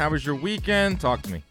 How 0.00 0.08
was 0.08 0.24
your 0.24 0.34
weekend? 0.34 0.98
Talk 0.98 1.20
to 1.20 1.30
me. 1.30 1.42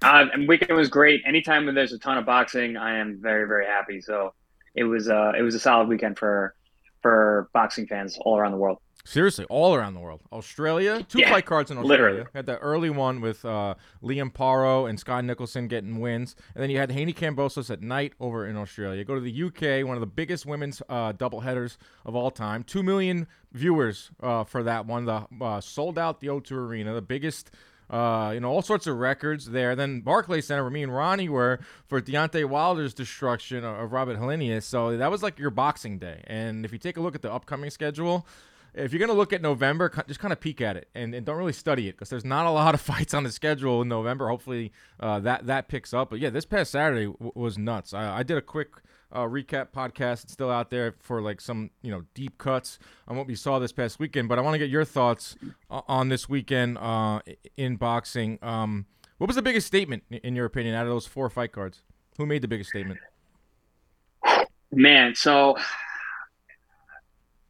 Uh, 0.00 0.24
and 0.32 0.48
weekend 0.48 0.78
was 0.78 0.88
great. 0.88 1.20
Anytime 1.26 1.66
when 1.66 1.74
there's 1.74 1.92
a 1.92 1.98
ton 1.98 2.16
of 2.16 2.24
boxing, 2.24 2.78
I 2.78 2.96
am 2.96 3.18
very 3.20 3.46
very 3.46 3.66
happy. 3.66 4.00
So 4.00 4.32
it 4.74 4.84
was 4.84 5.10
uh, 5.10 5.32
it 5.36 5.42
was 5.42 5.54
a 5.54 5.58
solid 5.58 5.86
weekend 5.86 6.18
for 6.18 6.54
for 7.02 7.50
boxing 7.52 7.86
fans 7.86 8.16
all 8.22 8.38
around 8.38 8.52
the 8.52 8.56
world. 8.56 8.78
Seriously, 9.06 9.44
all 9.50 9.74
around 9.74 9.92
the 9.92 10.00
world. 10.00 10.22
Australia, 10.32 11.02
two 11.06 11.18
Yeah, 11.20 11.30
fight 11.30 11.44
cards 11.44 11.70
in 11.70 11.76
Australia. 11.76 12.02
literally. 12.04 12.26
Had 12.34 12.46
that 12.46 12.58
early 12.62 12.88
one 12.88 13.20
with 13.20 13.44
uh, 13.44 13.74
Liam 14.02 14.32
Paro 14.32 14.88
and 14.88 14.98
Scott 14.98 15.24
Nicholson 15.26 15.68
getting 15.68 16.00
wins, 16.00 16.34
and 16.54 16.62
then 16.62 16.70
you 16.70 16.78
had 16.78 16.90
Haney 16.90 17.12
Kambosos 17.12 17.68
at 17.70 17.82
night 17.82 18.14
over 18.18 18.46
in 18.46 18.56
Australia. 18.56 19.04
Go 19.04 19.14
to 19.14 19.20
the 19.20 19.42
UK, 19.42 19.86
one 19.86 19.96
of 19.96 20.00
the 20.00 20.06
biggest 20.06 20.46
women's 20.46 20.80
uh, 20.88 21.12
doubleheaders 21.12 21.76
of 22.06 22.14
all 22.16 22.30
time. 22.30 22.62
Two 22.62 22.82
million 22.82 23.26
viewers 23.52 24.10
uh, 24.22 24.42
for 24.44 24.62
that 24.62 24.86
one. 24.86 25.04
The 25.04 25.26
uh, 25.38 25.60
sold 25.60 25.98
out 25.98 26.20
the 26.20 26.28
O2 26.28 26.52
Arena, 26.52 26.94
the 26.94 27.02
biggest. 27.02 27.50
Uh, 27.90 28.30
you 28.32 28.40
know, 28.40 28.50
all 28.50 28.62
sorts 28.62 28.86
of 28.86 28.96
records 28.96 29.50
there. 29.50 29.76
Then 29.76 30.00
Barclays 30.00 30.46
Center, 30.46 30.62
where 30.62 30.70
me 30.70 30.82
and 30.82 30.92
Ronnie 30.92 31.28
were 31.28 31.60
for 31.86 32.00
Deontay 32.00 32.46
Wilder's 32.48 32.94
destruction 32.94 33.62
of, 33.62 33.92
Robert 33.92 34.18
Helenius. 34.18 34.62
So 34.62 34.96
that 34.96 35.10
was 35.10 35.22
like 35.22 35.38
your 35.38 35.50
boxing 35.50 35.98
day. 35.98 36.22
And 36.26 36.64
if 36.64 36.72
you 36.72 36.78
take 36.78 36.96
a 36.96 37.00
look 37.02 37.14
at 37.14 37.20
the 37.20 37.30
upcoming 37.30 37.68
schedule, 37.68 38.26
if 38.74 38.92
you're 38.92 38.98
going 38.98 39.10
to 39.10 39.16
look 39.16 39.32
at 39.32 39.40
November, 39.40 39.90
just 40.08 40.20
kind 40.20 40.32
of 40.32 40.40
peek 40.40 40.60
at 40.60 40.76
it 40.76 40.88
and, 40.94 41.14
and 41.14 41.24
don't 41.24 41.36
really 41.36 41.52
study 41.52 41.88
it 41.88 41.92
because 41.92 42.10
there's 42.10 42.24
not 42.24 42.46
a 42.46 42.50
lot 42.52 42.74
of 42.74 42.80
fights 42.80 43.14
on 43.14 43.22
the 43.22 43.30
schedule 43.30 43.82
in 43.82 43.88
November. 43.88 44.28
Hopefully 44.28 44.72
uh, 45.00 45.20
that 45.20 45.46
that 45.46 45.68
picks 45.68 45.94
up. 45.94 46.10
But 46.10 46.20
yeah, 46.20 46.30
this 46.30 46.44
past 46.44 46.72
Saturday 46.72 47.06
w- 47.06 47.32
was 47.34 47.56
nuts. 47.56 47.94
I, 47.94 48.18
I 48.18 48.22
did 48.22 48.36
a 48.36 48.42
quick 48.42 48.70
uh, 49.12 49.22
recap 49.22 49.68
podcast. 49.68 50.24
It's 50.24 50.32
still 50.32 50.50
out 50.50 50.70
there 50.70 50.94
for 50.98 51.22
like 51.22 51.40
some 51.40 51.70
you 51.82 51.90
know 51.90 52.02
deep 52.14 52.38
cuts 52.38 52.78
on 53.06 53.16
what 53.16 53.26
we 53.26 53.34
saw 53.34 53.58
this 53.58 53.72
past 53.72 53.98
weekend. 53.98 54.28
But 54.28 54.38
I 54.38 54.42
want 54.42 54.54
to 54.54 54.58
get 54.58 54.70
your 54.70 54.84
thoughts 54.84 55.36
on 55.70 56.08
this 56.08 56.28
weekend 56.28 56.78
uh, 56.78 57.20
in 57.56 57.76
boxing. 57.76 58.38
Um, 58.42 58.86
what 59.18 59.28
was 59.28 59.36
the 59.36 59.42
biggest 59.42 59.66
statement 59.66 60.02
in 60.10 60.34
your 60.34 60.46
opinion 60.46 60.74
out 60.74 60.86
of 60.86 60.92
those 60.92 61.06
four 61.06 61.30
fight 61.30 61.52
cards? 61.52 61.82
Who 62.18 62.26
made 62.26 62.42
the 62.42 62.48
biggest 62.48 62.70
statement? 62.70 63.00
Man, 64.72 65.14
so 65.14 65.56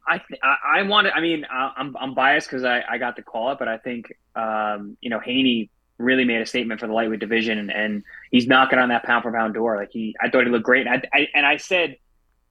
I 0.07 0.19
th- 0.19 0.39
I, 0.43 0.79
I 0.79 0.83
wanted. 0.83 1.13
I 1.13 1.21
mean, 1.21 1.45
I, 1.51 1.71
I'm 1.77 1.95
I'm 1.97 2.13
biased 2.13 2.47
because 2.47 2.63
I, 2.63 2.83
I 2.87 2.97
got 2.97 3.15
to 3.15 3.23
call 3.23 3.51
it, 3.51 3.59
but 3.59 3.67
I 3.67 3.77
think 3.77 4.13
um, 4.35 4.97
you 5.01 5.09
know 5.09 5.19
Haney 5.19 5.69
really 5.97 6.25
made 6.25 6.41
a 6.41 6.45
statement 6.45 6.79
for 6.81 6.87
the 6.87 6.93
lightweight 6.93 7.19
division, 7.19 7.57
and, 7.57 7.71
and 7.71 8.03
he's 8.31 8.47
knocking 8.47 8.79
on 8.79 8.89
that 8.89 9.03
pound 9.03 9.23
for 9.23 9.31
pound 9.31 9.53
door. 9.53 9.77
Like 9.77 9.89
he, 9.91 10.15
I 10.21 10.29
thought 10.29 10.43
he 10.45 10.51
looked 10.51 10.65
great, 10.65 10.85
and 10.87 10.95
I, 11.13 11.17
I 11.17 11.27
and 11.33 11.45
I 11.45 11.57
said 11.57 11.95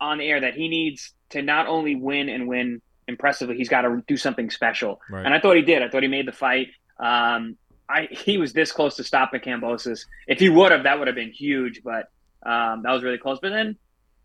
on 0.01 0.19
the 0.19 0.25
air 0.27 0.41
that 0.41 0.55
he 0.55 0.69
needs 0.69 1.13
to 1.31 1.43
not 1.43 1.67
only 1.69 1.95
win 1.95 2.29
and 2.29 2.49
win 2.49 2.83
impressively, 3.07 3.57
he's 3.57 3.69
got 3.69 3.83
to 3.83 4.03
do 4.09 4.17
something 4.17 4.51
special, 4.51 5.01
Right. 5.11 5.25
and 5.25 5.33
I 5.35 5.41
thought 5.41 5.57
he 5.57 5.63
did. 5.63 5.83
I 5.83 5.89
thought 5.89 6.03
he 6.03 6.09
made 6.09 6.27
the 6.27 6.33
fight. 6.33 6.69
Um, 6.99 7.57
I 7.89 8.09
he 8.11 8.39
was 8.39 8.53
this 8.53 8.73
close 8.73 8.97
to 8.97 9.05
stopping 9.05 9.41
Kambosos. 9.43 10.07
If 10.27 10.41
he 10.41 10.49
would 10.49 10.73
have, 10.73 10.85
that 10.85 10.99
would 10.99 11.07
have 11.07 11.15
been 11.17 11.33
huge, 11.33 11.83
but 11.85 12.09
um, 12.45 12.83
that 12.83 12.91
was 12.93 13.03
really 13.03 13.19
close. 13.19 13.39
But 13.41 13.51
then, 13.51 13.77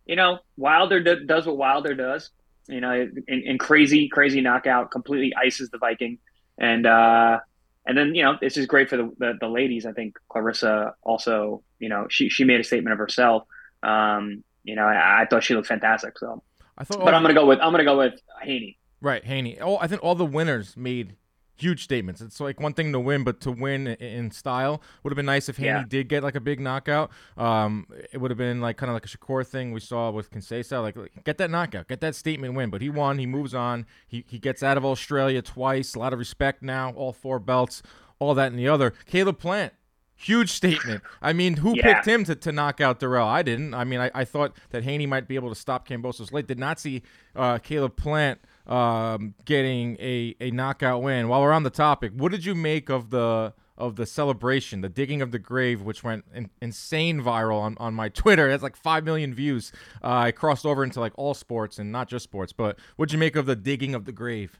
you 0.06 0.16
know, 0.16 0.40
Wilder 0.58 1.02
d- 1.04 1.26
does 1.26 1.46
what 1.46 1.58
Wilder 1.58 1.94
does. 1.94 2.30
You 2.70 2.82
know, 2.82 2.94
in, 3.28 3.42
in 3.44 3.58
crazy, 3.58 4.10
crazy 4.10 4.42
knockout, 4.42 4.92
completely 4.92 5.34
ices 5.36 5.70
the 5.70 5.78
Viking, 5.78 6.20
and 6.58 6.86
uh, 6.86 7.40
and 7.86 7.98
then 7.98 8.14
you 8.14 8.24
know 8.24 8.36
this 8.40 8.58
is 8.58 8.66
great 8.66 8.90
for 8.90 8.98
the, 8.98 9.12
the 9.18 9.34
the 9.40 9.48
ladies. 9.48 9.86
I 9.86 9.92
think 9.92 10.18
Claressa 10.32 10.94
also, 11.02 11.64
you 11.80 11.90
know, 11.90 12.08
she 12.10 12.30
she 12.30 12.44
made 12.44 12.60
a 12.60 12.64
statement 12.64 12.94
of 12.94 13.00
herself. 13.00 13.44
Um, 13.82 14.44
you 14.64 14.76
know, 14.76 14.84
I, 14.84 15.24
I 15.24 15.26
thought 15.26 15.44
she 15.44 15.56
looked 15.56 15.68
fantastic. 15.68 16.18
So, 16.20 16.44
I 16.78 16.84
thought, 16.84 17.04
but 17.04 17.14
I'm 17.14 17.24
gonna 17.24 17.34
go 17.34 17.46
with 17.46 17.60
I'm 17.60 17.72
gonna 17.72 17.84
go 17.84 17.98
with 17.98 18.20
Haney. 18.42 18.78
Right, 19.02 19.24
Haney. 19.24 19.60
Oh, 19.60 19.78
I 19.78 19.88
think 19.88 20.04
all 20.04 20.16
the 20.16 20.26
winners 20.26 20.78
made 20.78 21.16
huge 21.60 21.84
statements. 21.84 22.22
It's 22.22 22.40
like 22.40 22.60
one 22.60 22.74
thing 22.74 22.92
to 22.94 23.00
win, 23.00 23.24
but 23.24 23.42
to 23.42 23.52
win 23.52 23.88
in 23.88 24.32
style 24.32 24.82
would 25.04 25.12
have 25.12 25.16
been 25.16 25.26
nice 25.26 25.50
if 25.50 25.58
Haney 25.58 25.70
Yeah. 25.70 25.84
did 25.88 26.08
get 26.10 26.24
like 26.24 26.36
a 26.36 26.40
big 26.40 26.60
knockout. 26.60 27.12
Um, 27.38 27.88
it 28.12 28.18
would 28.20 28.32
have 28.32 28.38
been 28.38 28.62
like 28.62 28.78
kind 28.78 28.90
of 28.90 28.94
like 28.94 29.06
a 29.06 29.10
Shakur 29.10 29.46
thing 29.46 29.72
we 29.72 29.80
saw 29.80 30.10
with 30.12 30.32
Conceição, 30.32 30.82
like 30.82 30.96
like, 30.96 31.24
get 31.24 31.38
that 31.38 31.52
knockout, 31.52 31.88
get 31.88 32.02
that 32.02 32.16
statement 32.16 32.54
win. 32.56 32.70
But 32.70 32.82
he 32.82 32.90
won. 32.90 33.18
He 33.20 33.26
moves 33.26 33.54
on. 33.54 33.86
He 34.08 34.24
he 34.28 34.40
gets 34.40 34.64
out 34.64 34.78
of 34.78 34.86
Australia 34.86 35.42
twice. 35.42 35.96
A 35.96 36.00
lot 36.00 36.14
of 36.14 36.20
respect 36.20 36.62
now. 36.64 36.92
All 36.92 37.14
four 37.14 37.40
belts. 37.40 37.82
All 38.20 38.34
that 38.36 38.52
and 38.52 38.60
the 38.60 38.68
other. 38.68 38.94
Caleb 39.06 39.40
Plant. 39.40 39.74
Huge 40.22 40.50
statement. 40.52 41.02
I 41.22 41.32
mean, 41.32 41.56
who 41.58 41.74
Yeah. 41.78 41.84
picked 41.94 42.06
him 42.06 42.26
to, 42.26 42.36
to 42.36 42.52
knock 42.52 42.82
out 42.82 43.00
Dirrell? 43.00 43.26
I 43.26 43.42
didn't. 43.42 43.74
I 43.74 43.86
mean, 43.86 44.02
I, 44.02 44.12
I 44.14 44.26
thought 44.26 44.54
that 44.72 44.84
Haney 44.84 45.06
might 45.06 45.30
be 45.30 45.36
able 45.36 45.48
to 45.48 45.56
stop 45.56 45.88
Kambosos 45.88 46.34
late. 46.34 46.46
Did 46.46 46.60
not 46.60 46.78
see 46.78 47.04
uh, 47.38 47.58
Caleb 47.60 47.96
Plant 47.96 48.42
um, 48.70 49.34
getting 49.46 49.98
a, 50.00 50.36
a 50.40 50.52
knockout 50.52 51.02
win. 51.02 51.28
While 51.28 51.42
we're 51.42 51.52
on 51.52 51.64
the 51.64 51.70
topic, 51.70 52.14
what 52.16 52.32
did 52.32 52.46
you 52.46 52.56
make 52.56 52.90
of 52.90 53.10
the 53.10 53.54
of 53.78 53.96
the 53.96 54.06
celebration, 54.06 54.82
the 54.82 54.90
digging 54.90 55.22
of 55.22 55.32
the 55.32 55.40
grave, 55.40 55.82
which 55.82 56.04
went 56.04 56.26
in, 56.36 56.50
insane 56.62 57.22
viral 57.22 57.62
on, 57.62 57.78
on 57.80 57.94
my 57.94 58.10
Twitter? 58.10 58.50
It's 58.50 58.62
like 58.64 58.76
five 58.76 59.04
million 59.04 59.34
views. 59.34 59.72
Uh, 60.04 60.18
I 60.18 60.32
crossed 60.32 60.66
over 60.66 60.84
into 60.84 61.00
like 61.00 61.14
all 61.16 61.34
sports 61.34 61.80
and 61.80 61.92
not 61.92 62.08
just 62.08 62.24
sports. 62.24 62.54
But 62.54 62.78
what'd 62.96 63.12
you 63.12 63.20
make 63.20 63.36
of 63.36 63.46
the 63.46 63.56
digging 63.56 63.96
of 63.96 64.06
the 64.06 64.12
grave? 64.12 64.60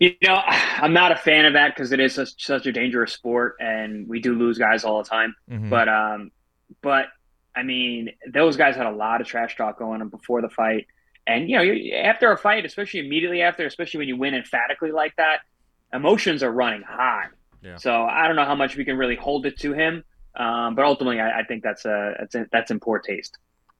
You 0.00 0.14
know, 0.22 0.40
I'm 0.46 0.92
not 0.92 1.12
a 1.12 1.16
fan 1.16 1.46
of 1.46 1.54
that 1.54 1.74
because 1.74 1.92
it 1.92 2.00
is 2.00 2.14
such, 2.14 2.44
such 2.44 2.66
a 2.66 2.72
dangerous 2.72 3.12
sport, 3.12 3.56
and 3.60 4.06
we 4.06 4.20
do 4.20 4.34
lose 4.34 4.58
guys 4.58 4.84
all 4.84 5.02
the 5.02 5.08
time. 5.08 5.34
Mhm. 5.50 5.70
But 5.70 5.88
um, 5.88 6.30
but 6.82 7.06
I 7.56 7.62
mean, 7.62 8.10
those 8.30 8.56
guys 8.56 8.76
had 8.76 8.86
a 8.86 8.92
lot 8.92 9.20
of 9.20 9.26
trash 9.26 9.56
talk 9.56 9.78
going 9.78 10.00
on 10.00 10.08
before 10.08 10.42
the 10.42 10.50
fight, 10.50 10.86
and 11.28 11.48
you 11.48 11.56
know, 11.56 11.98
after 11.98 12.32
a 12.32 12.36
fight, 12.38 12.64
especially 12.64 13.00
immediately 13.00 13.42
after, 13.42 13.64
especially 13.66 13.98
when 13.98 14.08
you 14.08 14.16
win 14.16 14.34
emphatically 14.34 14.90
like 14.90 15.14
that, 15.16 15.40
emotions 15.92 16.42
are 16.42 16.50
running 16.50 16.82
high. 16.82 17.26
Yeah. 17.62 17.76
So 17.76 18.04
I 18.04 18.26
don't 18.26 18.36
know 18.36 18.44
how 18.44 18.54
much 18.54 18.76
we 18.76 18.84
can 18.84 18.96
really 18.96 19.16
hold 19.16 19.46
it 19.46 19.58
to 19.60 19.72
him, 19.72 20.04
um, 20.36 20.74
but 20.74 20.84
ultimately, 20.84 21.20
I, 21.20 21.40
I 21.40 21.44
think 21.44 21.62
that's 21.62 21.84
a 21.84 22.14
that's 22.18 22.36
that's 22.52 22.70
in 22.70 22.80
poor 22.80 22.98
taste. 22.98 23.36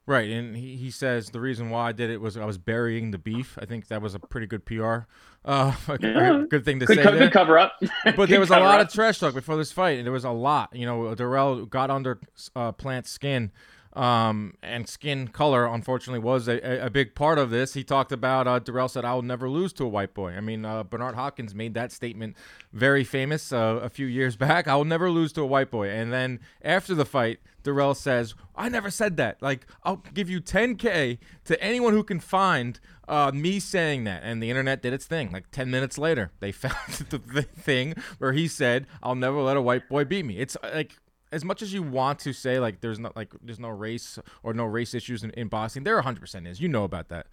Right, 0.06 0.30
and 0.30 0.56
he, 0.56 0.74
he 0.76 0.90
says 0.90 1.28
the 1.28 1.40
reason 1.40 1.68
why 1.68 1.88
I 1.88 1.92
did 1.92 2.08
it 2.08 2.18
was 2.18 2.38
I 2.38 2.46
was 2.46 2.56
burying 2.56 3.10
the 3.10 3.18
beef. 3.18 3.58
I 3.60 3.66
think 3.66 3.88
that 3.88 4.00
was 4.00 4.14
a 4.14 4.18
pretty 4.18 4.46
good 4.46 4.64
PR, 4.64 5.00
uh, 5.44 5.74
Yeah. 6.00 6.44
good 6.48 6.64
thing 6.64 6.80
to 6.80 6.86
Good, 6.86 6.96
say. 6.96 7.02
co- 7.02 7.18
good 7.18 7.30
cover 7.30 7.58
up. 7.58 7.74
But 8.16 8.30
there 8.30 8.40
was 8.46 8.48
a 8.50 8.58
lot 8.58 8.80
of 8.80 8.90
trash 8.90 9.18
talk 9.18 9.34
before 9.34 9.58
this 9.58 9.70
fight, 9.70 9.98
and 9.98 10.06
there 10.06 10.12
was 10.12 10.24
a 10.24 10.30
lot. 10.30 10.74
You 10.74 10.86
know, 10.86 11.14
Dirrell 11.14 11.68
got 11.68 11.90
under 11.90 12.18
uh, 12.56 12.72
Plant's 12.72 13.10
skin, 13.10 13.52
um, 13.98 14.54
and 14.62 14.88
skin 14.88 15.26
color, 15.26 15.66
unfortunately, 15.66 16.20
was 16.20 16.46
a, 16.46 16.86
a, 16.86 16.88
big 16.88 17.16
part 17.16 17.36
of 17.36 17.50
this. 17.50 17.74
He 17.74 17.82
talked 17.82 18.12
about 18.12 18.46
uh, 18.46 18.60
Dirrell 18.60 18.88
said, 18.88 19.04
"I 19.04 19.12
will 19.12 19.22
never 19.22 19.50
lose 19.50 19.72
to 19.72 19.84
a 19.84 19.88
white 19.88 20.14
boy." 20.14 20.34
I 20.34 20.40
mean, 20.40 20.64
uh, 20.64 20.84
Bernard 20.84 21.16
Hopkins 21.16 21.52
made 21.52 21.74
that 21.74 21.90
statement 21.90 22.36
very 22.72 23.02
famous 23.02 23.52
uh, 23.52 23.80
a 23.82 23.88
few 23.88 24.06
years 24.06 24.36
back. 24.46 24.68
I 24.68 24.76
will 24.76 24.84
never 24.84 25.10
lose 25.10 25.32
to 25.32 25.42
a 25.42 25.46
white 25.46 25.72
boy. 25.72 25.90
And 25.90 26.12
then 26.12 26.38
after 26.62 26.94
the 26.94 27.04
fight, 27.04 27.40
Dirrell 27.64 27.96
says, 27.96 28.36
"I 28.54 28.68
never 28.68 28.88
said 28.88 29.16
that. 29.16 29.42
Like, 29.42 29.66
I'll 29.82 30.04
give 30.14 30.30
you 30.30 30.40
10k 30.40 31.18
to 31.46 31.60
anyone 31.62 31.92
who 31.92 32.04
can 32.04 32.20
find." 32.20 32.78
Uh, 33.08 33.32
me 33.32 33.58
saying 33.58 34.04
that, 34.04 34.22
and 34.22 34.42
the 34.42 34.50
internet 34.50 34.82
did 34.82 34.92
its 34.92 35.06
thing. 35.06 35.32
Like 35.32 35.50
ten 35.50 35.70
minutes 35.70 35.96
later, 35.96 36.30
they 36.40 36.52
found 36.64 36.92
the, 37.08 37.16
the 37.16 37.40
thing 37.42 37.94
where 38.18 38.34
he 38.34 38.46
said, 38.46 38.86
"I'll 39.02 39.14
never 39.14 39.40
let 39.40 39.56
a 39.56 39.62
white 39.62 39.88
boy 39.88 40.04
beat 40.04 40.26
me." 40.26 40.36
It's 40.36 40.58
uh, 40.62 40.70
like 40.74 40.98
as 41.32 41.44
much 41.44 41.62
as 41.62 41.72
you 41.72 41.82
want 41.82 42.18
to 42.20 42.32
say 42.32 42.58
like 42.58 42.80
there's 42.80 42.98
not 42.98 43.16
like 43.16 43.32
there's 43.42 43.60
no 43.60 43.68
race 43.68 44.18
or 44.42 44.54
no 44.54 44.64
race 44.64 44.94
issues 44.94 45.24
in, 45.24 45.30
in 45.32 45.48
boxing, 45.48 45.84
there 45.84 45.96
100 45.96 46.20
percent 46.20 46.46
is. 46.46 46.60
You 46.60 46.68
know 46.68 46.84
about 46.84 47.08
that. 47.08 47.26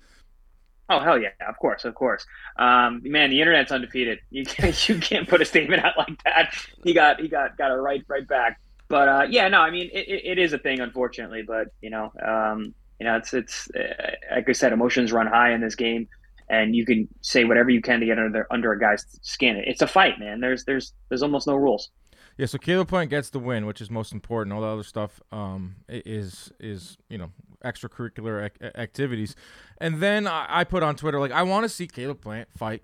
Oh 0.88 1.00
hell 1.00 1.20
yeah! 1.20 1.30
Of 1.48 1.58
course, 1.58 1.84
of 1.84 1.96
course. 1.96 2.26
Um, 2.58 3.02
man, 3.04 3.32
the 3.32 3.42
internet's 3.42 3.72
undefeated. 3.72 4.20
You 4.30 4.46
can't, 4.46 4.90
you 4.90 5.00
can't 5.00 5.28
put 5.28 5.42
a 5.42 5.46
statement 5.46 5.84
out 5.84 5.98
like 5.98 6.24
that. 6.24 6.54
He 6.84 6.94
got 6.94 7.20
he 7.20 7.28
got 7.28 7.58
got 7.58 7.72
it 7.72 7.76
right 7.76 8.04
right 8.08 8.28
back. 8.28 8.60
But 8.88 9.08
uh, 9.08 9.28
yeah, 9.30 9.48
no, 9.48 9.62
I 9.62 9.72
mean 9.72 9.90
it, 9.92 10.08
it, 10.08 10.26
it 10.26 10.40
is 10.40 10.54
a 10.54 10.60
thing, 10.60 10.80
unfortunately. 10.80 11.42
But 11.42 11.70
you 11.82 11.90
know, 11.90 12.12
um, 12.24 12.76
you 13.00 13.06
know, 13.06 13.16
it's 13.16 13.34
it's 13.34 13.70
uh, 13.72 14.12
like 14.36 14.48
I 14.48 14.52
said, 14.52 14.74
emotions 14.74 15.12
run 15.12 15.26
high 15.26 15.54
in 15.54 15.62
this 15.62 15.74
game, 15.74 16.08
and 16.50 16.76
you 16.76 16.86
can 16.86 17.08
say 17.22 17.46
whatever 17.46 17.72
you 17.72 17.82
can 17.82 18.00
to 18.00 18.06
get 18.06 18.20
under 18.20 18.46
under 18.52 18.72
a 18.72 18.80
guy's 18.80 19.06
skin. 19.22 19.58
It's 19.66 19.82
a 19.82 19.88
fight, 19.88 20.20
man. 20.20 20.40
There's 20.40 20.66
there's 20.66 20.94
there's 21.10 21.24
almost 21.24 21.48
no 21.48 21.56
rules. 21.56 21.90
Yeah, 22.38 22.48
so 22.48 22.58
Caleb 22.58 22.90
Plant 22.90 23.10
gets 23.10 23.30
the 23.30 23.40
win, 23.40 23.66
which 23.66 23.80
is 23.80 23.90
most 23.90 24.12
important. 24.12 24.54
All 24.54 24.62
the 24.62 24.68
other 24.68 24.84
stuff 24.84 25.22
um, 25.32 25.76
is 25.88 26.52
is 26.60 26.98
you 27.10 27.18
know 27.18 27.32
extracurricular 27.64 28.46
ac- 28.46 28.72
activities. 28.76 29.36
And 29.80 30.02
then 30.02 30.28
I, 30.28 30.46
I 30.50 30.64
put 30.66 30.84
on 30.84 30.96
Twitter 30.96 31.20
like 31.20 31.32
I 31.32 31.44
want 31.44 31.64
to 31.64 31.70
see 31.70 31.88
Caleb 31.88 32.22
Plant 32.22 32.50
fight 32.56 32.84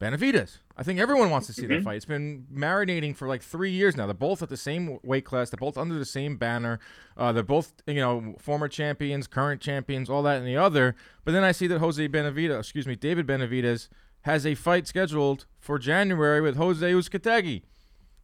Benavidez. 0.00 0.58
I 0.76 0.82
think 0.84 1.00
everyone 1.00 1.30
wants 1.30 1.46
to 1.48 1.52
see 1.52 1.66
that 1.66 1.80
Mhm. 1.80 1.84
fight. 1.84 1.96
It's 1.96 2.04
been 2.04 2.46
marinating 2.52 3.16
for 3.16 3.26
like 3.26 3.42
three 3.42 3.70
years 3.72 3.96
now. 3.96 4.06
They're 4.06 4.14
both 4.14 4.42
at 4.42 4.48
the 4.48 4.56
same 4.56 4.98
weight 5.02 5.24
class. 5.24 5.50
They're 5.50 5.58
both 5.58 5.76
under 5.78 5.98
the 5.98 6.04
same 6.04 6.36
banner. 6.36 6.78
Uh, 7.16 7.32
they're 7.32 7.42
both 7.42 7.72
you 7.86 7.94
know 7.94 8.34
former 8.38 8.68
champions, 8.68 9.26
current 9.26 9.60
champions, 9.60 10.08
all 10.10 10.22
that 10.24 10.38
and 10.38 10.46
the 10.46 10.56
other. 10.56 10.94
But 11.24 11.32
then 11.32 11.44
I 11.44 11.52
see 11.52 11.66
that 11.68 11.78
Jose 11.78 12.08
Benavidez, 12.08 12.58
excuse 12.58 12.86
me, 12.86 12.96
David 12.96 13.26
Benavidez 13.26 13.88
has 14.22 14.44
a 14.44 14.54
fight 14.56 14.86
scheduled 14.88 15.46
for 15.60 15.78
January 15.78 16.40
with 16.40 16.56
Jose 16.56 16.90
Uzcategui. 16.92 17.62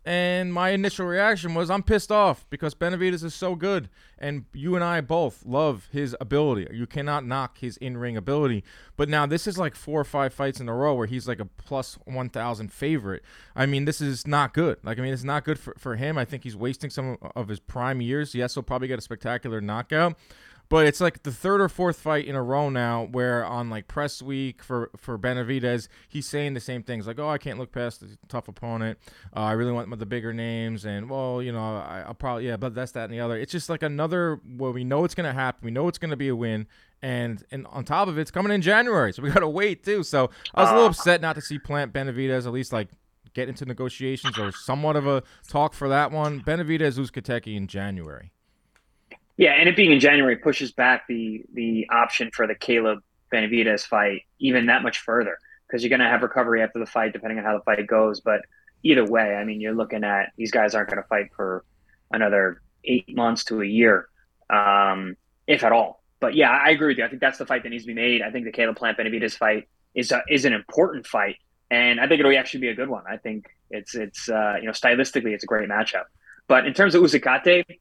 And 0.06 0.52
my 0.52 0.70
initial 0.70 1.06
reaction 1.06 1.54
was, 1.54 1.70
I'm 1.70 1.82
pissed 1.82 2.12
off 2.12 2.44
because 2.50 2.74
Benavidez 2.74 3.24
is 3.24 3.34
so 3.34 3.54
good, 3.54 3.88
and 4.18 4.44
you 4.52 4.74
and 4.74 4.84
I 4.84 5.00
both 5.00 5.46
love 5.46 5.88
his 5.92 6.14
ability. 6.20 6.66
You 6.76 6.86
cannot 6.86 7.24
knock 7.24 7.58
his 7.58 7.78
in-ring 7.78 8.14
ability. 8.14 8.64
But 8.96 9.08
now 9.08 9.24
this 9.24 9.46
is 9.46 9.56
like 9.56 9.74
four 9.74 9.98
or 9.98 10.04
five 10.04 10.34
fights 10.34 10.60
in 10.60 10.68
a 10.68 10.74
row 10.74 10.94
where 10.94 11.06
he's 11.06 11.26
like 11.26 11.40
a 11.40 11.46
plus 11.46 11.98
1,000 12.04 12.70
favorite. 12.70 13.22
I 13.56 13.64
mean, 13.64 13.86
this 13.86 14.02
is 14.02 14.26
not 14.26 14.52
good. 14.52 14.76
Like, 14.82 14.98
I 14.98 15.02
mean, 15.02 15.14
it's 15.14 15.24
not 15.24 15.42
good 15.42 15.58
for, 15.58 15.74
for 15.78 15.96
him. 15.96 16.18
I 16.18 16.26
think 16.26 16.42
he's 16.42 16.56
wasting 16.56 16.90
some 16.90 17.16
of 17.34 17.48
his 17.48 17.60
prime 17.60 18.02
years. 18.02 18.34
Yes, 18.34 18.52
he'll 18.52 18.62
probably 18.62 18.88
get 18.88 18.98
a 18.98 19.02
spectacular 19.02 19.62
knockout. 19.62 20.18
But 20.68 20.86
it's 20.86 21.00
like 21.00 21.22
the 21.22 21.32
third 21.32 21.60
or 21.60 21.68
fourth 21.68 21.98
fight 21.98 22.26
in 22.26 22.34
a 22.34 22.42
row 22.42 22.70
now 22.70 23.08
where 23.10 23.44
on 23.44 23.70
like 23.70 23.86
press 23.86 24.22
week 24.22 24.62
for 24.62 24.90
for 24.96 25.18
Benavidez, 25.18 25.88
he's 26.08 26.26
saying 26.26 26.54
the 26.54 26.60
same 26.60 26.82
things 26.82 27.06
like, 27.06 27.18
"Oh, 27.18 27.28
I 27.28 27.38
can't 27.38 27.58
look 27.58 27.70
past 27.70 28.00
the 28.00 28.16
tough 28.28 28.48
opponent. 28.48 28.98
Uh, 29.36 29.40
I 29.40 29.52
really 29.52 29.72
want 29.72 29.96
the 29.98 30.06
bigger 30.06 30.32
names." 30.32 30.84
And 30.84 31.10
well, 31.10 31.42
you 31.42 31.52
know, 31.52 31.76
I, 31.76 32.04
will 32.06 32.14
probably 32.14 32.46
yeah, 32.46 32.56
but 32.56 32.74
that's 32.74 32.92
that 32.92 33.04
and 33.04 33.12
the 33.12 33.20
other. 33.20 33.36
It's 33.36 33.52
just 33.52 33.68
like 33.68 33.82
another 33.82 34.40
where 34.56 34.70
we 34.70 34.84
know 34.84 35.04
it's 35.04 35.14
gonna 35.14 35.34
happen. 35.34 35.64
We 35.64 35.70
know 35.70 35.86
it's 35.88 35.98
gonna 35.98 36.16
be 36.16 36.28
a 36.28 36.36
win. 36.36 36.66
And 37.02 37.44
and 37.50 37.66
on 37.66 37.84
top 37.84 38.08
of 38.08 38.16
it, 38.16 38.22
it's 38.22 38.30
coming 38.30 38.50
in 38.50 38.62
January, 38.62 39.12
so 39.12 39.22
we 39.22 39.30
gotta 39.32 39.48
wait 39.48 39.84
too. 39.84 40.02
So 40.02 40.30
I 40.54 40.62
was 40.62 40.70
a 40.70 40.74
little 40.74 40.88
upset 40.88 41.20
not 41.20 41.34
to 41.34 41.42
see 41.42 41.58
Plant 41.58 41.92
Benavidez 41.92 42.46
at 42.46 42.52
least 42.52 42.72
like 42.72 42.88
get 43.34 43.48
into 43.48 43.66
negotiations 43.66 44.38
or 44.38 44.52
somewhat 44.52 44.96
of 44.96 45.06
a 45.06 45.22
talk 45.46 45.74
for 45.74 45.88
that 45.88 46.10
one. 46.10 46.40
Benavidez 46.40 46.98
Uzcategui 46.98 47.56
in 47.56 47.66
January. 47.66 48.32
Yeah, 49.36 49.52
and 49.52 49.68
it 49.68 49.76
being 49.76 49.92
in 49.92 50.00
January 50.00 50.36
pushes 50.36 50.72
back 50.72 51.06
the 51.08 51.44
the 51.52 51.88
option 51.90 52.30
for 52.32 52.46
the 52.46 52.54
Caleb 52.54 53.00
Benavidez 53.32 53.86
fight 53.86 54.22
even 54.38 54.66
that 54.66 54.82
much 54.82 54.98
further 54.98 55.38
because 55.66 55.82
you're 55.82 55.90
going 55.90 56.00
to 56.00 56.08
have 56.08 56.22
recovery 56.22 56.62
after 56.62 56.78
the 56.78 56.86
fight, 56.86 57.12
depending 57.12 57.38
on 57.38 57.44
how 57.44 57.56
the 57.56 57.64
fight 57.64 57.84
goes. 57.86 58.20
But 58.20 58.42
either 58.82 59.04
way, 59.04 59.34
I 59.34 59.44
mean, 59.44 59.60
you're 59.60 59.74
looking 59.74 60.04
at 60.04 60.32
these 60.36 60.52
guys 60.52 60.74
aren't 60.74 60.90
going 60.90 61.02
to 61.02 61.08
fight 61.08 61.30
for 61.34 61.64
another 62.12 62.60
eight 62.84 63.14
months 63.16 63.44
to 63.44 63.60
a 63.62 63.66
year, 63.66 64.08
um, 64.50 65.16
if 65.46 65.64
at 65.64 65.72
all. 65.72 66.02
But 66.20 66.34
yeah, 66.34 66.50
I 66.50 66.70
agree 66.70 66.88
with 66.88 66.98
you. 66.98 67.04
I 67.04 67.08
think 67.08 67.20
that's 67.20 67.38
the 67.38 67.46
fight 67.46 67.64
that 67.64 67.70
needs 67.70 67.84
to 67.84 67.88
be 67.88 67.94
made. 67.94 68.22
I 68.22 68.30
think 68.30 68.44
the 68.44 68.52
Caleb 68.52 68.76
Plant 68.76 68.98
Benavidez 68.98 69.36
fight 69.36 69.68
is 69.94 70.12
a, 70.12 70.22
is 70.28 70.44
an 70.44 70.52
important 70.52 71.06
fight, 71.06 71.36
and 71.70 72.00
I 72.00 72.06
think 72.06 72.20
it'll 72.20 72.36
actually 72.36 72.60
be 72.60 72.68
a 72.68 72.74
good 72.74 72.88
one. 72.88 73.04
I 73.08 73.16
think 73.16 73.46
it's 73.70 73.94
it's 73.94 74.28
uh, 74.28 74.54
you 74.60 74.66
know 74.66 74.72
stylistically 74.72 75.32
it's 75.32 75.44
a 75.44 75.46
great 75.46 75.68
matchup. 75.68 76.04
But 76.46 76.66
in 76.66 76.74
terms 76.74 76.94
of 76.94 77.02
Uzcategui, 77.02 77.78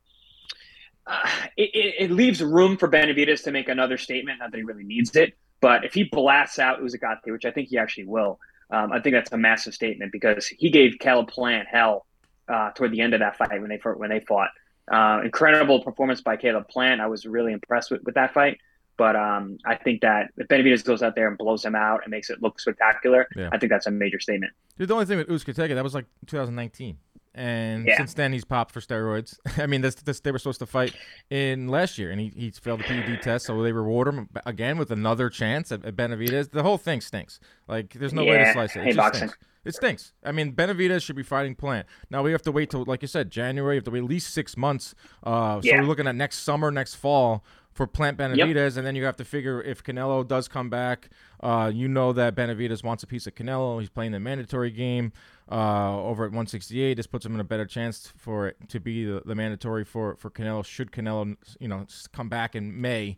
uh, 1.08 1.30
it, 1.58 1.96
it, 2.00 2.12
leaves 2.12 2.42
room 2.42 2.78
for 2.78 2.88
Benavidez 2.88 3.44
to 3.44 3.52
make 3.52 3.70
another 3.70 3.98
statement. 3.98 4.40
Not 4.40 4.52
that 4.52 4.58
he 4.58 4.64
really 4.64 4.84
needs 4.84 5.16
it, 5.16 5.34
but 5.62 5.84
if 5.86 5.94
he 5.94 6.04
blasts 6.04 6.60
out 6.60 6.82
Uzcategui, 6.82 7.32
which 7.32 7.46
I 7.46 7.52
think 7.52 7.70
he 7.70 7.78
actually 7.78 8.06
will, 8.06 8.40
um, 8.70 8.92
I 8.92 9.00
think 9.00 9.14
that's 9.14 9.32
a 9.32 9.38
massive 9.38 9.74
statement 9.74 10.12
because 10.12 10.48
he 10.48 10.70
gave 10.70 10.98
Caleb 11.00 11.28
Plant 11.28 11.68
hell 11.70 12.06
uh, 12.48 12.72
toward 12.72 12.92
the 12.92 13.02
end 13.02 13.14
of 13.14 13.20
that 13.20 13.38
fight 13.38 13.60
when 13.62 13.70
they 13.70 13.80
when 13.96 14.10
they 14.10 14.20
fought. 14.22 14.50
Uh, 14.92 15.22
incredible 15.24 15.82
performance 15.82 16.22
by 16.22 16.36
Caleb 16.36 16.68
Plant. 16.68 17.00
I 17.00 17.08
was 17.08 17.26
really 17.26 17.54
impressed 17.54 17.92
with, 17.92 18.04
with 18.04 18.16
that 18.16 18.34
fight. 18.34 18.60
But 18.98 19.16
um, 19.16 19.58
I 19.66 19.76
think 19.76 20.02
that 20.02 20.30
if 20.38 20.48
Benavidez 20.48 20.84
goes 20.84 21.02
out 21.02 21.16
there 21.16 21.28
and 21.28 21.38
blows 21.38 21.66
him 21.66 21.74
out 21.74 22.02
and 22.04 22.12
makes 22.12 22.30
it 22.30 22.42
look 22.42 22.60
spectacular, 22.60 23.28
yeah. 23.36 23.50
I 23.52 23.58
think 23.58 23.72
that's 23.72 23.88
a 23.88 23.92
major 23.92 24.20
statement. 24.20 24.54
Dude, 24.78 24.88
the 24.88 24.94
only 24.94 25.06
thing 25.06 25.18
with 25.18 25.30
Uzcategui, 25.30 25.74
that 25.74 25.84
was 25.84 25.96
like 25.96 26.06
2019 26.28 26.98
and 27.36 27.88
yeah. 27.88 27.98
since 27.98 28.14
then 28.14 28.32
he's 28.32 28.46
popped 28.46 28.72
for 28.72 28.80
steroids. 28.80 29.38
I 29.58 29.68
mean, 29.68 29.82
this, 29.82 29.96
this 29.96 30.20
they 30.20 30.32
were 30.32 30.40
supposed 30.40 30.60
to 30.60 30.66
fight 30.66 30.94
in 31.30 31.68
last 31.68 31.98
year, 31.98 32.12
and 32.12 32.20
he, 32.20 32.32
he 32.36 32.52
failed 32.52 32.80
the 32.80 32.84
PED 32.84 33.22
test, 33.22 33.46
so 33.46 33.62
they 33.62 33.72
reward 33.72 34.08
him 34.08 34.30
again 34.46 34.78
with 34.78 34.92
another 34.92 35.30
chance 35.30 35.72
at, 35.72 35.84
at 35.86 35.96
Benavidez. 35.96 36.52
The 36.52 36.64
whole 36.64 36.78
thing 36.78 37.02
stinks. 37.02 37.40
Like, 37.68 37.94
there's 37.94 38.14
no 38.14 38.24
yeah. 38.24 38.32
way 38.32 38.38
to 38.40 38.54
slice 38.54 38.76
it. 38.76 38.80
It 38.80 38.86
hey, 38.86 38.94
boxing. 38.94 39.30
Stinks. 39.30 39.48
It 39.66 39.76
stinks. 39.76 40.14
I 40.26 40.34
mean, 40.34 40.52
Benavidez 40.52 41.04
should 41.04 41.16
be 41.16 41.24
fighting 41.24 41.56
Plant. 41.56 41.88
Now 42.10 42.22
we 42.22 42.34
have 42.34 42.42
to 42.44 42.52
wait 42.52 42.70
till, 42.70 42.84
like 42.84 43.02
you 43.02 43.08
said, 43.08 43.32
January. 43.32 43.76
We 43.76 43.78
have 43.78 43.86
to 43.86 43.92
wait 43.92 44.00
at 44.00 44.10
least 44.10 44.34
six 44.34 44.58
months. 44.58 44.94
Uh, 45.24 45.62
so 45.62 45.68
yeah. 45.68 45.80
we're 45.80 45.88
looking 45.88 46.06
at 46.06 46.16
next 46.16 46.40
summer, 46.40 46.70
next 46.70 46.96
fall 46.96 47.44
for 47.74 47.88
Plant 47.88 48.18
Benavidez, 48.18 48.56
yep. 48.56 48.78
and 48.78 48.88
then 48.88 48.96
you 48.96 49.04
have 49.04 49.18
to 49.18 49.26
figure 49.26 49.62
if 49.62 49.84
Canelo 49.84 50.26
does 50.28 50.48
come 50.48 50.70
back. 50.70 51.10
Uh, 51.42 51.72
you 51.74 51.88
know 51.88 52.14
that 52.14 52.36
Benavidez 52.36 52.84
wants 52.84 53.04
a 53.04 53.08
piece 53.08 53.28
of 53.28 53.36
Canelo. 53.36 53.80
He's 53.80 53.90
playing 53.90 54.12
the 54.12 54.20
mandatory 54.20 54.72
game 54.72 55.12
uh, 55.52 56.00
over 56.00 56.24
at 56.24 56.30
168. 56.30 56.94
This 56.94 57.08
puts 57.08 57.26
him 57.26 57.34
in 57.34 57.40
a 57.40 57.44
better 57.44 57.66
chance 57.66 58.14
for 58.16 58.48
it 58.48 58.58
to 58.70 58.80
be 58.80 59.06
the, 59.06 59.22
the 59.26 59.36
mandatory 59.36 59.84
for 59.84 60.16
for 60.16 60.30
Canelo. 60.30 60.64
Should 60.64 60.92
Canelo, 60.92 61.36
you 61.60 61.68
know, 61.68 61.86
come 62.12 62.30
back 62.30 62.56
in 62.56 62.80
May. 62.80 63.18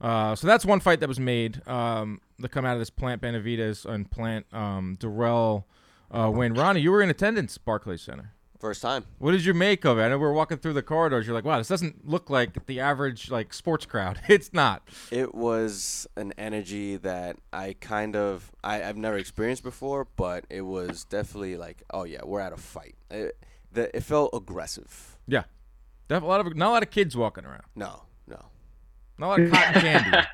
Uh, 0.00 0.34
so 0.34 0.46
that's 0.46 0.64
one 0.64 0.80
fight 0.80 1.00
that 1.00 1.08
was 1.08 1.20
made 1.20 1.66
um, 1.66 2.20
that 2.38 2.50
come 2.50 2.64
out 2.64 2.74
of 2.74 2.78
this 2.78 2.90
Plant 2.90 3.22
Benavidez 3.22 3.86
and 3.86 4.10
Plant 4.10 4.46
um, 4.52 4.96
Dirrell 5.00 5.64
uh, 6.10 6.30
win. 6.32 6.54
Ronnie, 6.54 6.80
you 6.80 6.92
were 6.92 7.02
in 7.02 7.10
attendance 7.10 7.58
Barclays 7.58 8.02
Center. 8.02 8.32
First 8.66 8.82
time. 8.82 9.04
What 9.18 9.30
did 9.30 9.44
you 9.44 9.54
make 9.54 9.84
of 9.84 9.96
it? 9.96 10.02
I 10.02 10.08
know 10.08 10.18
we 10.18 10.24
are 10.24 10.32
walking 10.32 10.58
through 10.58 10.72
the 10.72 10.82
corridors. 10.82 11.24
You're 11.24 11.36
like, 11.36 11.44
wow, 11.44 11.58
this 11.58 11.68
doesn't 11.68 12.04
look 12.08 12.28
like 12.28 12.66
the 12.66 12.80
average 12.80 13.30
like 13.30 13.54
sports 13.54 13.86
crowd. 13.86 14.20
It's 14.28 14.52
not. 14.52 14.82
It 15.12 15.36
was 15.36 16.08
an 16.16 16.32
energy 16.36 16.96
that 16.96 17.36
I 17.52 17.76
kind 17.80 18.16
of 18.16 18.50
I, 18.64 18.82
I've 18.82 18.96
never 18.96 19.18
experienced 19.18 19.62
before, 19.62 20.08
but 20.16 20.46
it 20.50 20.62
was 20.62 21.04
definitely 21.04 21.56
like, 21.56 21.84
oh 21.94 22.02
yeah, 22.02 22.22
we're 22.24 22.40
at 22.40 22.52
a 22.52 22.56
fight. 22.56 22.96
It, 23.08 23.38
the, 23.70 23.96
it 23.96 24.02
felt 24.02 24.30
aggressive. 24.34 25.16
Yeah, 25.28 25.44
a 26.10 26.18
lot 26.18 26.44
of 26.44 26.56
not 26.56 26.70
a 26.70 26.72
lot 26.72 26.82
of 26.82 26.90
kids 26.90 27.16
walking 27.16 27.44
around. 27.44 27.66
No, 27.76 28.02
no, 28.26 28.46
not 29.16 29.26
a 29.26 29.28
lot 29.28 29.40
of 29.42 29.52
cotton 29.52 29.80
candy. 29.80 30.26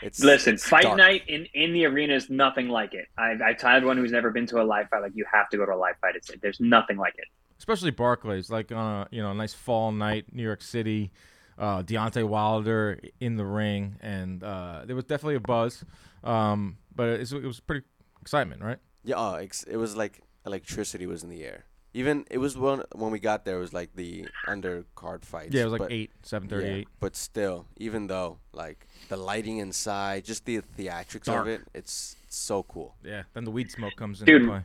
It's, 0.00 0.22
Listen, 0.22 0.54
it's 0.54 0.64
fight 0.64 0.84
dark. 0.84 0.96
night 0.96 1.22
in, 1.26 1.46
in 1.54 1.72
the 1.72 1.86
arena 1.86 2.14
is 2.14 2.30
nothing 2.30 2.68
like 2.68 2.94
it. 2.94 3.06
I, 3.18 3.34
I 3.44 3.52
tell 3.52 3.84
one 3.84 3.96
who's 3.96 4.12
never 4.12 4.30
been 4.30 4.46
to 4.46 4.62
a 4.62 4.64
live 4.64 4.88
fight, 4.90 5.02
like 5.02 5.12
you 5.16 5.26
have 5.32 5.48
to 5.50 5.56
go 5.56 5.66
to 5.66 5.72
a 5.72 5.74
live 5.74 5.96
fight. 6.00 6.14
It's, 6.14 6.30
there's 6.40 6.60
nothing 6.60 6.98
like 6.98 7.14
it. 7.16 7.26
Especially 7.58 7.90
Barclays, 7.90 8.50
like 8.50 8.72
on 8.72 9.02
a 9.02 9.08
you 9.10 9.22
know 9.22 9.30
a 9.30 9.34
nice 9.34 9.54
fall 9.54 9.92
night, 9.92 10.26
New 10.32 10.42
York 10.42 10.62
City, 10.62 11.10
uh, 11.58 11.82
Deontay 11.82 12.26
Wilder 12.26 13.00
in 13.20 13.36
the 13.36 13.44
ring, 13.44 13.96
and 14.00 14.42
uh, 14.42 14.82
there 14.86 14.96
was 14.96 15.04
definitely 15.04 15.36
a 15.36 15.40
buzz, 15.40 15.84
um, 16.24 16.78
but 16.94 17.08
it, 17.08 17.32
it 17.32 17.44
was 17.44 17.60
pretty 17.60 17.84
excitement, 18.20 18.62
right? 18.62 18.78
Yeah, 19.04 19.16
uh, 19.16 19.44
it 19.66 19.76
was 19.76 19.96
like 19.96 20.22
electricity 20.46 21.06
was 21.06 21.22
in 21.22 21.30
the 21.30 21.44
air. 21.44 21.64
Even 21.94 22.26
it 22.30 22.38
was 22.38 22.56
when 22.56 22.82
when 22.94 23.10
we 23.10 23.18
got 23.18 23.44
there, 23.44 23.56
it 23.56 23.60
was 23.60 23.72
like 23.72 23.94
the 23.94 24.26
undercard 24.46 25.24
fights. 25.24 25.54
Yeah, 25.54 25.62
it 25.62 25.64
was 25.64 25.72
like 25.72 25.80
but, 25.80 25.92
eight, 25.92 26.12
seven 26.22 26.48
thirty 26.48 26.68
eight. 26.68 26.78
Yeah, 26.88 26.94
but 27.00 27.16
still, 27.16 27.66
even 27.78 28.06
though 28.06 28.38
like 28.52 28.86
the 29.08 29.16
lighting 29.16 29.58
inside, 29.58 30.24
just 30.24 30.44
the 30.44 30.60
theatrics 30.60 31.24
Dark. 31.24 31.40
of 31.42 31.48
it, 31.48 31.62
it's, 31.74 32.14
it's 32.24 32.36
so 32.36 32.62
cool. 32.62 32.94
Yeah. 33.02 33.22
Then 33.32 33.44
the 33.44 33.50
weed 33.50 33.70
smoke 33.70 33.96
comes 33.96 34.20
in. 34.20 34.26
Dude, 34.26 34.64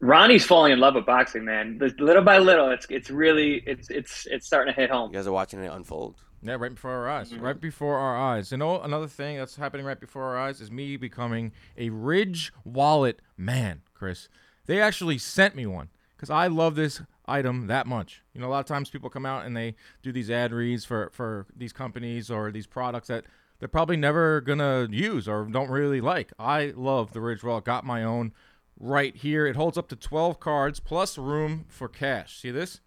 Ronnie's 0.00 0.44
falling 0.44 0.72
in 0.72 0.80
love 0.80 0.94
with 0.94 1.06
boxing, 1.06 1.44
man. 1.44 1.78
Little 1.98 2.22
by 2.22 2.38
little, 2.38 2.70
it's 2.70 2.86
it's 2.90 3.10
really 3.10 3.62
it's 3.66 3.88
it's 3.90 4.26
it's 4.26 4.46
starting 4.46 4.74
to 4.74 4.80
hit 4.80 4.90
home. 4.90 5.10
You 5.10 5.18
guys 5.18 5.26
are 5.26 5.32
watching 5.32 5.60
it 5.60 5.72
unfold. 5.72 6.16
Yeah, 6.42 6.56
right 6.58 6.72
before 6.74 6.92
our 6.92 7.08
eyes. 7.08 7.30
Mm-hmm. 7.30 7.42
Right 7.42 7.60
before 7.60 7.98
our 7.98 8.16
eyes. 8.16 8.50
You 8.50 8.58
know, 8.58 8.80
another 8.80 9.06
thing 9.06 9.36
that's 9.36 9.56
happening 9.56 9.84
right 9.84 10.00
before 10.00 10.24
our 10.24 10.38
eyes 10.38 10.60
is 10.60 10.70
me 10.70 10.96
becoming 10.96 11.52
a 11.76 11.90
Ridge 11.90 12.52
wallet 12.64 13.20
man, 13.36 13.82
Chris. 13.94 14.28
They 14.66 14.80
actually 14.80 15.18
sent 15.18 15.54
me 15.54 15.66
one 15.66 15.88
because 16.16 16.30
I 16.30 16.46
love 16.46 16.76
this 16.76 17.02
item 17.26 17.66
that 17.66 17.86
much. 17.86 18.22
You 18.34 18.40
know, 18.40 18.48
a 18.48 18.50
lot 18.50 18.60
of 18.60 18.66
times 18.66 18.90
people 18.90 19.10
come 19.10 19.26
out 19.26 19.44
and 19.44 19.56
they 19.56 19.76
do 20.02 20.12
these 20.12 20.30
ad 20.30 20.52
reads 20.52 20.84
for 20.84 21.10
for 21.12 21.46
these 21.54 21.72
companies 21.72 22.30
or 22.30 22.50
these 22.50 22.66
products 22.66 23.08
that 23.08 23.24
they're 23.58 23.68
probably 23.68 23.96
never 23.96 24.40
gonna 24.40 24.88
use 24.90 25.28
or 25.28 25.44
don't 25.44 25.70
really 25.70 26.00
like. 26.00 26.32
I 26.38 26.72
love 26.76 27.12
the 27.12 27.20
Ridge 27.20 27.42
Wallet. 27.42 27.64
Got 27.64 27.84
my 27.84 28.02
own 28.02 28.32
right 28.80 29.14
here. 29.14 29.46
It 29.46 29.54
holds 29.54 29.78
up 29.78 29.88
to 29.90 29.96
12 29.96 30.40
cards 30.40 30.80
plus 30.80 31.16
room 31.18 31.66
for 31.68 31.86
cash. 31.86 32.40
See 32.40 32.50
this? 32.50 32.80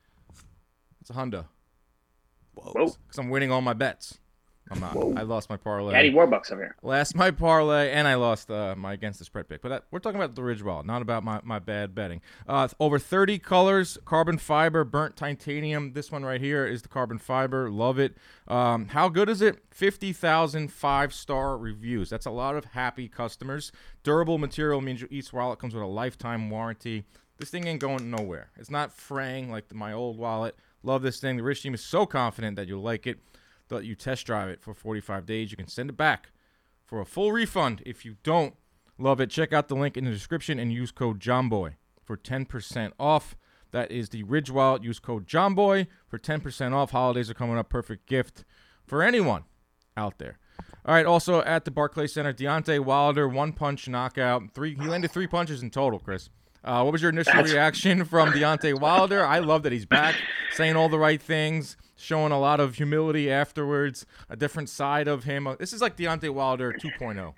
It's 1.00 1.10
a 1.10 1.14
Honda. 1.14 1.46
Whoa. 2.56 2.74
Because 2.74 3.18
I'm 3.18 3.30
winning 3.30 3.52
all 3.52 3.62
my 3.62 3.74
bets. 3.74 4.20
I'm 4.72 4.80
not. 4.80 4.96
Whoa. 4.96 5.14
I 5.18 5.24
lost 5.24 5.50
my 5.50 5.58
parlay. 5.58 5.92
Daddy 5.92 6.12
Warbucks 6.12 6.52
over 6.52 6.62
here. 6.62 6.76
Lost 6.82 7.16
my 7.16 7.32
parlay, 7.32 7.92
and 7.92 8.08
I 8.08 8.16
lost 8.16 8.50
uh, 8.50 8.76
my 8.78 8.94
against 8.94 9.20
the 9.20 9.26
spread 9.26 9.50
pick. 9.50 9.62
But 9.62 9.70
that, 9.70 9.84
we're 9.92 10.00
talking 10.00 10.20
about 10.20 10.36
the 10.36 10.44
Ridge 10.44 10.64
Wallet, 10.64 10.86
not 10.86 11.02
about 11.02 11.24
my, 11.24 11.42
my 11.44 11.60
bad 11.60 11.94
betting. 11.94 12.22
Uh, 12.48 12.68
over 12.80 12.98
30 12.98 13.40
colors, 13.40 13.98
carbon 14.06 14.38
fiber, 14.38 14.84
burnt 14.84 15.16
titanium. 15.16 15.94
This 15.94 16.12
one 16.12 16.24
right 16.24 16.40
here 16.40 16.66
is 16.66 16.82
the 16.82 16.88
carbon 16.88 17.18
fiber. 17.18 17.70
Love 17.70 18.00
it. 18.00 18.16
Um, 18.48 18.88
how 18.88 19.10
good 19.10 19.30
is 19.30 19.42
it? 19.42 19.60
50,000 19.72 20.72
five 20.72 21.14
star 21.14 21.58
reviews. 21.58 22.10
That's 22.10 22.26
a 22.26 22.32
lot 22.32 22.56
of 22.56 22.66
happy 22.66 23.08
customers. 23.08 23.72
Durable 24.04 24.38
material 24.38 24.82
means 24.82 25.04
each 25.10 25.34
wallet 25.34 25.60
comes 25.60 25.74
with 25.74 25.84
a 25.84 25.88
lifetime 25.88 26.50
warranty. 26.50 27.04
This 27.38 27.50
thing 27.50 27.68
ain't 27.68 27.82
going 27.82 28.10
nowhere. 28.10 28.52
It's 28.58 28.70
not 28.70 28.94
fraying 28.94 29.52
like 29.52 29.68
the, 29.68 29.76
my 29.76 29.92
old 29.92 30.18
wallet. 30.18 30.56
Love 30.84 31.02
this 31.02 31.20
thing. 31.20 31.38
The 31.38 31.44
Ridge 31.44 31.62
team 31.62 31.74
is 31.74 31.84
so 31.84 32.06
confident 32.06 32.56
that 32.56 32.68
you'll 32.68 32.82
like 32.82 33.08
it 33.08 33.20
let 33.76 33.86
you 33.86 33.96
test 33.96 34.26
drive 34.26 34.50
it 34.50 34.62
for 34.62 34.74
45 34.74 35.26
days. 35.26 35.52
You 35.52 35.58
can 35.58 35.68
send 35.68 35.90
it 35.90 35.98
back 35.98 36.32
for 36.86 37.00
a 37.00 37.06
full 37.06 37.32
refund 37.32 37.82
if 37.86 38.06
you 38.06 38.18
don't 38.24 38.56
love 38.98 39.20
it. 39.20 39.30
Check 39.30 39.54
out 39.54 39.68
the 39.68 39.76
link 39.76 39.98
in 39.98 40.06
the 40.06 40.12
description 40.12 40.60
and 40.60 40.72
use 40.72 40.92
code 40.92 41.20
JOHNBOY 41.20 41.76
for 42.04 42.18
10% 42.18 42.92
off. 43.00 43.36
That 43.72 43.92
is 43.92 44.10
the 44.10 44.24
Ridge 44.24 44.52
Wallet. 44.52 44.84
Use 44.84 45.00
code 45.00 45.28
JOHNBOY 45.28 45.88
for 46.08 46.20
10% 46.20 46.74
off. 46.74 46.92
Holidays 46.92 47.30
are 47.30 47.34
coming 47.34 47.58
up. 47.58 47.70
Perfect 47.70 48.06
gift 48.06 48.46
for 48.86 49.02
anyone 49.02 49.44
out 49.98 50.20
there. 50.20 50.38
All 50.86 50.94
right. 50.94 51.06
Also 51.06 51.42
at 51.42 51.66
the 51.66 51.72
Barclay 51.72 52.08
Center, 52.08 52.34
Deontay 52.34 52.80
Wilder, 52.80 53.28
one 53.28 53.54
punch 53.54 53.88
knockout. 53.88 54.52
Three. 54.54 54.76
He 54.76 54.88
landed 54.88 55.12
three 55.12 55.28
punches 55.28 55.64
in 55.64 55.72
total, 55.72 56.00
Chris. 56.00 56.30
Uh, 56.64 56.82
what 56.82 56.94
was 56.94 57.02
your 57.02 57.12
initial 57.12 57.44
reaction 57.44 58.06
from 58.06 58.32
Deontay 58.32 58.80
Wilder? 58.80 59.26
I 59.26 59.40
love 59.40 59.64
that 59.64 59.74
he's 59.74 59.86
back, 59.86 60.16
saying 60.54 60.76
all 60.78 60.88
the 60.88 61.00
right 61.00 61.22
things, 61.22 61.76
showing 62.04 62.32
a 62.32 62.40
lot 62.40 62.60
of 62.60 62.76
humility 62.76 63.32
afterwards, 63.32 64.06
a 64.30 64.36
different 64.36 64.70
side 64.70 65.08
of 65.08 65.24
him. 65.24 65.48
This 65.60 65.74
is 65.74 65.82
like 65.82 65.98
Deontay 65.98 66.30
Wilder 66.30 66.76
oh. 66.76 66.88
2.0. 67.00 67.34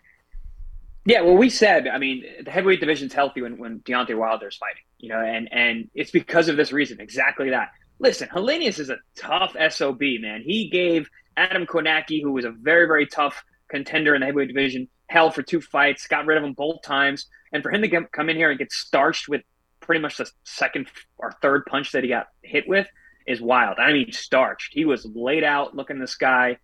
Yeah, 1.08 1.22
well, 1.22 1.38
we 1.38 1.52
said, 1.52 1.88
I 1.88 2.00
mean, 2.00 2.24
the 2.44 2.50
heavyweight 2.50 2.80
division's 2.80 3.14
healthy 3.14 3.44
when, 3.44 3.60
when 3.60 3.80
Deontay 3.82 4.18
Wilder's 4.18 4.58
fighting, 4.58 4.82
you 4.98 5.10
know, 5.10 5.20
and, 5.20 5.48
and 5.52 5.88
it's 5.94 6.10
because 6.10 6.50
of 6.50 6.58
this 6.58 6.72
reason, 6.72 7.00
exactly 7.00 7.52
that. 7.52 7.70
Listen, 8.00 8.28
Helenius 8.30 8.80
is 8.80 8.90
a 8.90 8.98
tough 9.16 9.56
SOB, 9.70 10.02
man. 10.20 10.42
He 10.44 10.68
gave 10.68 11.08
Adam 11.38 11.68
Kownacki, 11.68 12.24
who 12.24 12.32
was 12.32 12.44
a 12.44 12.50
very, 12.50 12.88
very 12.88 13.06
tough 13.06 13.44
contender 13.70 14.16
in 14.16 14.22
the 14.22 14.26
heavyweight 14.26 14.48
division, 14.48 14.88
hell 15.08 15.30
for 15.30 15.44
two 15.44 15.62
fights, 15.62 16.08
got 16.08 16.26
rid 16.26 16.40
of 16.40 16.44
him 16.44 16.54
both 16.54 16.82
times. 16.82 17.28
And 17.54 17.62
for 17.62 17.72
him 17.72 17.84
to 17.84 17.88
get, 17.88 18.12
come 18.12 18.30
in 18.30 18.36
here 18.36 18.50
and 18.50 18.58
get 18.58 18.72
starched 18.72 19.30
with 19.30 19.42
pretty 19.82 20.02
much 20.02 20.18
the 20.18 20.30
second 20.44 20.88
or 21.18 21.34
third 21.42 21.66
punch 21.68 21.92
that 21.92 22.04
he 22.04 22.10
got 22.10 22.28
hit 22.42 22.68
with 22.68 22.88
is 23.28 23.42
wild. 23.42 23.78
I 23.80 23.92
mean, 23.94 24.12
starched. 24.12 24.74
He 24.74 24.86
was 24.86 25.06
laid 25.06 25.44
out 25.44 25.76
looking 25.76 26.00
the 26.00 26.08
sky. 26.08 26.58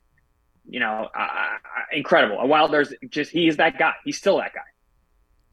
you 0.67 0.79
know, 0.79 1.09
uh, 1.17 1.47
incredible. 1.91 2.39
A 2.39 2.45
Wilder's 2.45 2.93
just 3.09 3.31
he 3.31 3.47
is 3.47 3.57
that 3.57 3.77
guy. 3.79 3.93
He's 4.05 4.17
still 4.17 4.37
that 4.37 4.53
guy. 4.53 4.61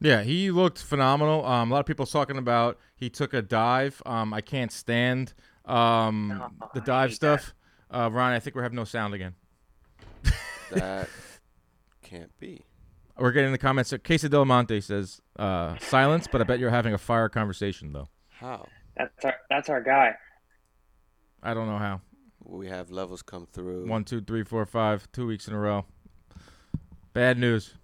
Yeah, 0.01 0.21
he 0.23 0.49
looked 0.51 0.77
phenomenal. 0.77 1.45
Um, 1.45 1.71
a 1.71 1.73
lot 1.73 1.81
of 1.81 1.85
people 1.85 2.05
talking 2.05 2.37
about 2.37 2.77
he 2.95 3.09
took 3.09 3.33
a 3.33 3.41
dive. 3.41 4.01
Um, 4.05 4.33
I 4.33 4.41
can't 4.41 4.71
stand 4.71 5.33
um, 5.65 6.41
Oh, 6.61 6.69
the 6.73 6.81
dive 6.81 7.09
hate 7.09 7.15
stuff. 7.15 7.53
Uh, 7.91 8.09
Ryan, 8.11 8.35
I 8.35 8.39
think 8.39 8.55
we 8.55 8.61
have 8.61 8.71
no 8.73 8.83
sound 8.85 9.13
again. 9.13 9.35
That 10.71 11.09
can't 12.03 12.31
be. 12.39 12.61
We're 13.17 13.31
getting 13.31 13.51
the 13.51 13.57
comments. 13.57 13.91
Casey 14.03 14.29
Del 14.29 14.45
Monte 14.45 14.79
says 14.81 15.19
uh, 15.37 15.75
silence, 15.79 16.27
but 16.31 16.41
I 16.41 16.43
bet 16.43 16.59
you're 16.59 16.69
having 16.69 16.93
a 16.93 16.97
fire 16.99 17.27
conversation 17.27 17.91
though. 17.91 18.07
How? 18.29 18.67
That's 18.95 19.25
our 19.25 19.33
that's 19.49 19.69
our 19.69 19.81
guy. 19.81 20.13
I 21.43 21.53
don't 21.53 21.67
know 21.67 21.77
how. 21.77 22.01
We 22.43 22.67
have 22.67 22.89
levels 22.89 23.21
come 23.21 23.47
through. 23.51 23.87
One, 23.87 24.03
two, 24.03 24.21
three, 24.21 24.43
four, 24.43 24.65
five. 24.65 25.07
Two 25.11 25.27
weeks 25.27 25.47
in 25.47 25.53
a 25.53 25.59
row. 25.59 25.85
Bad 27.13 27.37
news. 27.37 27.75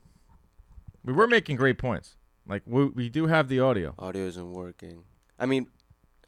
We 1.03 1.13
were 1.13 1.27
making 1.27 1.55
great 1.57 1.77
points. 1.77 2.15
Like 2.47 2.63
we, 2.65 2.85
we 2.85 3.09
do 3.09 3.27
have 3.27 3.47
the 3.47 3.59
audio. 3.59 3.93
Audio 3.99 4.25
isn't 4.25 4.53
working. 4.53 5.03
I 5.39 5.45
mean, 5.45 5.67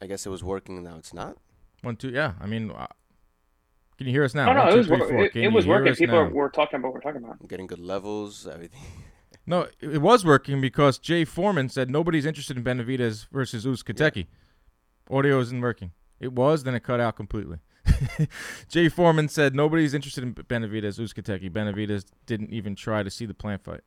I 0.00 0.06
guess 0.06 0.26
it 0.26 0.30
was 0.30 0.44
working. 0.44 0.82
Now 0.82 0.96
it's 0.96 1.14
not. 1.14 1.36
One, 1.82 1.96
two. 1.96 2.10
Yeah. 2.10 2.32
I 2.40 2.46
mean, 2.46 2.70
uh, 2.70 2.86
can 3.96 4.06
you 4.06 4.12
hear 4.12 4.24
us 4.24 4.34
now? 4.34 4.46
No, 4.46 4.52
no, 4.52 4.58
One, 4.60 4.68
it 4.68 4.72
two, 4.72 4.76
was 4.78 4.86
three, 4.86 4.98
wor- 4.98 5.08
four. 5.08 5.24
it, 5.24 5.36
it 5.36 5.52
was 5.52 5.66
working. 5.66 5.94
People 5.94 6.24
now? 6.24 6.30
were 6.30 6.50
talking 6.50 6.78
about 6.78 6.88
what 6.88 6.94
we're 6.94 7.00
talking 7.00 7.24
about. 7.24 7.38
I'm 7.40 7.46
getting 7.46 7.66
good 7.66 7.80
levels. 7.80 8.46
Everything. 8.46 8.80
No, 9.46 9.62
it 9.62 9.76
it 9.80 10.02
was 10.02 10.26
working 10.26 10.60
because 10.60 10.98
Jay 10.98 11.24
Foreman 11.24 11.70
said 11.70 11.88
nobody's 11.88 12.26
interested 12.26 12.58
in 12.58 12.62
Benavidez 12.64 13.28
versus 13.32 13.64
Uzcategui. 13.64 14.26
Audio 15.10 15.40
isn't 15.40 15.58
working. 15.62 15.92
It 16.20 16.32
was, 16.32 16.64
then 16.64 16.74
it 16.74 16.80
cut 16.80 17.00
out 17.00 17.16
completely. 17.16 17.58
Jay 18.68 18.88
Foreman 18.88 19.28
said 19.28 19.54
nobody's 19.54 19.94
interested 19.94 20.22
in 20.24 20.34
Benavidez 20.34 20.98
Uzcategui. 20.98 21.50
Benavidez 21.50 22.04
didn't 22.26 22.50
even 22.52 22.74
try 22.74 23.02
to 23.02 23.10
see 23.10 23.24
the 23.26 23.34
plant 23.34 23.64
fight. 23.64 23.80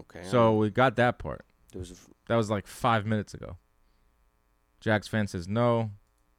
Okay. 0.00 0.22
So 0.28 0.50
um, 0.50 0.58
we 0.58 0.70
got 0.70 0.96
that 0.96 1.18
part. 1.18 1.44
there 1.72 1.80
was 1.80 1.90
a 1.90 1.94
f- 1.94 2.08
That 2.28 2.36
was 2.36 2.50
like 2.50 2.66
five 2.66 3.06
minutes 3.06 3.34
ago. 3.34 3.56
Jack's 4.80 5.08
fan 5.08 5.26
says 5.26 5.46
no. 5.48 5.90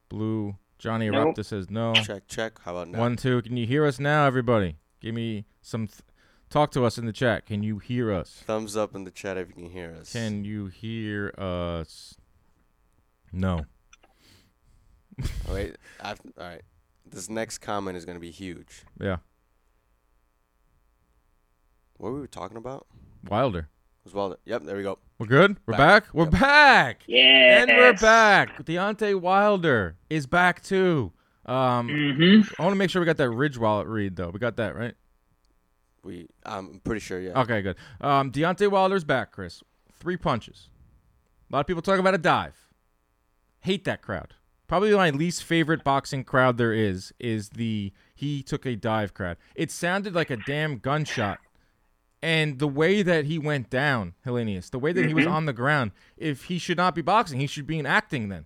Blue. 0.09 0.57
Johnny 0.79 1.09
Nope. 1.09 1.35
Erupta 1.35 1.43
says 1.45 1.69
no. 1.71 1.93
check 1.93 2.27
check. 2.27 2.59
How 2.63 2.71
about 2.71 2.89
now? 2.89 2.99
One, 2.99 3.15
two. 3.15 3.41
Can 3.41 3.57
you 3.57 3.65
hear 3.65 3.85
us 3.85 3.99
now, 3.99 4.25
everybody? 4.27 4.77
Give 5.01 5.15
me 5.15 5.45
some. 5.61 5.87
Th- 5.87 6.01
talk 6.51 6.71
to 6.71 6.85
us 6.85 6.97
in 6.99 7.05
the 7.07 7.13
chat. 7.13 7.45
Can 7.47 7.63
you 7.63 7.79
hear 7.79 8.11
us? 8.13 8.43
Thumbs 8.45 8.77
up 8.77 8.93
in 8.95 9.03
the 9.03 9.11
chat 9.11 9.37
if 9.37 9.47
you 9.49 9.53
can 9.55 9.69
hear 9.71 9.95
us. 9.99 10.11
Can 10.13 10.45
you 10.45 10.67
hear 10.67 11.33
us? 11.37 12.15
No. 13.31 13.65
Wait. 15.49 15.75
I've, 16.01 16.19
all 16.37 16.43
right. 16.47 16.61
This 17.09 17.29
next 17.29 17.59
comment 17.59 17.97
is 17.97 18.05
going 18.05 18.15
to 18.17 18.21
be 18.21 18.31
huge. 18.31 18.83
Yeah. 18.99 19.17
What 21.97 22.11
were 22.11 22.21
we 22.21 22.27
talking 22.27 22.57
about? 22.57 22.85
Wilder. 23.27 23.69
Was 24.03 24.13
well. 24.13 24.37
Yep. 24.45 24.63
There 24.63 24.77
we 24.77 24.83
go. 24.83 24.99
We're 25.19 25.25
good? 25.27 25.57
We're 25.65 25.73
Back. 25.77 26.03
back? 26.05 26.13
We're 26.13 26.23
Yep. 26.25 26.31
back. 26.31 27.01
Yeah, 27.07 27.61
And 27.63 27.71
we're 27.71 27.93
back. 27.93 28.63
Deontay 28.65 29.19
Wilder 29.19 29.95
is 30.09 30.27
back 30.27 30.61
too. 30.61 31.11
Um, 31.45 31.87
Mm-hmm. 31.87 32.61
I 32.61 32.63
want 32.63 32.73
to 32.73 32.77
make 32.77 32.89
sure 32.89 33.01
we 33.01 33.05
got 33.05 33.17
that 33.17 33.29
Ridge 33.31 33.57
Wallet 33.57 33.87
read 33.87 34.15
though. 34.15 34.29
We 34.29 34.39
got 34.39 34.57
that 34.57 34.75
right. 34.75 34.93
We. 36.03 36.27
I'm 36.45 36.79
pretty 36.83 36.99
sure. 36.99 37.19
Yeah. 37.19 37.39
Okay, 37.41 37.61
good. 37.61 37.77
Um, 37.99 38.31
Deontay 38.31 38.69
Wilder's 38.69 39.03
back, 39.03 39.31
Chris. 39.31 39.63
Three 39.99 40.17
punches. 40.17 40.69
A 41.49 41.55
lot 41.55 41.61
of 41.61 41.67
people 41.67 41.81
talk 41.81 41.99
about 41.99 42.13
a 42.13 42.17
dive. 42.19 42.55
Hate 43.61 43.85
that 43.85 44.01
crowd. 44.01 44.35
Probably 44.67 44.91
my 44.91 45.09
least 45.11 45.43
favorite 45.43 45.83
boxing 45.83 46.23
crowd 46.23 46.57
there 46.57 46.73
is 46.73 47.13
is 47.19 47.49
the 47.49 47.93
he 48.13 48.43
took 48.43 48.65
a 48.65 48.75
dive 48.75 49.13
crowd. 49.13 49.37
It 49.55 49.71
sounded 49.71 50.13
like 50.13 50.29
a 50.29 50.37
damn 50.37 50.77
gunshot. 50.79 51.39
And 52.21 52.59
the 52.59 52.67
way 52.67 53.03
that 53.03 53.25
he 53.25 53.37
went 53.39 53.69
down, 53.69 54.15
Helenius, 54.25 54.69
the 54.71 54.79
way 54.79 54.91
that 54.91 55.05
he 55.05 55.13
was 55.13 55.25
Mhm. 55.25 55.31
on 55.31 55.45
the 55.45 55.53
ground, 55.53 55.91
if 56.17 56.45
he 56.45 56.57
should 56.57 56.75
not 56.77 56.95
be 56.95 57.01
boxing, 57.01 57.39
he 57.39 57.47
should 57.47 57.67
be 57.67 57.77
in 57.79 57.85
acting 57.85 58.27
then. 58.29 58.45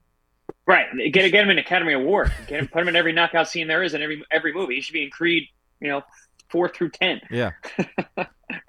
Right. 0.67 0.85
Get 1.11 1.31
get 1.31 1.43
him 1.43 1.49
an 1.49 1.57
Academy 1.57 1.93
Award. 1.93 2.31
Get 2.47 2.59
him, 2.59 2.67
put 2.67 2.81
him 2.81 2.89
in 2.89 2.95
every 2.95 3.13
knockout 3.13 3.47
scene 3.47 3.67
there 3.67 3.81
is 3.81 3.93
in 3.93 4.01
every 4.03 4.23
every 4.29 4.53
movie. 4.53 4.75
He 4.75 4.81
should 4.81 4.93
be 4.93 5.03
in 5.03 5.09
Creed. 5.09 5.47
You 5.79 5.87
know, 5.87 6.03
four 6.49 6.69
through 6.69 6.89
ten. 6.91 7.21
Yeah. 7.31 7.51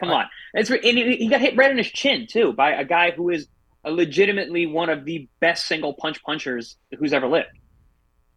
Come 0.00 0.10
on. 0.10 0.26
It's 0.54 0.70
and 0.70 0.82
he, 0.82 1.16
he 1.16 1.28
got 1.28 1.40
hit 1.40 1.56
right 1.56 1.70
in 1.70 1.76
his 1.76 1.90
chin 1.90 2.26
too 2.26 2.52
by 2.54 2.70
a 2.72 2.84
guy 2.84 3.10
who 3.10 3.28
is 3.28 3.48
legitimately 3.90 4.66
one 4.66 4.88
of 4.88 5.04
the 5.04 5.28
best 5.40 5.66
single 5.66 5.94
punch 5.94 6.22
punchers 6.22 6.76
who's 6.98 7.12
ever 7.12 7.26
lived. 7.26 7.58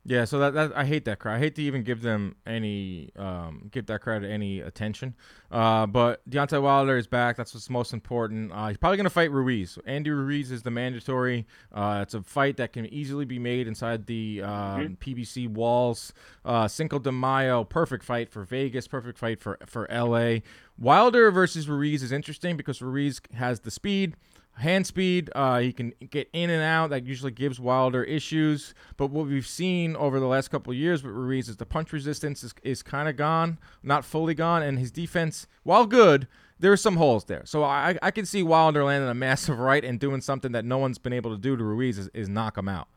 Yeah, 0.07 0.25
so 0.25 0.37
that, 0.37 0.53
that 0.53 0.77
I 0.77 0.85
hate 0.85 1.05
that 1.05 1.17
crowd. 1.17 1.37
I 1.37 1.39
hate 1.39 1.55
to 1.55 1.63
even 1.63 1.81
give 1.81 2.03
them 2.03 2.35
any 2.45 3.09
um, 3.15 3.69
give 3.71 3.87
that 3.87 4.01
crowd 4.01 4.23
any 4.23 4.59
attention. 4.59 5.15
Uh, 5.49 5.87
but 5.87 6.27
Deontay 6.29 6.61
Wilder 6.61 6.95
is 6.95 7.07
back. 7.07 7.37
That's 7.37 7.55
what's 7.55 7.71
most 7.71 7.91
important. 7.91 8.51
Uh, 8.53 8.67
he's 8.67 8.77
probably 8.77 8.97
gonna 8.97 9.09
fight 9.09 9.31
Ruiz. 9.31 9.79
Andy 9.87 10.11
Ruiz 10.11 10.51
is 10.51 10.61
the 10.61 10.69
mandatory. 10.69 11.47
Uh, 11.73 12.01
it's 12.03 12.13
a 12.13 12.21
fight 12.21 12.57
that 12.57 12.71
can 12.71 12.85
easily 12.85 13.25
be 13.25 13.39
made 13.39 13.67
inside 13.67 14.05
the 14.05 14.43
um, 14.43 14.95
PBC 15.01 15.47
walls. 15.47 16.13
Uh, 16.43 16.67
Cinco 16.67 16.99
de 16.99 17.11
Mayo, 17.11 17.63
perfect 17.63 18.03
fight 18.03 18.29
for 18.29 18.43
Vegas. 18.43 18.87
Perfect 18.87 19.17
fight 19.17 19.41
for 19.41 19.57
for 19.65 19.87
LA. 19.91 20.41
Wilder 20.77 21.31
versus 21.31 21.67
Ruiz 21.67 22.03
is 22.03 22.11
interesting 22.11 22.57
because 22.57 22.79
Ruiz 22.79 23.19
has 23.33 23.61
the 23.61 23.71
speed 23.71 24.13
hand 24.57 24.87
speed. 24.87 25.29
Uh, 25.35 25.59
he 25.59 25.71
can 25.73 25.93
get 26.09 26.29
in 26.33 26.49
and 26.49 26.61
out. 26.61 26.89
That 26.89 27.05
usually 27.05 27.31
gives 27.31 27.59
Wilder 27.59 28.03
issues. 28.03 28.73
But 28.97 29.11
what 29.11 29.27
we've 29.27 29.47
seen 29.47 29.95
over 29.95 30.19
the 30.19 30.27
last 30.27 30.49
couple 30.49 30.73
years 30.73 31.03
with 31.03 31.13
Ruiz 31.13 31.49
is 31.49 31.57
the 31.57 31.65
punch 31.65 31.93
resistance 31.93 32.43
is, 32.43 32.53
is 32.63 32.83
kind 32.83 33.07
of 33.09 33.15
gone, 33.15 33.59
not 33.83 34.05
fully 34.05 34.33
gone, 34.33 34.63
and 34.63 34.79
his 34.79 34.91
defense, 34.91 35.47
while 35.63 35.85
good, 35.85 36.27
there 36.59 36.71
are 36.71 36.77
some 36.77 36.97
holes 36.97 37.25
there. 37.25 37.43
So 37.45 37.63
I, 37.63 37.97
I 38.01 38.11
can 38.11 38.25
see 38.25 38.43
Wilder 38.43 38.83
landing 38.83 39.09
a 39.09 39.13
massive 39.13 39.59
right 39.59 39.83
and 39.83 39.99
doing 39.99 40.21
something 40.21 40.53
that 40.53 40.65
no 40.65 40.77
one's 40.77 40.97
been 40.97 41.13
able 41.13 41.31
to 41.31 41.37
do 41.37 41.57
to 41.57 41.63
Ruiz 41.63 41.97
is, 41.97 42.09
is 42.13 42.29
knock 42.29 42.57
him 42.57 42.69
out. 42.69 42.87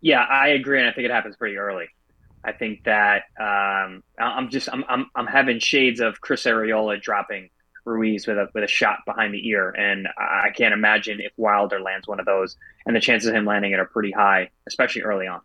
Yeah, 0.00 0.22
I 0.22 0.48
agree, 0.48 0.78
and 0.78 0.88
I 0.88 0.92
think 0.92 1.06
it 1.06 1.10
happens 1.10 1.34
pretty 1.36 1.56
early. 1.56 1.86
I 2.44 2.52
think 2.52 2.84
that 2.84 3.22
um, 3.40 4.02
I'm 4.18 4.50
just 4.50 4.68
I'm, 4.70 4.84
I'm 4.86 5.06
I'm 5.14 5.26
having 5.26 5.58
shades 5.58 5.98
of 6.00 6.20
Chris 6.20 6.44
Arreola 6.44 7.00
dropping 7.00 7.48
Ruiz 7.84 8.26
with 8.26 8.38
a 8.38 8.48
with 8.54 8.64
a 8.64 8.68
shot 8.68 8.98
behind 9.06 9.34
the 9.34 9.48
ear, 9.48 9.70
and 9.70 10.08
I 10.18 10.50
can't 10.50 10.74
imagine 10.74 11.20
if 11.20 11.32
Wilder 11.36 11.80
lands 11.80 12.06
one 12.06 12.20
of 12.20 12.26
those, 12.26 12.56
and 12.86 12.94
the 12.94 13.00
chances 13.00 13.28
of 13.28 13.34
him 13.34 13.44
landing 13.44 13.72
it 13.72 13.78
are 13.78 13.86
pretty 13.86 14.12
high, 14.12 14.50
especially 14.66 15.02
early 15.02 15.26
on. 15.26 15.40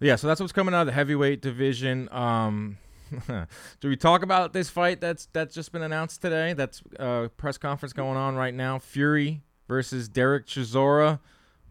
Yeah, 0.00 0.16
so 0.16 0.26
that's 0.26 0.40
what's 0.40 0.52
coming 0.52 0.74
out 0.74 0.82
of 0.82 0.86
the 0.86 0.92
heavyweight 0.92 1.40
division. 1.40 2.08
Um, 2.12 2.76
do 3.80 3.88
we 3.88 3.96
talk 3.96 4.22
about 4.22 4.52
this 4.52 4.68
fight 4.68 5.00
that's 5.00 5.26
that's 5.32 5.54
just 5.54 5.72
been 5.72 5.82
announced 5.82 6.22
today? 6.22 6.52
That's 6.52 6.82
uh, 6.98 7.28
press 7.36 7.58
conference 7.58 7.92
going 7.92 8.16
on 8.16 8.36
right 8.36 8.54
now. 8.54 8.78
Fury 8.78 9.42
versus 9.68 10.08
Derek 10.08 10.46
Chisora 10.46 11.20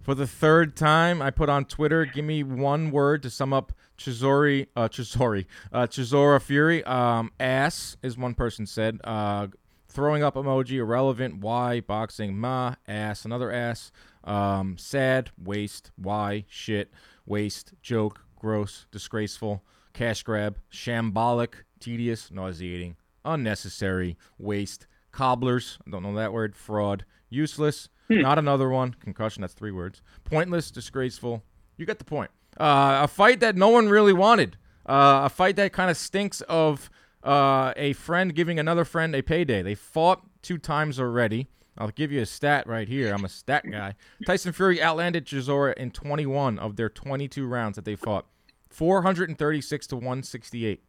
for 0.02 0.16
the 0.16 0.28
third 0.28 0.75
time. 0.75 1.22
I 1.22 1.32
put 1.32 1.50
on 1.50 1.66
Twitter. 1.66 2.06
Give 2.06 2.25
me 2.25 2.44
one 2.44 2.92
word 2.92 3.24
to 3.24 3.30
sum 3.30 3.54
up 3.54 3.74
Chisori, 3.98 4.68
uh, 4.75 4.88
Chisori, 4.88 5.46
uh, 5.72 5.88
Chisora 5.88 6.42
Fury. 6.42 6.84
Um, 6.84 7.32
ass 7.40 7.98
is 8.02 8.18
one 8.18 8.34
person 8.34 8.66
said. 8.66 9.00
Uh, 9.04 9.48
throwing 9.96 10.22
up 10.22 10.36
emoji, 10.36 10.74
irrelevant. 10.74 11.40
Why 11.40 11.80
boxing? 11.80 12.38
Ma 12.38 12.75
ass, 12.88 13.24
another 13.24 13.52
ass. 13.52 13.92
Um, 14.25 14.78
sad, 14.78 15.32
waste. 15.42 15.92
Why 15.96 16.46
shit, 16.50 16.92
waste, 17.25 17.74
joke, 17.82 18.22
gross, 18.38 18.86
disgraceful, 18.92 19.64
cash 19.94 20.22
grab, 20.22 20.60
shambolic, 20.72 21.54
tedious, 21.80 22.30
nauseating, 22.30 22.98
unnecessary, 23.24 24.18
waste, 24.38 24.86
cobblers. 25.14 25.80
Don't 25.90 26.04
know 26.04 26.16
that 26.16 26.34
word. 26.34 26.56
Fraud, 26.56 27.06
useless. 27.30 27.88
Not 28.10 28.38
another 28.38 28.70
one. 28.70 28.96
Concussion. 29.00 29.42
That's 29.42 29.54
three 29.54 29.72
words. 29.72 30.02
Pointless, 30.25 30.70
disgraceful. 30.70 31.42
You 31.78 31.86
get 31.86 32.00
the 32.00 32.06
point. 32.06 32.32
Uh, 32.60 33.00
a 33.04 33.08
fight 33.08 33.40
that 33.40 33.56
no 33.56 33.70
one 33.70 33.90
really 33.90 34.14
wanted. 34.14 34.58
Uh, 34.86 35.22
a 35.24 35.30
fight 35.30 35.56
that 35.56 35.74
kind 35.74 35.90
of 35.90 35.98
stinks 35.98 36.42
of 36.42 36.90
uh, 37.25 37.74
a 37.75 37.94
friend 37.94 38.34
giving 38.36 38.60
another 38.60 38.86
friend 38.86 39.15
a 39.15 39.22
payday. 39.22 39.62
They 39.62 39.75
fought 39.75 40.22
two 40.41 40.58
times 40.58 41.00
already. 41.00 41.48
I'll 41.77 41.89
give 41.89 42.12
you 42.12 42.22
a 42.22 42.25
stat 42.25 42.67
right 42.67 42.88
here. 42.88 43.13
I'm 43.13 43.25
a 43.25 43.29
stat 43.29 43.65
guy. 43.70 43.96
Tyson 44.25 44.53
Fury 44.53 44.82
outlanded 44.82 45.25
Chisora 45.25 45.74
in 45.74 45.91
21 45.91 46.58
of 46.60 46.77
their 46.77 46.89
22 46.89 47.46
rounds 47.48 47.75
that 47.75 47.84
they 47.84 47.96
fought. 47.96 48.25
436 48.70 49.88
to 49.88 49.96
168. 49.96 50.84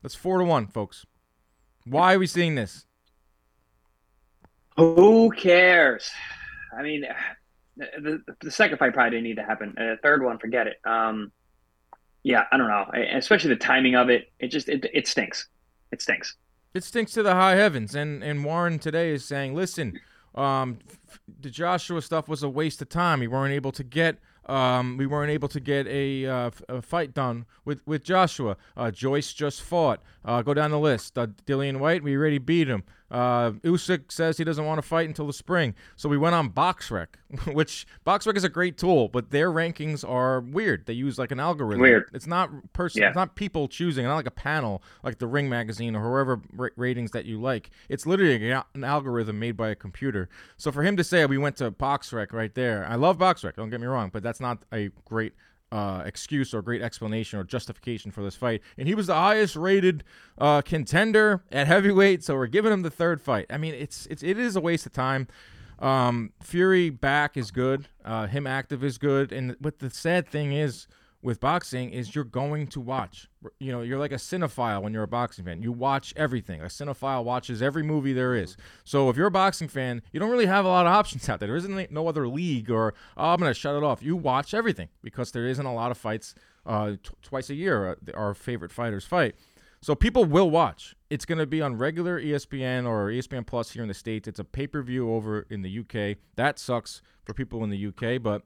That's 0.00 0.14
4 0.14 0.38
to 0.38 0.44
1, 0.44 0.68
folks. 0.68 1.04
Why 1.84 2.14
are 2.14 2.18
we 2.18 2.26
seeing 2.26 2.54
this? 2.54 2.86
Who 4.76 5.30
cares? 5.30 6.10
I 6.76 6.82
mean, 6.82 7.04
the, 7.76 8.22
the 8.40 8.50
second 8.50 8.78
fight 8.78 8.94
probably 8.94 9.10
didn't 9.10 9.24
need 9.24 9.36
to 9.36 9.44
happen. 9.44 9.74
Uh, 9.76 9.90
the 9.90 9.98
third 10.02 10.22
one, 10.22 10.38
forget 10.38 10.66
it. 10.66 10.76
Um, 10.84 11.32
yeah, 12.22 12.44
I 12.50 12.56
don't 12.56 12.68
know. 12.68 12.86
I, 12.90 13.00
especially 13.16 13.50
the 13.50 13.56
timing 13.56 13.96
of 13.96 14.08
it. 14.08 14.32
It 14.38 14.48
just 14.48 14.68
it, 14.68 14.86
it 14.92 15.08
stinks. 15.08 15.48
It 15.92 16.02
stinks. 16.02 16.36
It 16.74 16.82
stinks 16.84 17.12
to 17.12 17.22
the 17.22 17.34
high 17.34 17.56
heavens. 17.56 17.94
And 17.94 18.24
and 18.24 18.44
Warren 18.44 18.78
today 18.78 19.10
is 19.10 19.24
saying, 19.24 19.54
listen, 19.54 20.00
um, 20.34 20.78
the 21.40 21.50
Joshua 21.50 22.02
stuff 22.02 22.28
was 22.28 22.42
a 22.42 22.48
waste 22.48 22.82
of 22.82 22.88
time. 22.88 23.20
We 23.20 23.28
weren't 23.28 23.52
able 23.52 23.72
to 23.72 23.84
get 23.84 24.18
um, 24.46 24.96
we 24.96 25.06
weren't 25.06 25.30
able 25.30 25.48
to 25.48 25.60
get 25.60 25.86
a, 25.86 26.26
uh, 26.26 26.50
a 26.68 26.82
fight 26.82 27.14
done 27.14 27.46
with, 27.64 27.86
with 27.86 28.02
Joshua. 28.02 28.56
Uh, 28.76 28.90
Joyce 28.90 29.32
just 29.32 29.62
fought. 29.62 30.02
Uh, 30.24 30.42
go 30.42 30.52
down 30.52 30.70
the 30.70 30.78
list. 30.78 31.16
Uh, 31.16 31.28
Dillian 31.46 31.78
Whyte, 31.78 32.02
we 32.02 32.16
already 32.16 32.38
beat 32.38 32.68
him. 32.68 32.82
Uh, 33.12 33.50
Usyk 33.62 34.10
says 34.10 34.38
he 34.38 34.44
doesn't 34.44 34.64
want 34.64 34.78
to 34.78 34.82
fight 34.82 35.06
until 35.06 35.26
the 35.26 35.34
spring. 35.34 35.74
So 35.96 36.08
we 36.08 36.16
went 36.16 36.34
on 36.34 36.48
BoxRec, 36.48 37.08
which 37.52 37.86
BoxRec 38.06 38.36
is 38.38 38.44
a 38.44 38.48
great 38.48 38.78
tool, 38.78 39.08
but 39.08 39.30
their 39.30 39.50
rankings 39.50 40.02
are 40.08 40.40
weird. 40.40 40.86
They 40.86 40.94
use 40.94 41.18
like 41.18 41.30
an 41.30 41.38
algorithm. 41.38 41.82
Weird. 41.82 42.10
It's 42.14 42.26
not 42.26 42.72
person. 42.72 43.02
Yeah. 43.02 43.08
It's 43.08 43.16
not 43.16 43.36
people 43.36 43.68
choosing. 43.68 44.06
Not 44.06 44.16
like 44.16 44.26
a 44.26 44.30
panel, 44.30 44.82
like 45.02 45.18
the 45.18 45.26
Ring 45.26 45.50
magazine 45.50 45.94
or 45.94 46.02
whoever 46.02 46.40
ra- 46.54 46.70
ratings 46.76 47.10
that 47.10 47.26
you 47.26 47.38
like. 47.38 47.70
It's 47.90 48.06
literally 48.06 48.50
an 48.50 48.82
algorithm 48.82 49.38
made 49.38 49.58
by 49.58 49.68
a 49.68 49.74
computer. 49.74 50.30
So 50.56 50.72
for 50.72 50.82
him 50.82 50.96
to 50.96 51.04
say 51.04 51.26
we 51.26 51.36
went 51.36 51.56
to 51.56 51.70
BoxRec 51.70 52.32
right 52.32 52.54
there, 52.54 52.86
I 52.88 52.94
love 52.94 53.18
BoxRec. 53.18 53.56
Don't 53.56 53.68
get 53.68 53.80
me 53.80 53.86
wrong, 53.86 54.08
but 54.10 54.22
that's 54.22 54.40
not 54.40 54.62
a 54.72 54.88
great 55.04 55.34
uh, 55.72 56.02
excuse 56.04 56.52
or 56.52 56.60
great 56.60 56.82
explanation 56.82 57.38
or 57.38 57.44
justification 57.44 58.10
for 58.10 58.22
this 58.22 58.36
fight. 58.36 58.60
And 58.76 58.86
he 58.86 58.94
was 58.94 59.06
the 59.06 59.14
highest 59.14 59.56
rated 59.56 60.04
uh, 60.36 60.60
contender 60.60 61.42
at 61.50 61.66
heavyweight, 61.66 62.22
so 62.22 62.34
we're 62.34 62.46
giving 62.46 62.72
him 62.72 62.82
the 62.82 62.90
third 62.90 63.22
fight. 63.22 63.46
I 63.48 63.56
mean, 63.56 63.74
it's 63.74 64.06
it's 64.06 64.22
it 64.22 64.38
is 64.38 64.54
a 64.54 64.60
waste 64.60 64.84
of 64.84 64.92
time. 64.92 65.28
Um, 65.78 66.32
Fury 66.40 66.90
back 66.90 67.36
is 67.36 67.50
good. 67.50 67.88
Uh, 68.04 68.26
him 68.26 68.46
active 68.46 68.84
is 68.84 68.98
good. 68.98 69.32
And 69.32 69.56
what 69.58 69.78
the 69.78 69.88
sad 69.90 70.28
thing 70.28 70.52
is 70.52 70.86
with 71.22 71.40
boxing 71.40 71.90
is 71.90 72.14
you're 72.14 72.24
going 72.24 72.66
to 72.68 72.80
watch. 72.80 73.28
You 73.60 73.72
know, 73.72 73.82
you're 73.82 73.98
like 73.98 74.12
a 74.12 74.16
cinephile 74.16 74.82
when 74.82 74.92
you're 74.92 75.04
a 75.04 75.08
boxing 75.08 75.44
fan. 75.44 75.62
You 75.62 75.72
watch 75.72 76.12
everything. 76.16 76.60
A 76.60 76.64
cinephile 76.64 77.24
watches 77.24 77.62
every 77.62 77.82
movie 77.82 78.12
there 78.12 78.34
is. 78.34 78.56
So 78.84 79.08
if 79.08 79.16
you're 79.16 79.28
a 79.28 79.30
boxing 79.30 79.68
fan, 79.68 80.02
you 80.12 80.18
don't 80.18 80.30
really 80.30 80.46
have 80.46 80.64
a 80.64 80.68
lot 80.68 80.86
of 80.86 80.92
options 80.92 81.28
out 81.28 81.38
there. 81.38 81.46
There 81.48 81.56
isn't 81.56 81.90
no 81.92 82.08
other 82.08 82.26
league 82.26 82.70
or 82.70 82.94
oh, 83.16 83.30
I'm 83.30 83.38
gonna 83.38 83.54
shut 83.54 83.76
it 83.76 83.84
off. 83.84 84.02
You 84.02 84.16
watch 84.16 84.52
everything 84.52 84.88
because 85.02 85.30
there 85.30 85.46
isn't 85.46 85.64
a 85.64 85.74
lot 85.74 85.90
of 85.90 85.98
fights 85.98 86.34
uh, 86.66 86.90
t- 86.90 86.98
twice 87.22 87.50
a 87.50 87.54
year. 87.54 87.90
Uh, 87.90 87.94
our 88.14 88.34
favorite 88.34 88.72
fighters 88.72 89.04
fight. 89.04 89.36
So 89.80 89.96
people 89.96 90.24
will 90.24 90.48
watch. 90.48 90.94
It's 91.10 91.24
going 91.24 91.38
to 91.38 91.46
be 91.46 91.60
on 91.60 91.76
regular 91.76 92.20
ESPN 92.20 92.86
or 92.86 93.08
ESPN 93.08 93.44
Plus 93.44 93.72
here 93.72 93.82
in 93.82 93.88
the 93.88 93.94
states. 93.94 94.28
It's 94.28 94.38
a 94.38 94.44
pay 94.44 94.68
per 94.68 94.80
view 94.80 95.12
over 95.12 95.44
in 95.50 95.62
the 95.62 95.78
UK. 95.80 96.18
That 96.36 96.60
sucks 96.60 97.02
for 97.24 97.34
people 97.34 97.64
in 97.64 97.70
the 97.70 97.86
UK, 97.88 98.22
but 98.22 98.42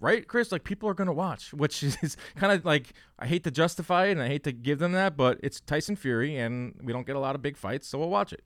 right, 0.00 0.26
Chris? 0.26 0.52
Like 0.52 0.64
people 0.64 0.88
are 0.88 0.94
gonna 0.94 1.12
watch, 1.12 1.52
which 1.54 1.82
is 1.82 2.16
kind 2.36 2.52
of 2.52 2.64
like 2.64 2.92
I 3.18 3.26
hate 3.26 3.44
to 3.44 3.50
justify 3.50 4.06
it 4.06 4.12
and 4.12 4.22
I 4.22 4.28
hate 4.28 4.44
to 4.44 4.52
give 4.52 4.78
them 4.78 4.92
that, 4.92 5.16
but 5.16 5.38
it's 5.42 5.60
Tyson 5.60 5.96
Fury, 5.96 6.36
and 6.36 6.74
we 6.82 6.92
don't 6.92 7.06
get 7.06 7.16
a 7.16 7.20
lot 7.20 7.34
of 7.34 7.42
big 7.42 7.56
fights, 7.56 7.88
so 7.88 7.98
we'll 7.98 8.10
watch 8.10 8.32
it. 8.32 8.42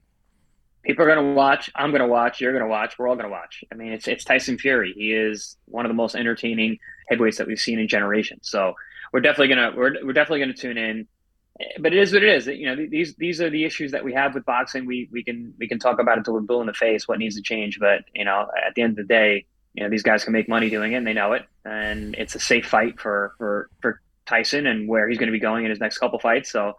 People 0.82 1.04
are 1.04 1.08
gonna 1.14 1.34
watch. 1.34 1.70
I'm 1.76 1.92
gonna 1.92 2.08
watch. 2.08 2.40
You're 2.40 2.52
gonna 2.52 2.66
watch. 2.66 2.98
We're 2.98 3.08
all 3.08 3.16
gonna 3.16 3.28
watch. 3.28 3.64
I 3.70 3.76
mean, 3.76 3.92
it's 3.92 4.08
it's 4.08 4.24
Tyson 4.24 4.58
Fury. 4.58 4.92
He 4.96 5.12
is 5.12 5.56
one 5.66 5.86
of 5.86 5.90
the 5.90 5.94
most 5.94 6.16
entertaining 6.16 6.78
heavyweights 7.08 7.38
that 7.38 7.46
we've 7.46 7.60
seen 7.60 7.78
in 7.78 7.86
generations. 7.86 8.48
So 8.48 8.74
we're 9.12 9.20
definitely 9.20 9.54
gonna 9.54 9.72
we're 9.76 10.04
we're 10.04 10.12
definitely 10.12 10.40
gonna 10.40 10.54
tune 10.54 10.78
in. 10.78 11.06
But 11.78 11.92
it 11.92 11.98
is 11.98 12.12
what 12.12 12.24
it 12.24 12.30
is. 12.30 12.46
You 12.46 12.66
know, 12.66 12.86
these 12.90 13.14
these 13.14 13.40
are 13.40 13.50
the 13.50 13.64
issues 13.64 13.92
that 13.92 14.02
we 14.02 14.12
have 14.14 14.34
with 14.34 14.44
boxing. 14.44 14.86
We 14.86 15.08
we 15.12 15.22
can 15.22 15.54
we 15.58 15.68
can 15.68 15.78
talk 15.78 16.00
about 16.00 16.16
it 16.16 16.18
until 16.18 16.34
we're 16.34 16.40
blue 16.40 16.60
in 16.60 16.66
the 16.66 16.72
face. 16.72 17.06
What 17.06 17.18
needs 17.18 17.36
to 17.36 17.42
change, 17.42 17.78
but 17.78 18.04
you 18.14 18.24
know, 18.24 18.48
at 18.66 18.74
the 18.74 18.82
end 18.82 18.92
of 18.92 18.96
the 18.96 19.14
day, 19.14 19.44
you 19.74 19.82
know 19.82 19.90
these 19.90 20.02
guys 20.02 20.24
can 20.24 20.32
make 20.32 20.48
money 20.48 20.70
doing 20.70 20.92
it 20.92 20.96
and 20.96 21.06
they 21.06 21.14
know 21.14 21.32
it. 21.32 21.46
And 21.64 22.14
it's 22.16 22.34
a 22.34 22.40
safe 22.40 22.66
fight 22.66 23.00
for 23.00 23.34
for 23.38 23.70
for 23.80 24.00
Tyson 24.26 24.66
and 24.66 24.88
where 24.88 25.08
he's 25.08 25.18
going 25.18 25.28
to 25.28 25.32
be 25.32 25.40
going 25.40 25.64
in 25.64 25.70
his 25.70 25.80
next 25.80 25.98
couple 25.98 26.18
fights. 26.18 26.50
So 26.50 26.76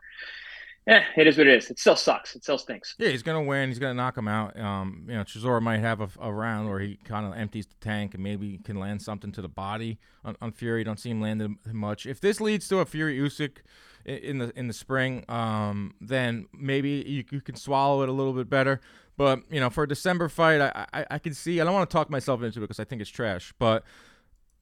yeah 0.86 1.04
it 1.16 1.28
is 1.28 1.38
what 1.38 1.48
it 1.48 1.56
is. 1.56 1.70
It 1.70 1.80
still 1.80 1.96
sucks. 1.96 2.36
It 2.36 2.44
still 2.44 2.58
stinks. 2.58 2.96
Yeah 3.00 3.10
he's 3.10 3.24
going 3.24 3.42
to 3.42 3.48
win. 3.48 3.70
He's 3.70 3.80
going 3.80 3.92
to 3.92 3.98
knock 3.98 4.18
him 4.18 4.28
out. 4.28 4.60
Um 4.60 5.06
you 5.08 5.16
know 5.16 5.24
Chisora 5.24 5.62
might 5.62 5.80
have 5.80 6.02
a, 6.02 6.10
a 6.20 6.32
round 6.32 6.70
where 6.70 6.80
he 6.80 6.98
kind 7.04 7.26
of 7.26 7.34
empties 7.38 7.66
the 7.66 7.76
tank 7.82 8.14
and 8.14 8.24
maybe 8.24 8.60
can 8.64 8.80
land 8.80 9.02
something 9.02 9.32
to 9.32 9.42
the 9.42 9.50
body 9.50 10.00
on, 10.24 10.36
on 10.42 10.52
Fury. 10.52 10.84
Don't 10.84 11.00
see 11.00 11.10
him 11.10 11.22
landing 11.22 11.58
much. 11.72 12.06
If 12.06 12.22
this 12.22 12.40
leads 12.40 12.68
to 12.68 12.80
a 12.80 12.86
Fury 12.86 13.18
Usyk 13.18 13.58
in 14.06 14.38
the 14.38 14.52
in 14.60 14.68
the 14.68 14.74
spring 14.74 15.24
um 15.30 15.94
then 16.02 16.46
maybe 16.54 17.04
you, 17.08 17.24
you 17.32 17.40
can 17.40 17.56
swallow 17.56 18.04
it 18.04 18.10
a 18.10 18.12
little 18.12 18.34
bit 18.34 18.50
better 18.50 18.82
but 19.18 19.42
you 19.50 19.60
know, 19.60 19.70
for 19.70 19.84
a 19.84 19.88
December 19.88 20.30
fight, 20.30 20.62
I 20.62 20.86
I, 20.94 21.06
I 21.12 21.20
can 21.20 21.34
see. 21.34 21.62
I 21.62 21.64
don't 21.64 21.74
want 21.74 21.90
to 21.90 21.94
talk 21.94 22.10
myself 22.10 22.42
into 22.42 22.60
it 22.60 22.62
because 22.62 22.80
I 22.80 22.84
think 22.84 23.02
it's 23.02 23.10
trash. 23.10 23.54
But 23.60 23.84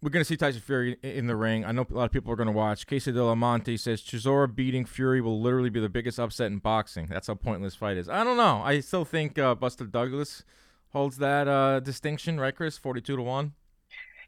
we're 0.01 0.09
gonna 0.09 0.25
see 0.25 0.37
Tyson 0.37 0.61
Fury 0.61 0.97
in 1.03 1.27
the 1.27 1.35
ring. 1.35 1.63
I 1.63 1.71
know 1.71 1.85
a 1.89 1.93
lot 1.93 2.05
of 2.05 2.11
people 2.11 2.31
are 2.31 2.35
gonna 2.35 2.51
watch. 2.51 2.87
Casey 2.87 3.11
De 3.11 3.23
La 3.23 3.35
Monte 3.35 3.77
says 3.77 4.01
Chisora 4.01 4.53
beating 4.53 4.85
Fury 4.85 5.21
will 5.21 5.39
literally 5.39 5.69
be 5.69 5.79
the 5.79 5.89
biggest 5.89 6.19
upset 6.19 6.47
in 6.47 6.57
boxing. 6.57 7.05
That's 7.05 7.27
how 7.27 7.35
pointless 7.35 7.75
fight 7.75 7.97
is. 7.97 8.09
I 8.09 8.23
don't 8.23 8.37
know. 8.37 8.61
I 8.63 8.79
still 8.79 9.05
think 9.05 9.37
uh, 9.37 9.53
Buster 9.55 9.85
Douglas 9.85 10.43
holds 10.89 11.17
that 11.17 11.47
uh, 11.47 11.79
distinction, 11.79 12.39
right, 12.39 12.55
Chris? 12.55 12.77
Forty-two 12.77 13.15
to 13.15 13.21
one. 13.21 13.53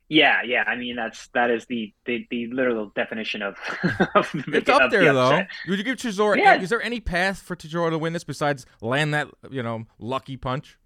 Yeah, 0.10 0.42
yeah. 0.46 0.64
I 0.68 0.76
mean, 0.76 0.96
that's 0.96 1.28
that 1.30 1.50
is 1.50 1.66
the 1.66 1.94
the, 2.06 2.28
the 2.30 2.48
literal 2.48 2.92
definition 2.96 3.42
of. 3.42 3.56
of 4.16 4.32
the, 4.32 4.58
it's 4.58 4.70
up 4.70 4.92
there 4.92 5.06
the 5.06 5.14
though. 5.14 5.44
Would 5.68 5.80
you 5.80 5.84
give 5.84 5.98
Chisora? 5.98 6.38
Yeah. 6.38 6.62
Is 6.62 6.70
there 6.70 6.82
any 6.82 7.00
path 7.00 7.42
for 7.42 7.56
Chisora 7.56 7.90
to 7.90 7.98
win 7.98 8.14
this 8.14 8.24
besides 8.24 8.66
land 8.82 9.14
that 9.14 9.30
you 9.50 9.64
know 9.64 9.86
lucky 10.00 10.38
punch? 10.38 10.78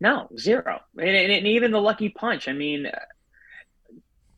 No, 0.00 0.28
zero. 0.38 0.80
And, 0.96 1.08
and, 1.08 1.32
and 1.32 1.46
even 1.46 1.72
the 1.72 1.80
lucky 1.80 2.08
punch. 2.08 2.48
I 2.48 2.52
mean, 2.52 2.90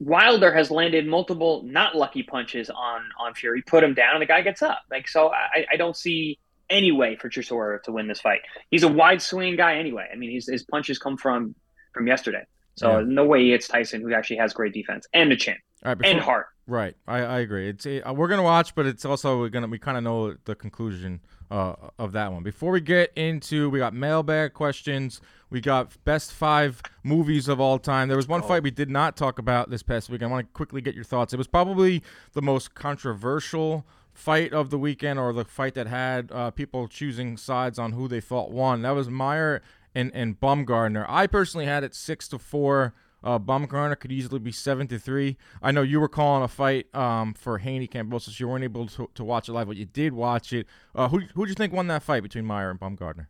Wilder 0.00 0.52
has 0.54 0.70
landed 0.70 1.06
multiple 1.06 1.62
not 1.64 1.94
lucky 1.94 2.22
punches 2.22 2.70
on 2.70 3.02
on 3.18 3.34
Fury, 3.34 3.62
put 3.62 3.84
him 3.84 3.94
down, 3.94 4.14
and 4.14 4.22
the 4.22 4.26
guy 4.26 4.40
gets 4.40 4.62
up. 4.62 4.82
Like 4.90 5.06
so, 5.06 5.30
I, 5.30 5.66
I 5.72 5.76
don't 5.76 5.96
see 5.96 6.38
any 6.70 6.92
way 6.92 7.16
for 7.16 7.28
Chisora 7.28 7.82
to 7.82 7.92
win 7.92 8.08
this 8.08 8.20
fight. 8.20 8.40
He's 8.70 8.82
a 8.82 8.88
wide 8.88 9.20
swing 9.20 9.56
guy 9.56 9.76
anyway. 9.76 10.08
I 10.10 10.16
mean, 10.16 10.30
his 10.30 10.46
his 10.46 10.62
punches 10.64 10.98
come 10.98 11.16
from 11.18 11.54
from 11.92 12.06
yesterday. 12.06 12.44
So 12.80 13.00
yeah. 13.00 13.04
no 13.06 13.26
way 13.26 13.50
it's 13.50 13.68
Tyson 13.68 14.00
who 14.00 14.14
actually 14.14 14.38
has 14.38 14.54
great 14.54 14.72
defense 14.72 15.06
and 15.12 15.30
a 15.30 15.36
chin 15.36 15.56
right, 15.84 15.98
before, 15.98 16.10
and 16.10 16.18
heart. 16.18 16.46
Right, 16.66 16.96
I, 17.06 17.18
I 17.18 17.38
agree. 17.40 17.68
It's 17.68 17.84
uh, 17.84 18.14
we're 18.16 18.28
gonna 18.28 18.42
watch, 18.42 18.74
but 18.74 18.86
it's 18.86 19.04
also 19.04 19.38
we're 19.38 19.50
gonna 19.50 19.66
we 19.66 19.78
kind 19.78 19.98
of 19.98 20.02
know 20.02 20.34
the 20.46 20.54
conclusion 20.54 21.20
uh, 21.50 21.74
of 21.98 22.12
that 22.12 22.32
one. 22.32 22.42
Before 22.42 22.72
we 22.72 22.80
get 22.80 23.12
into, 23.16 23.68
we 23.68 23.80
got 23.80 23.92
mailbag 23.92 24.54
questions. 24.54 25.20
We 25.50 25.60
got 25.60 26.02
best 26.06 26.32
five 26.32 26.80
movies 27.04 27.48
of 27.48 27.60
all 27.60 27.78
time. 27.78 28.08
There 28.08 28.16
was 28.16 28.28
one 28.28 28.42
oh. 28.42 28.46
fight 28.46 28.62
we 28.62 28.70
did 28.70 28.88
not 28.88 29.14
talk 29.14 29.38
about 29.38 29.68
this 29.68 29.82
past 29.82 30.08
week. 30.08 30.22
I 30.22 30.26
want 30.26 30.46
to 30.46 30.52
quickly 30.54 30.80
get 30.80 30.94
your 30.94 31.04
thoughts. 31.04 31.34
It 31.34 31.36
was 31.36 31.48
probably 31.48 32.02
the 32.32 32.40
most 32.40 32.74
controversial 32.74 33.84
fight 34.14 34.54
of 34.54 34.70
the 34.70 34.78
weekend, 34.78 35.18
or 35.18 35.34
the 35.34 35.44
fight 35.44 35.74
that 35.74 35.86
had 35.86 36.32
uh, 36.32 36.50
people 36.50 36.88
choosing 36.88 37.36
sides 37.36 37.78
on 37.78 37.92
who 37.92 38.08
they 38.08 38.22
thought 38.22 38.50
won. 38.50 38.80
That 38.80 38.92
was 38.92 39.10
Mayer 39.10 39.60
and 39.94 40.10
and 40.14 40.40
Baumgardner. 40.40 41.06
I 41.08 41.26
personally 41.26 41.66
had 41.66 41.84
it 41.84 41.94
six 41.94 42.28
to 42.28 42.38
four. 42.38 42.94
Uh, 43.22 43.38
Baumgardner 43.38 43.98
could 43.98 44.12
easily 44.12 44.38
be 44.38 44.52
seven 44.52 44.88
to 44.88 44.98
three. 44.98 45.36
I 45.62 45.72
know 45.72 45.82
you 45.82 46.00
were 46.00 46.08
calling 46.08 46.42
a 46.42 46.48
fight 46.48 46.92
um, 46.94 47.34
for 47.34 47.58
Haney 47.58 47.86
Kambosos. 47.86 48.40
You 48.40 48.48
weren't 48.48 48.64
able 48.64 48.86
to, 48.86 49.10
to 49.14 49.24
watch 49.24 49.48
it 49.48 49.52
live, 49.52 49.66
but 49.66 49.76
you 49.76 49.84
did 49.84 50.14
watch 50.14 50.52
it. 50.52 50.66
Uh, 50.94 51.08
who 51.08 51.20
who 51.34 51.44
do 51.44 51.50
you 51.50 51.54
think 51.54 51.72
won 51.72 51.86
that 51.88 52.02
fight 52.02 52.22
between 52.22 52.46
Mayer 52.46 52.70
and 52.70 52.80
Baumgardner? 52.80 53.26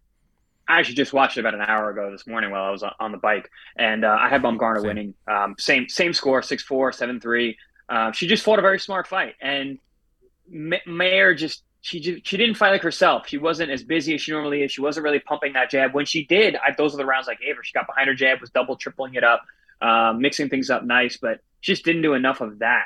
I 0.69 0.79
actually 0.79 0.95
just 0.95 1.13
watched 1.13 1.37
it 1.37 1.41
about 1.41 1.55
an 1.55 1.63
hour 1.63 1.91
ago 1.91 2.13
this 2.13 2.29
morning 2.29 2.53
while 2.53 2.63
I 2.63 2.71
was 2.71 2.85
on 3.01 3.11
the 3.11 3.19
bike, 3.19 3.51
and 3.77 4.05
uh, 4.05 4.17
I 4.21 4.29
had 4.29 4.43
Baumgardner 4.43 4.79
same. 4.79 4.87
winning. 4.87 5.15
Um, 5.27 5.57
same 5.59 5.89
same 5.89 6.13
score, 6.13 6.43
six 6.43 6.63
four, 6.63 6.93
seven 6.93 7.19
three. 7.21 7.59
Uh, 7.89 8.13
she 8.13 8.29
just 8.29 8.45
fought 8.45 8.61
a 8.61 8.63
very 8.63 8.79
smart 8.79 9.09
fight, 9.09 9.35
and 9.41 9.79
Mayer 10.49 11.35
just 11.35 11.65
she 11.81 12.21
she 12.25 12.37
didn't 12.37 12.57
fight 12.57 12.71
like 12.71 12.83
herself. 12.83 13.27
She 13.29 13.39
wasn't 13.39 13.71
as 13.71 13.83
busy 13.83 14.15
as 14.15 14.21
she 14.21 14.33
normally 14.33 14.63
is. 14.63 14.73
She 14.73 14.81
wasn't 14.81 15.05
really 15.05 15.19
pumping 15.19 15.55
that 15.55 15.71
jab. 15.71 15.95
When 15.95 16.05
she 16.05 16.25
did, 16.25 16.57
I, 16.57 16.75
those 16.77 16.95
are 16.95 16.99
the 16.99 17.07
rounds 17.07 17.29
I 17.29 17.35
gave 17.35 17.57
her. 17.57 17.65
She 17.65 17.73
got 17.73 17.87
behind 17.87 18.09
her 18.09 18.15
jab, 18.15 18.41
was 18.41 18.51
double, 18.51 18.77
tripling 18.77 19.15
it 19.15 19.25
up, 19.25 19.43
uh, 19.81 20.13
mixing 20.17 20.49
things 20.49 20.69
up 20.69 20.85
nice, 20.85 21.17
but 21.17 21.41
she 21.61 21.73
just 21.73 21.85
didn't 21.85 22.03
do 22.03 22.15
enough 22.15 22.41
of 22.41 22.59
that. 22.59 22.85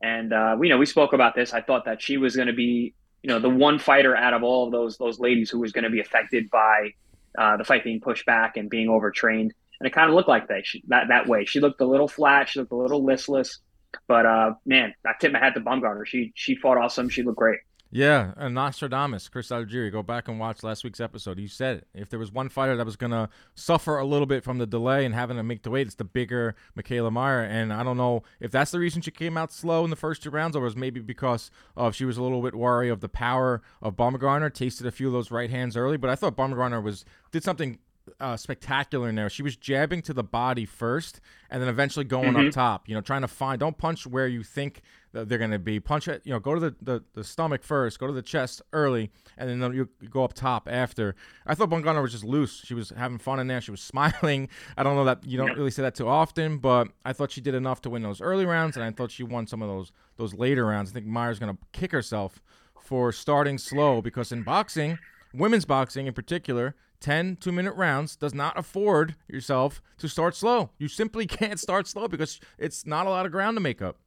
And 0.00 0.32
uh, 0.32 0.56
we 0.58 0.68
you 0.68 0.74
know 0.74 0.78
we 0.78 0.86
spoke 0.86 1.12
about 1.12 1.34
this. 1.34 1.52
I 1.52 1.62
thought 1.62 1.86
that 1.86 2.00
she 2.00 2.16
was 2.16 2.36
going 2.36 2.48
to 2.48 2.54
be 2.54 2.94
you 3.22 3.28
know 3.28 3.40
the 3.40 3.50
one 3.50 3.78
fighter 3.78 4.16
out 4.16 4.34
of 4.34 4.44
all 4.44 4.66
of 4.66 4.72
those 4.72 4.96
those 4.98 5.18
ladies 5.18 5.50
who 5.50 5.58
was 5.58 5.72
going 5.72 5.84
to 5.84 5.90
be 5.90 6.00
affected 6.00 6.48
by 6.50 6.92
uh, 7.36 7.56
the 7.56 7.64
fight 7.64 7.82
being 7.82 8.00
pushed 8.00 8.24
back 8.24 8.56
and 8.56 8.70
being 8.70 8.88
overtrained. 8.88 9.52
And 9.80 9.86
it 9.86 9.92
kind 9.92 10.08
of 10.08 10.14
looked 10.14 10.28
like 10.28 10.48
that 10.48 10.66
she, 10.66 10.82
that 10.88 11.08
that 11.08 11.26
way. 11.26 11.44
She 11.44 11.60
looked 11.60 11.80
a 11.80 11.86
little 11.86 12.08
flat. 12.08 12.48
She 12.48 12.60
looked 12.60 12.72
a 12.72 12.76
little 12.76 13.04
listless. 13.04 13.58
But 14.06 14.26
uh, 14.26 14.54
man, 14.66 14.94
I 15.04 15.12
tip 15.20 15.32
my 15.32 15.38
hat 15.38 15.54
to 15.54 15.60
Baumgardner. 15.60 16.06
She 16.06 16.32
she 16.36 16.54
fought 16.54 16.78
awesome. 16.78 17.08
She 17.08 17.22
looked 17.22 17.38
great. 17.38 17.60
Yeah, 17.90 18.32
and 18.36 18.54
Nostradamus, 18.54 19.30
Chris 19.30 19.48
Algieri. 19.48 19.90
Go 19.90 20.02
back 20.02 20.28
and 20.28 20.38
watch 20.38 20.62
last 20.62 20.84
week's 20.84 21.00
episode. 21.00 21.38
He 21.38 21.46
said 21.46 21.78
it. 21.78 21.86
If 21.94 22.10
there 22.10 22.18
was 22.18 22.30
one 22.30 22.50
fighter 22.50 22.76
that 22.76 22.84
was 22.84 22.96
going 22.96 23.12
to 23.12 23.30
suffer 23.54 23.96
a 23.96 24.04
little 24.04 24.26
bit 24.26 24.44
from 24.44 24.58
the 24.58 24.66
delay 24.66 25.06
and 25.06 25.14
having 25.14 25.38
to 25.38 25.42
make 25.42 25.62
the 25.62 25.70
weight, 25.70 25.86
it's 25.86 25.96
the 25.96 26.04
bigger 26.04 26.54
Mikaela 26.76 27.10
Mayer. 27.10 27.40
And 27.40 27.72
I 27.72 27.82
don't 27.82 27.96
know 27.96 28.24
if 28.40 28.50
that's 28.50 28.72
the 28.72 28.78
reason 28.78 29.00
she 29.00 29.10
came 29.10 29.38
out 29.38 29.50
slow 29.50 29.84
in 29.84 29.90
the 29.90 29.96
first 29.96 30.22
two 30.22 30.28
rounds, 30.28 30.54
or 30.54 30.60
was 30.60 30.76
maybe 30.76 31.00
because 31.00 31.50
of 31.76 31.94
she 31.94 32.04
was 32.04 32.18
a 32.18 32.22
little 32.22 32.42
bit 32.42 32.54
wary 32.54 32.90
of 32.90 33.00
the 33.00 33.08
power 33.08 33.62
of 33.80 33.96
Baumgardner, 33.96 34.52
tasted 34.52 34.86
a 34.86 34.90
few 34.90 35.06
of 35.06 35.14
those 35.14 35.30
right 35.30 35.48
hands 35.48 35.74
early. 35.74 35.96
But 35.96 36.10
I 36.10 36.14
thought 36.14 36.36
Baumgardner 36.36 36.82
was 36.82 37.06
did 37.32 37.42
something 37.42 37.78
uh, 38.20 38.36
spectacular 38.38 39.08
in 39.10 39.14
there. 39.16 39.28
She 39.28 39.42
was 39.42 39.54
jabbing 39.54 40.00
to 40.02 40.14
the 40.14 40.24
body 40.24 40.64
first, 40.64 41.20
and 41.50 41.60
then 41.60 41.68
eventually 41.68 42.06
going 42.06 42.32
Mhm. 42.32 42.48
up 42.48 42.52
top. 42.54 42.88
You 42.88 42.94
know, 42.94 43.02
trying 43.02 43.20
to 43.20 43.28
find. 43.28 43.60
Don't 43.60 43.76
punch 43.76 44.06
where 44.06 44.26
you 44.26 44.42
think 44.42 44.80
they're 45.12 45.38
going 45.38 45.50
to 45.50 45.58
be. 45.58 45.80
Punch 45.80 46.08
it. 46.08 46.22
You 46.24 46.32
know, 46.32 46.38
go 46.38 46.54
to 46.54 46.60
the, 46.60 46.74
the, 46.80 47.04
the 47.14 47.24
stomach 47.24 47.62
first. 47.62 47.98
Go 47.98 48.06
to 48.06 48.12
the 48.12 48.22
chest 48.22 48.62
early, 48.72 49.10
and 49.36 49.62
then 49.62 49.72
you 49.72 49.88
go 50.10 50.24
up 50.24 50.34
top 50.34 50.68
after. 50.70 51.14
I 51.46 51.54
thought 51.54 51.70
Baumgardner 51.70 52.02
was 52.02 52.12
just 52.12 52.24
loose. 52.24 52.62
She 52.64 52.74
was 52.74 52.90
having 52.90 53.18
fun 53.18 53.40
in 53.40 53.46
there. 53.46 53.60
She 53.60 53.70
was 53.70 53.80
smiling. 53.88 54.48
I 54.76 54.82
don't 54.82 54.96
know 54.96 55.04
that 55.04 55.26
you 55.26 55.38
don't 55.38 55.56
really 55.56 55.70
say 55.70 55.82
that 55.82 55.94
too 55.94 56.08
often, 56.08 56.58
but 56.58 56.88
I 57.04 57.12
thought 57.12 57.30
she 57.30 57.40
did 57.40 57.54
enough 57.54 57.80
to 57.82 57.90
win 57.90 58.02
those 58.02 58.20
early 58.20 58.46
rounds, 58.46 58.76
and 58.76 58.84
I 58.84 58.90
thought 58.90 59.10
she 59.10 59.22
won 59.22 59.46
some 59.46 59.62
of 59.62 59.68
those 59.68 59.92
those 60.16 60.34
later 60.34 60.66
rounds. 60.66 60.90
I 60.90 60.94
think 60.94 61.06
Mayer's 61.06 61.38
going 61.38 61.54
to 61.56 61.62
kick 61.72 61.92
herself 61.92 62.42
for 62.80 63.12
starting 63.12 63.58
slow 63.58 64.02
because 64.02 64.32
in 64.32 64.42
boxing, 64.42 64.98
women's 65.32 65.64
boxing 65.64 66.06
in 66.06 66.14
particular, 66.14 66.74
10 67.00 67.36
two 67.36 67.52
minute 67.52 67.74
rounds 67.74 68.16
does 68.16 68.34
not 68.34 68.58
afford 68.58 69.14
yourself 69.28 69.80
to 69.98 70.08
start 70.08 70.34
slow. 70.34 70.70
You 70.78 70.88
simply 70.88 71.26
can't 71.28 71.60
start 71.60 71.86
slow 71.86 72.08
because 72.08 72.40
it's 72.58 72.86
not 72.86 73.06
a 73.06 73.10
lot 73.10 73.26
of 73.26 73.32
ground 73.32 73.56
to 73.56 73.60
make 73.60 73.80
up. 73.80 73.98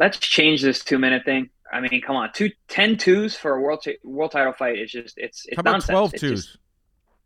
Let's 0.00 0.18
change 0.18 0.62
this 0.62 0.82
two 0.82 0.98
minute 0.98 1.24
thing. 1.24 1.50
I 1.72 1.80
mean, 1.80 2.00
come 2.04 2.16
on, 2.16 2.32
two, 2.32 2.50
10 2.68 2.96
twos 2.96 3.36
for 3.36 3.54
a 3.54 3.60
world 3.60 3.82
t- 3.84 3.98
world 4.02 4.32
title 4.32 4.52
fight 4.52 4.78
is 4.80 4.90
just 4.90 5.16
it's 5.18 5.44
it's 5.46 5.56
How 5.56 5.60
about 5.60 5.72
nonsense. 5.72 5.90
twelve 5.90 6.14
it's 6.14 6.20
twos? 6.20 6.44
Just, 6.46 6.58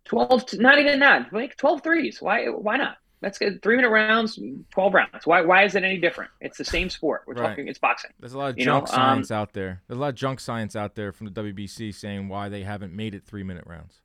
twelve, 0.04 0.44
not 0.54 0.78
even 0.78 0.98
that. 0.98 1.32
Like 1.32 1.56
12 1.56 1.82
threes. 1.82 2.20
Why 2.20 2.46
why 2.48 2.76
not? 2.76 2.96
Let's 3.22 3.38
get 3.38 3.62
three 3.62 3.76
minute 3.76 3.88
rounds, 3.88 4.38
12 4.72 4.92
rounds. 4.92 5.24
Why 5.26 5.40
why 5.40 5.64
is 5.64 5.74
it 5.76 5.82
any 5.84 5.96
different? 5.98 6.30
It's 6.42 6.58
the 6.58 6.64
same 6.64 6.90
sport. 6.90 7.22
We're 7.26 7.34
Right. 7.34 7.48
talking 7.50 7.68
it's 7.68 7.78
boxing. 7.78 8.10
There's 8.20 8.34
a 8.34 8.38
lot 8.38 8.50
of 8.50 8.58
You 8.58 8.66
know, 8.66 8.80
junk 8.80 8.90
um, 8.90 8.94
science 8.96 9.30
out 9.30 9.52
there. 9.54 9.80
There's 9.88 9.96
a 9.96 10.00
lot 10.00 10.08
of 10.08 10.14
junk 10.16 10.40
science 10.40 10.76
out 10.76 10.94
there 10.94 11.10
from 11.12 11.26
the 11.26 11.32
WBC 11.42 11.94
saying 11.94 12.28
why 12.28 12.50
they 12.50 12.64
haven't 12.64 12.92
made 12.92 13.14
it 13.14 13.24
three 13.24 13.44
minute 13.44 13.64
rounds. 13.66 14.00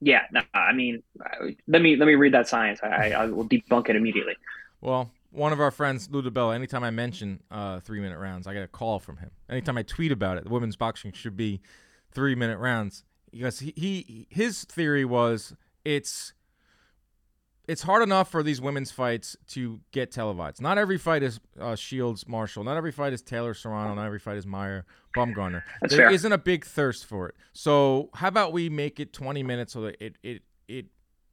Yeah, 0.00 0.22
no, 0.32 0.42
I 0.52 0.72
mean, 0.74 1.02
let 1.66 1.80
me 1.80 1.96
let 1.96 2.06
me 2.06 2.14
read 2.14 2.34
that 2.34 2.46
science. 2.46 2.78
I 2.82 3.12
I 3.12 3.26
will 3.26 3.48
debunk 3.48 3.88
it 3.88 3.96
immediately. 3.96 4.34
Well, 4.80 5.10
one 5.34 5.52
of 5.52 5.60
our 5.60 5.70
friends, 5.70 6.08
Lou 6.10 6.22
DiBella, 6.22 6.54
anytime 6.54 6.84
I 6.84 6.90
mention 6.90 7.42
uh, 7.50 7.80
three 7.80 8.00
minute 8.00 8.18
rounds, 8.18 8.46
I 8.46 8.54
get 8.54 8.62
a 8.62 8.68
call 8.68 8.98
from 9.00 9.16
him. 9.16 9.30
Anytime 9.50 9.76
I 9.76 9.82
tweet 9.82 10.12
about 10.12 10.38
it, 10.38 10.44
the 10.44 10.50
women's 10.50 10.76
boxing 10.76 11.12
should 11.12 11.36
be 11.36 11.60
three 12.12 12.34
minute 12.34 12.58
rounds. 12.58 13.04
Because 13.32 13.58
he, 13.58 13.72
he 13.76 14.26
his 14.30 14.62
theory 14.64 15.04
was 15.04 15.56
it's 15.84 16.32
it's 17.66 17.82
hard 17.82 18.02
enough 18.02 18.30
for 18.30 18.42
these 18.42 18.60
women's 18.60 18.92
fights 18.92 19.36
to 19.48 19.80
get 19.90 20.12
televised. 20.12 20.60
Not 20.60 20.78
every 20.78 20.98
fight 20.98 21.22
is 21.22 21.40
uh, 21.58 21.74
Shields 21.74 22.28
Marshall. 22.28 22.62
Not 22.62 22.76
every 22.76 22.92
fight 22.92 23.12
is 23.12 23.22
Taylor 23.22 23.54
Serrano. 23.54 23.94
Not 23.94 24.06
every 24.06 24.20
fight 24.20 24.36
is 24.36 24.46
Mayer 24.46 24.84
Baumgardner. 25.16 25.62
That's 25.80 25.96
There 25.96 26.10
not 26.10 26.32
a 26.32 26.38
big 26.38 26.64
thirst 26.64 27.06
for 27.06 27.28
it. 27.28 27.34
So 27.52 28.10
how 28.14 28.28
about 28.28 28.52
we 28.52 28.68
make 28.68 29.00
it 29.00 29.12
20 29.12 29.42
minutes 29.42 29.72
so 29.72 29.80
that 29.82 29.96
it 30.00 30.16
it 30.22 30.42
it 30.68 30.86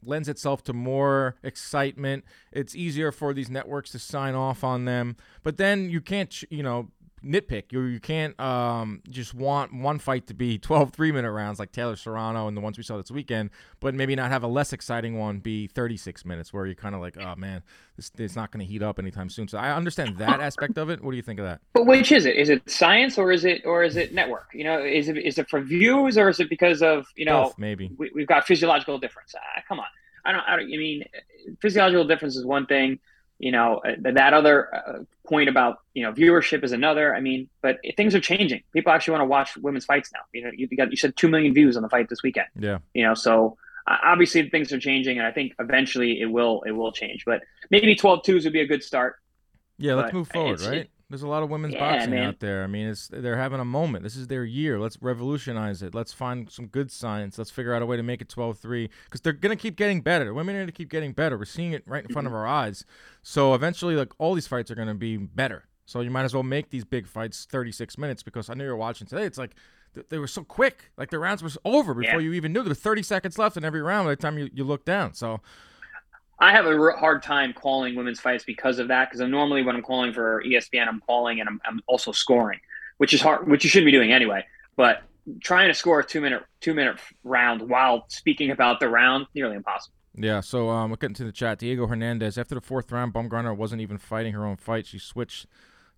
lends 0.04 0.28
itself 0.28 0.64
to 0.64 0.74
more 0.74 1.36
excitement. 1.44 2.26
It's 2.52 2.76
easier 2.76 3.12
for 3.12 3.34
these 3.34 3.50
networks 3.50 3.92
to 3.92 4.00
sign 4.00 4.36
off 4.36 4.64
on 4.64 4.86
them. 4.86 5.16
But 5.44 5.58
then 5.58 5.90
you 5.90 6.02
can't, 6.02 6.44
you 6.52 6.64
know, 6.64 6.90
nitpick. 7.24 7.72
You 7.72 7.82
you 7.84 8.00
can't 8.00 8.40
um, 8.40 9.02
just 9.10 9.34
want 9.34 9.74
one 9.74 10.00
fight 10.00 10.28
to 10.28 10.34
be 10.34 10.58
12 10.60 10.92
three 10.92 11.12
minute 11.12 11.32
rounds 11.32 11.60
like 11.60 11.72
Taylor 11.72 11.96
Serrano 11.96 12.48
and 12.48 12.56
the 12.56 12.62
ones 12.62 12.78
we 12.78 12.84
saw 12.84 12.98
this 12.98 13.12
weekend, 13.12 13.50
but 13.80 13.94
maybe 13.94 14.16
not 14.16 14.32
have 14.32 14.44
a 14.44 14.48
less 14.48 14.74
exciting 14.74 15.18
one 15.18 15.40
be 15.40 15.68
36 15.68 16.26
minutes 16.26 16.54
where 16.54 16.66
you're 16.66 16.76
kind 16.76 16.96
of 16.96 17.02
like, 17.02 17.18
oh 17.18 17.36
man, 17.36 17.64
this 17.96 18.12
it's 18.18 18.36
not 18.36 18.52
going 18.52 18.66
to 18.66 18.72
heat 18.72 18.84
up 18.84 19.00
anytime 19.00 19.30
soon. 19.30 19.48
So 19.48 19.58
I 19.58 19.76
understand 19.76 20.18
that 20.18 20.40
aspect 20.40 20.78
of 20.78 20.90
it. 20.90 21.04
What 21.04 21.12
do 21.12 21.18
you 21.18 21.24
think 21.24 21.40
of 21.40 21.46
that? 21.46 21.62
But 21.74 21.86
which 21.86 22.12
is 22.12 22.26
it? 22.26 22.36
Is 22.36 22.50
it 22.50 22.70
science 22.70 23.18
or 23.18 23.32
is 23.32 23.46
it 23.46 23.66
or 23.66 23.84
is 23.84 23.96
it 23.96 24.14
network? 24.14 24.50
You 24.54 24.64
know, 24.64 24.84
is 24.84 25.10
it 25.10 25.18
is 25.18 25.38
it 25.38 25.50
for 25.50 25.62
views 25.62 26.18
or 26.18 26.30
is 26.30 26.40
it 26.40 26.50
because 26.50 26.82
of 26.82 27.06
you 27.16 27.26
know 27.26 27.44
Both, 27.44 27.58
maybe. 27.58 27.92
we, 27.98 28.12
we've 28.14 28.28
got 28.28 28.46
physiological 28.46 28.98
difference? 29.00 29.36
Ah, 29.38 29.62
come 29.68 29.80
on, 29.80 29.86
I 30.26 30.32
don't. 30.32 30.44
I 30.48 30.56
don't. 30.56 30.66
I 30.66 30.78
mean, 30.78 31.06
physiological 31.62 32.06
difference 32.06 32.36
is 32.36 32.46
one 32.46 32.66
thing. 32.66 33.00
You 33.42 33.52
know, 33.52 33.82
uh, 33.84 33.96
that 34.14 34.34
other 34.34 34.74
uh, 34.74 35.00
point 35.28 35.50
about 35.50 35.80
you 35.96 36.04
know 36.04 36.14
viewership 36.14 36.64
is 36.64 36.72
another. 36.72 37.16
I 37.16 37.22
mean, 37.22 37.50
but 37.62 37.80
things 37.98 38.14
are 38.14 38.20
changing. 38.20 38.62
People 38.72 38.92
actually 38.92 39.14
want 39.14 39.22
to 39.22 39.26
watch 39.26 39.58
women's 39.58 39.86
fights 39.86 40.12
now. 40.14 40.20
You 40.32 40.44
know, 40.44 40.52
you 40.54 40.68
got 40.78 40.92
you 40.92 40.98
said 40.98 41.18
two 41.18 41.28
million 41.28 41.54
views 41.54 41.76
on 41.76 41.82
the 41.82 41.90
fight 41.90 42.08
this 42.08 42.22
weekend. 42.22 42.48
Yeah. 42.56 42.78
You 42.94 43.04
know, 43.04 43.16
so 43.16 43.58
uh, 43.88 43.98
obviously 44.04 44.48
things 44.50 44.72
are 44.72 44.80
changing, 44.80 45.18
and 45.18 45.26
I 45.26 45.32
think 45.32 45.54
eventually 45.60 46.22
it 46.22 46.28
will 46.28 46.62
it 46.68 46.72
will 46.72 46.92
change. 46.92 47.26
But 47.26 47.42
maybe 47.72 47.96
12 47.96 48.24
twos 48.24 48.44
would 48.44 48.54
be 48.54 48.62
a 48.62 48.68
good 48.68 48.84
start. 48.84 49.16
Yeah, 49.80 49.96
let's 49.96 50.12
But 50.12 50.14
move 50.14 50.28
forward, 50.28 50.62
right? 50.62 50.90
There's 51.12 51.24
a 51.24 51.28
lot 51.28 51.44
of 51.44 51.50
women's 51.50 51.74
Yeah, 51.74 51.92
boxing 51.92 52.12
man. 52.12 52.24
out 52.24 52.40
there. 52.40 52.64
I 52.64 52.68
mean, 52.68 52.88
it's 52.88 53.10
they're 53.10 53.36
having 53.38 53.60
a 53.60 53.66
moment. 53.66 54.04
This 54.04 54.16
is 54.16 54.28
their 54.28 54.46
year. 54.46 54.80
Let's 54.80 54.98
revolutionize 55.02 55.82
it. 55.84 55.94
Let's 55.94 56.14
find 56.14 56.50
some 56.50 56.68
good 56.68 56.90
science. 56.90 57.38
Let's 57.38 57.52
figure 57.52 57.74
out 57.74 57.82
a 57.82 57.86
way 57.86 57.98
to 57.98 58.04
make 58.04 58.22
it 58.22 58.30
12-3 58.30 58.90
because 59.06 59.22
they're 59.22 59.34
going 59.34 59.56
to 59.56 59.62
keep 59.62 59.76
getting 59.76 60.02
better. 60.02 60.34
Women 60.34 60.56
are 60.56 60.60
going 60.60 60.68
to 60.68 60.74
keep 60.74 60.90
getting 60.90 61.12
better. 61.12 61.38
We're 61.38 61.46
seeing 61.46 61.74
it 61.74 61.84
right 61.86 62.06
in 62.06 62.12
front 62.12 62.28
of 62.28 62.32
mm-hmm. 62.32 62.40
our 62.40 62.48
eyes. 62.48 62.86
So 63.24 63.54
eventually, 63.54 63.96
like 63.96 64.14
all 64.18 64.34
these 64.34 64.48
fights 64.48 64.72
are 64.72 64.76
going 64.76 64.88
to 64.88 64.94
be 64.94 65.18
better. 65.18 65.66
So 65.86 66.00
you 66.00 66.10
might 66.10 66.24
as 66.24 66.34
well 66.34 66.44
make 66.44 66.70
these 66.70 66.86
big 66.86 67.06
fights 67.06 67.46
36 67.52 67.98
minutes 67.98 68.24
because 68.24 68.50
I 68.50 68.54
know 68.54 68.64
you're 68.64 68.78
watching 68.78 69.08
today. 69.08 69.26
It's 69.26 69.38
like 69.38 69.56
th- 69.94 70.08
they 70.10 70.18
were 70.18 70.28
so 70.28 70.44
quick. 70.44 70.92
Like 70.98 71.10
the 71.10 71.20
rounds 71.20 71.44
was 71.44 71.58
over 71.66 71.94
before 71.94 72.22
Yeah. 72.22 72.28
you 72.28 72.34
even 72.34 72.54
knew. 72.54 72.64
There 72.64 72.70
were 72.70 72.76
30 72.76 73.04
seconds 73.04 73.38
left 73.38 73.58
in 73.58 73.66
every 73.66 73.82
round 73.82 74.06
by 74.06 74.12
the 74.12 74.16
time 74.22 74.38
you, 74.38 74.50
you 74.54 74.64
look 74.64 74.86
down. 74.86 75.14
So 75.14 75.42
I 76.42 76.52
have 76.52 76.66
a 76.66 76.92
hard 76.98 77.22
time 77.22 77.54
calling 77.54 77.96
women's 77.96 78.20
fights 78.20 78.44
because 78.44 78.80
of 78.80 78.88
that. 78.88 79.10
Because 79.10 79.28
normally 79.30 79.64
when 79.64 79.76
I'm 79.76 79.84
calling 79.84 80.12
for 80.12 80.44
ESPN, 80.44 80.88
I'm 80.88 81.00
calling 81.02 81.40
and 81.40 81.48
I'm, 81.48 81.62
I'm 81.64 81.82
also 81.86 82.12
scoring, 82.12 82.60
which 82.98 83.14
is 83.14 83.22
hard, 83.22 83.48
which 83.48 83.64
you 83.64 83.70
shouldn't 83.70 83.86
be 83.86 83.92
doing 83.92 84.12
anyway. 84.12 84.44
But 84.76 85.04
trying 85.40 85.68
to 85.68 85.74
score 85.76 86.00
a 86.00 86.04
two 86.04 86.20
minute 86.20 86.44
two 86.60 86.74
minute 86.74 87.00
round 87.24 87.70
while 87.70 88.06
speaking 88.10 88.50
about 88.50 88.80
the 88.80 88.90
round 88.90 89.28
nearly 89.36 89.56
impossible. 89.56 89.96
Yeah, 90.16 90.42
so 90.42 90.70
um, 90.70 90.90
we're 90.90 90.98
getting 90.98 91.14
to 91.16 91.24
the 91.24 91.32
chat. 91.32 91.60
Diego 91.60 91.88
Hernandez, 91.88 92.38
after 92.38 92.56
the 92.56 92.62
fourth 92.62 92.92
round, 92.92 93.14
Baumgardner 93.14 93.56
wasn't 93.56 93.82
even 93.82 93.98
fighting 93.98 94.34
her 94.34 94.46
own 94.46 94.58
fight. 94.58 94.88
She 94.88 95.00
switched 95.00 95.46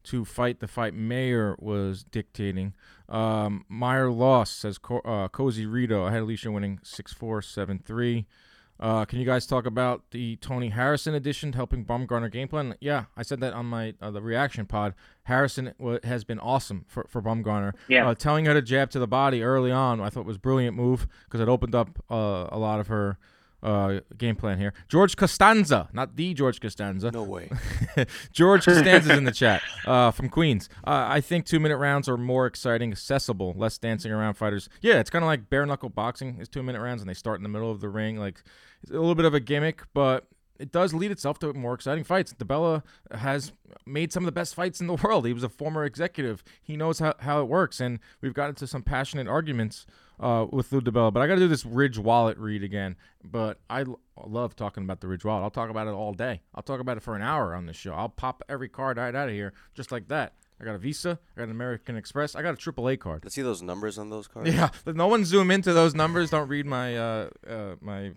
to 0.04 0.26
fight 0.26 0.60
the 0.60 0.68
fight 0.68 0.94
Mayer 0.94 1.56
was 1.58 2.04
dictating. 2.04 2.74
Um, 3.08 3.66
Mayer 3.70 4.12
lost, 4.12 4.60
says 4.60 4.78
Co- 4.78 5.00
uh, 5.00 5.30
Cozy 5.30 5.66
Rito. 5.66 6.06
I 6.06 6.12
had 6.12 6.22
Alycia 6.22 6.54
winning 6.54 6.80
6 6.84 7.14
4, 7.14 7.42
7 7.42 7.80
3. 7.80 8.26
Uh, 8.80 9.06
can 9.06 9.20
you 9.20 9.26
guys 9.26 9.46
talk 9.46 9.66
about 9.66 10.02
the 10.12 10.36
Tony 10.38 10.70
Harrison 10.70 11.14
addition 11.14 11.54
helping 11.54 11.86
Baumgardner 11.86 12.32
game 12.32 12.48
plan? 12.48 12.76
Yeah, 12.82 13.06
I 13.16 13.22
said 13.22 13.40
that 13.42 13.54
on 13.54 13.66
my 13.68 13.94
uh, 14.02 14.12
the 14.12 14.22
reaction 14.22 14.66
pod. 14.66 14.94
Harrison 15.24 15.74
w- 15.80 16.00
has 16.04 16.24
been 16.24 16.40
awesome 16.40 16.84
for, 16.88 17.06
for 17.08 17.22
Baumgardner. 17.22 17.74
Yeah. 17.88 18.08
Uh, 18.10 18.16
telling 18.16 18.46
her 18.46 18.54
to 18.54 18.62
jab 18.62 18.90
to 18.92 19.00
the 19.00 19.08
body 19.08 19.42
early 19.44 19.72
on, 19.72 20.02
I 20.02 20.10
thought 20.10 20.26
was 20.26 20.38
brilliant 20.38 20.76
move 20.76 21.08
because 21.26 21.40
it 21.40 21.48
opened 21.48 21.76
up 21.76 22.04
uh, 22.10 22.48
a 22.52 22.58
lot 22.58 22.80
of 22.80 22.88
her 22.88 23.18
uh, 23.64 24.02
game 24.18 24.36
plan 24.36 24.60
here. 24.60 24.74
George 24.88 25.16
Costanza, 25.16 25.90
not 25.94 26.16
the 26.16 26.34
George 26.34 26.60
Costanza. 26.60 27.12
No 27.12 27.24
way. 27.24 27.50
George 28.32 28.66
Costanza's 28.66 29.18
in 29.18 29.24
the 29.24 29.32
chat 29.32 29.62
uh, 29.86 30.12
from 30.12 30.30
Queens. 30.30 30.70
Uh, 30.86 31.08
I 31.10 31.22
think 31.22 31.46
two 31.46 31.60
minute 31.60 31.78
rounds 31.78 32.10
are 32.10 32.18
more 32.18 32.46
exciting, 32.46 32.92
accessible, 32.92 33.54
less 33.58 33.78
dancing 33.78 34.12
around 34.12 34.36
fighters. 34.36 34.70
Yeah, 34.82 35.00
it's 35.00 35.10
kind 35.10 35.24
of 35.24 35.28
like 35.28 35.50
bare 35.50 35.66
knuckle 35.66 35.90
boxing 35.90 36.40
is 36.40 36.50
two 36.50 36.62
minute 36.62 36.82
rounds, 36.82 37.02
and 37.02 37.10
they 37.10 37.14
start 37.14 37.40
in 37.40 37.44
the 37.44 37.50
middle 37.50 37.72
of 37.72 37.80
the 37.80 37.90
ring. 37.90 38.18
Like 38.18 38.44
it's 38.82 38.92
a 38.92 38.96
little 38.96 39.16
bit 39.16 39.26
of 39.26 39.34
a 39.34 39.40
gimmick, 39.40 39.84
but 39.94 40.28
it 40.60 40.72
does 40.72 40.94
lead 40.94 41.12
itself 41.12 41.40
to 41.40 41.54
more 41.54 41.74
exciting 41.74 42.04
fights. 42.04 42.34
DiBella 42.34 42.84
has 43.12 43.54
made 43.86 44.12
some 44.12 44.24
of 44.24 44.26
the 44.26 44.32
best 44.32 44.56
fights 44.56 44.82
in 44.82 44.88
the 44.88 44.96
world. 45.04 45.26
He 45.26 45.34
was 45.34 45.44
a 45.44 45.50
former 45.50 45.84
executive. 45.84 46.44
He 46.62 46.78
knows 46.78 47.00
how, 47.00 47.16
how 47.20 47.42
it 47.42 47.46
works, 47.46 47.80
and 47.80 48.00
we've 48.22 48.34
gotten 48.34 48.52
into 48.52 48.68
some 48.68 48.84
passionate 48.84 49.28
arguments 49.28 49.86
uh, 50.20 50.46
with 50.52 50.72
Lou 50.72 50.82
DiBella. 50.82 51.12
But 51.14 51.22
I 51.22 51.28
got 51.28 51.36
to 51.36 51.42
do 51.42 51.48
this 51.48 51.66
Ridge 51.66 51.98
Wallet 51.98 52.38
read 52.38 52.64
again. 52.64 52.96
But 53.24 53.60
I 53.70 53.82
l- 53.82 54.00
love 54.26 54.56
talking 54.56 54.84
about 54.84 55.02
the 55.02 55.08
Ridge 55.08 55.24
Wallet. 55.26 55.44
I'll 55.44 55.50
talk 55.52 55.70
about 55.70 55.88
it 55.88 55.92
all 55.92 56.14
day. 56.14 56.42
I'll 56.56 56.64
talk 56.64 56.80
about 56.80 56.98
it 56.98 57.02
for 57.02 57.16
an 57.16 57.22
hour 57.22 57.56
on 57.56 57.66
this 57.66 57.76
show. 57.76 57.94
I'll 57.94 58.10
pop 58.10 58.44
every 58.50 58.70
card 58.70 58.98
right 58.98 59.14
out 59.16 59.28
of 59.30 59.34
here 59.34 59.54
just 59.76 59.92
like 59.92 60.08
that. 60.10 60.34
I 60.62 60.66
got 60.66 60.76
a 60.76 60.78
Visa. 60.78 61.20
I 61.36 61.40
got 61.40 61.46
an 61.46 61.52
American 61.52 61.98
Express. 61.98 62.36
I 62.36 62.42
got 62.42 62.54
a 62.54 62.58
AAA 62.72 63.00
card. 63.00 63.22
Let's 63.26 63.36
see 63.36 63.42
those 63.42 63.62
numbers 63.62 63.98
on 63.98 64.10
those 64.10 64.28
cards. 64.28 64.54
Yeah, 64.54 64.70
but 64.86 64.96
no 64.96 65.08
one 65.08 65.26
zoom 65.26 65.52
into 65.52 65.74
those 65.74 65.94
numbers. 65.96 66.30
Don't 66.30 66.48
read 66.48 66.66
my 66.66 66.96
uh, 66.96 67.30
uh, 67.50 67.76
my 67.82 68.12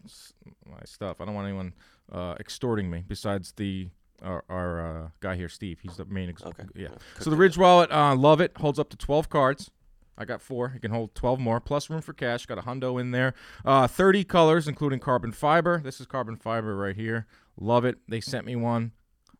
my 0.64 0.78
stuff. 0.84 1.20
I 1.20 1.24
don't 1.24 1.34
want 1.34 1.48
anyone 1.48 1.72
uh, 2.12 2.34
extorting 2.38 2.88
me. 2.90 3.02
Besides 3.08 3.52
the 3.56 3.88
our, 4.22 4.44
our 4.48 4.80
uh, 5.04 5.08
guy 5.20 5.34
here, 5.36 5.48
Steve. 5.48 5.80
He's 5.82 5.96
the 5.96 6.04
main. 6.04 6.28
Ex- 6.28 6.42
Okay. 6.44 6.64
Yeah. 6.76 6.88
So 7.18 7.30
the. 7.30 7.36
Ridge 7.36 7.58
Wallet, 7.58 7.90
uh, 7.90 8.14
love 8.14 8.40
it. 8.40 8.52
Holds 8.58 8.78
up 8.78 8.90
to 8.90 8.96
12 8.96 9.28
cards. 9.28 9.70
I 10.18 10.24
got 10.24 10.40
four. 10.40 10.72
You 10.74 10.80
can 10.80 10.90
hold 10.90 11.14
12 11.14 11.38
more, 11.38 11.60
plus 11.60 11.90
room 11.90 12.00
for 12.00 12.12
cash. 12.12 12.46
Got 12.46 12.58
a 12.58 12.62
hundo 12.62 13.00
in 13.00 13.10
there. 13.10 13.34
Uh, 13.64 13.86
30 13.86 14.24
colors, 14.24 14.66
including 14.66 14.98
carbon 14.98 15.32
fiber. 15.32 15.80
This 15.82 16.00
is 16.00 16.06
carbon 16.06 16.36
fiber 16.36 16.74
right 16.74 16.96
here. 16.96 17.26
Love 17.58 17.84
it. 17.84 17.98
They 18.08 18.20
sent 18.20 18.46
me 18.46 18.56
one. 18.56 18.92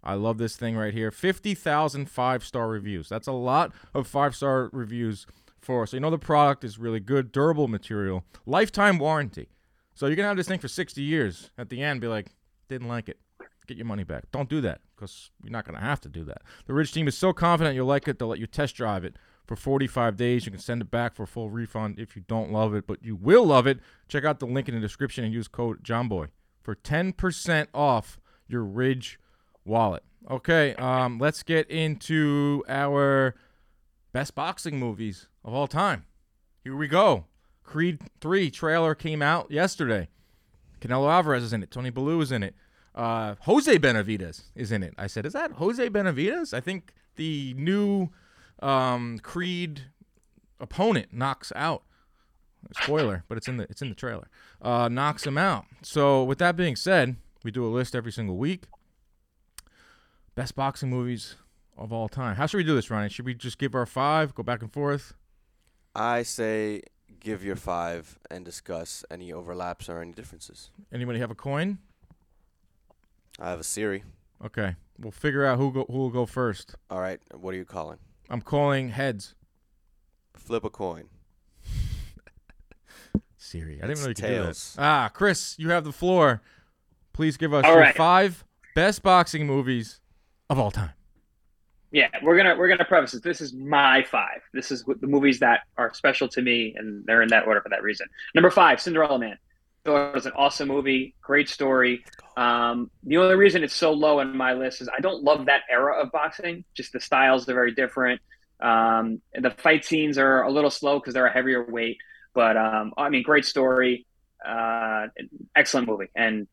I 0.03 0.15
love 0.15 0.39
this 0.39 0.57
thing 0.57 0.77
right 0.77 0.95
here. 0.95 1.11
50,000 1.11 2.09
five 2.09 2.45
star 2.45 2.69
reviews. 2.69 3.09
That's 3.09 3.27
a 3.27 3.33
lot 3.33 3.73
of 3.95 4.07
five 4.07 4.37
star 4.37 4.71
reviews 4.73 5.27
for. 5.61 5.87
So 5.87 5.97
you 5.97 6.01
know 6.01 6.11
the 6.11 6.19
product 6.19 6.63
is 6.63 6.79
really 6.79 7.01
good, 7.01 7.33
durable 7.33 7.69
material, 7.69 8.25
lifetime 8.45 8.99
warranty. 8.99 9.49
So 9.95 10.07
you're 10.07 10.17
gonna 10.17 10.29
have 10.29 10.37
this 10.37 10.47
thing 10.47 10.61
for 10.61 10.69
60 10.69 11.03
years. 11.03 11.51
At 11.59 11.71
the 11.71 11.83
end, 11.83 12.01
be 12.01 12.07
like, 12.07 12.29
didn't 12.69 12.89
like 12.89 13.09
it. 13.09 13.19
Get 13.67 13.77
your 13.77 13.87
money 13.87 14.05
back. 14.05 14.31
Don't 14.31 14.49
do 14.49 14.61
that 14.61 14.81
because 14.95 15.31
you're 15.43 15.51
not 15.51 15.65
gonna 15.65 15.81
have 15.81 16.01
to 16.03 16.09
do 16.09 16.23
that. 16.25 16.43
The 16.67 16.75
Ridge 16.75 16.93
team 16.93 17.09
is 17.09 17.19
so 17.19 17.33
confident 17.33 17.75
you'll 17.75 17.87
like 17.87 18.07
it, 18.07 18.19
they'll 18.19 18.29
let 18.29 18.39
you 18.39 18.47
test 18.47 18.77
drive 18.77 19.05
it 19.05 19.17
for 19.47 19.57
45 19.57 20.17
days. 20.17 20.45
You 20.45 20.53
can 20.53 20.61
send 20.61 20.83
it 20.83 20.91
back 20.91 21.15
for 21.15 21.23
a 21.23 21.27
full 21.27 21.51
refund 21.51 21.99
if 21.99 22.17
you 22.17 22.23
don't 22.27 22.53
love 22.53 22.75
it, 22.75 22.87
but 22.87 23.03
you 23.03 23.17
will 23.17 23.47
love 23.47 23.67
it. 23.67 23.79
Check 24.09 24.25
out 24.25 24.41
the 24.41 24.47
link 24.47 24.69
in 24.69 24.75
the 24.75 24.81
description 24.81 25.25
and 25.25 25.33
use 25.33 25.49
code 25.49 25.83
JOHNBOY 25.83 26.29
for 26.63 26.75
10% 26.75 27.67
off 27.73 28.19
your 28.49 28.65
Ridge 28.65 29.19
wallet. 29.65 30.03
Okay, 30.29 30.75
um, 30.75 31.19
let's 31.19 31.43
get 31.43 31.71
into 31.71 32.65
our 32.69 33.35
best 34.13 34.35
boxing 34.35 34.79
movies 34.79 35.29
of 35.45 35.55
all 35.55 35.69
time. 35.69 36.07
Here 36.65 36.75
we 36.75 36.89
go. 36.89 37.27
Creed 37.63 38.01
3 38.21 38.51
trailer 38.51 38.95
came 38.95 39.23
out 39.23 39.51
yesterday. 39.51 40.09
Canelo 40.81 41.11
Alvarez 41.11 41.43
is 41.43 41.53
in 41.53 41.63
it. 41.63 41.71
Tony 41.71 41.91
Bellew 41.91 42.21
is 42.21 42.33
in 42.33 42.43
it. 42.43 42.55
Uh, 42.95 43.35
Jose 43.43 43.79
Benavidez 43.79 44.45
is 44.55 44.73
in 44.73 44.83
it. 44.83 44.95
I 44.97 45.07
said, 45.07 45.27
is 45.27 45.35
that 45.35 45.53
Jose 45.53 45.89
Benavidez? 45.91 46.55
I 46.55 46.61
think 46.61 46.95
the 47.17 47.55
new 47.59 48.11
um, 48.61 49.19
Creed 49.19 49.83
opponent 50.61 51.13
knocks 51.13 51.53
out. 51.55 51.83
Spoiler, 52.83 53.23
but 53.29 53.39
it's 53.39 53.47
in 53.47 53.59
the 53.59 53.65
it's 53.71 53.81
in 53.81 53.91
the 53.91 53.95
trailer. 53.95 54.29
Uh, 54.61 54.89
knocks 54.89 55.25
him 55.25 55.39
out. 55.39 55.67
So 55.83 56.25
with 56.25 56.39
that 56.39 56.57
being 56.57 56.75
said, 56.75 57.17
we 57.45 57.53
do 57.53 57.65
a 57.65 57.69
list 57.69 57.95
every 57.95 58.11
single 58.11 58.37
week. 58.37 58.65
Best 60.35 60.57
boxing 60.57 60.91
movies 60.91 61.37
of 61.79 61.93
all 61.93 62.09
time. 62.09 62.35
How 62.37 62.47
should 62.47 62.57
we 62.57 62.65
do 62.65 62.75
this, 62.75 62.91
Ronnie? 62.91 63.09
Should 63.09 63.25
we 63.25 63.35
just 63.35 63.59
give 63.59 63.75
our 63.75 63.87
five, 63.87 64.35
go 64.35 64.43
back 64.43 64.63
and 64.63 64.73
forth? 64.73 65.15
I 65.95 66.25
say 66.25 66.83
give 67.21 67.45
your 67.45 67.57
five 67.57 68.19
and 68.31 68.45
discuss 68.45 69.05
any 69.11 69.33
overlaps 69.33 69.89
or 69.89 70.01
any 70.01 70.13
differences. 70.13 70.71
Anybody 70.93 71.21
have 71.21 71.31
a 71.31 71.37
coin? 71.37 71.79
I 73.39 73.51
have 73.51 73.61
a 73.61 73.65
Siri. 73.65 74.03
Okay, 74.45 74.75
we'll 74.99 75.13
figure 75.13 75.45
out 75.45 75.59
who 75.59 75.73
go 75.73 75.87
who 75.89 75.99
will 75.99 76.11
go 76.11 76.27
first. 76.27 76.75
All 76.91 77.01
right, 77.01 77.21
what 77.33 77.55
are 77.55 77.57
you 77.57 77.65
calling? 77.65 77.99
I'm 78.31 78.41
calling 78.41 78.91
heads. 78.91 79.35
Flip 80.35 80.65
a 80.65 80.71
coin. 80.71 81.09
Siri. 83.37 83.75
I 83.83 83.87
didn't 83.87 83.91
It's 83.93 84.01
know 84.03 84.09
you 84.09 84.15
could 84.15 84.23
do 84.23 84.29
tails. 84.29 84.75
that. 84.77 84.83
Ah, 84.83 85.09
Chris, 85.13 85.55
you 85.59 85.71
have 85.71 85.85
the 85.85 85.93
floor. 85.93 86.43
Please 87.13 87.37
give 87.37 87.55
us 87.55 87.65
All 87.65 87.73
your 87.73 87.81
right. 87.81 87.97
five 87.97 88.45
best 88.75 89.03
boxing 89.03 89.47
movies 89.47 90.01
of 90.51 90.59
all 90.59 90.71
time. 90.71 90.91
Yeah, 91.93 92.09
we're 92.23 92.37
gonna 92.37 92.57
we're 92.57 92.69
gonna 92.69 92.85
preface 92.85 93.13
this. 93.13 93.21
This 93.23 93.41
is 93.41 93.55
my 93.55 94.03
five. 94.03 94.43
This 94.53 94.71
is 94.71 94.85
the 94.85 95.07
movies 95.07 95.39
that 95.39 95.61
are 95.79 95.95
special 95.95 96.29
to 96.29 96.43
me, 96.43 96.75
and 96.77 97.03
they're 97.07 97.23
in 97.23 97.29
that 97.29 97.47
order 97.47 97.61
for 97.63 97.69
that 97.71 97.83
reason. 97.83 98.07
Number 98.35 98.51
five, 98.51 98.81
Cinderella 98.81 99.19
Man. 99.19 99.39
It 99.87 100.15
was 100.15 100.27
an 100.27 100.33
awesome 100.37 100.69
movie, 100.69 101.15
great 101.23 101.49
story. 101.49 102.05
Um, 102.37 102.91
the 103.03 103.17
only 103.19 103.35
reason 103.35 103.63
it's 103.65 103.75
so 103.75 103.93
low 103.93 104.21
on 104.21 104.37
my 104.37 104.53
list 104.53 104.83
is 104.83 104.89
I 104.89 105.01
don't 105.01 105.23
love 105.23 105.47
that 105.47 105.63
era 105.71 106.01
of 106.03 106.13
boxing. 106.13 106.65
Just 106.75 106.93
the 106.93 107.01
styles 107.01 107.49
are 107.49 107.55
very 107.55 107.75
different. 107.75 108.21
Um, 108.61 109.21
and 109.35 109.45
the 109.45 109.51
fight 109.51 109.85
scenes 109.85 110.19
are 110.19 110.43
a 110.43 110.51
little 110.51 110.71
slow 110.71 110.99
because 110.99 111.15
they're 111.15 111.27
a 111.27 111.33
heavier 111.33 111.65
weight. 111.65 111.99
But 112.35 112.57
um, 112.57 112.93
I 112.99 113.09
mean, 113.09 113.23
great 113.23 113.47
story, 113.47 114.07
uh, 114.47 115.07
excellent 115.55 115.89
movie, 115.89 116.09
and 116.15 116.47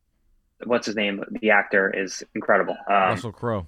what's 0.63 0.85
his 0.85 0.95
name? 0.95 1.23
The 1.41 1.51
actor 1.51 1.89
is 1.89 2.23
incredible. 2.35 2.77
Um, 2.87 2.95
Russell 2.95 3.31
Crowe. 3.33 3.67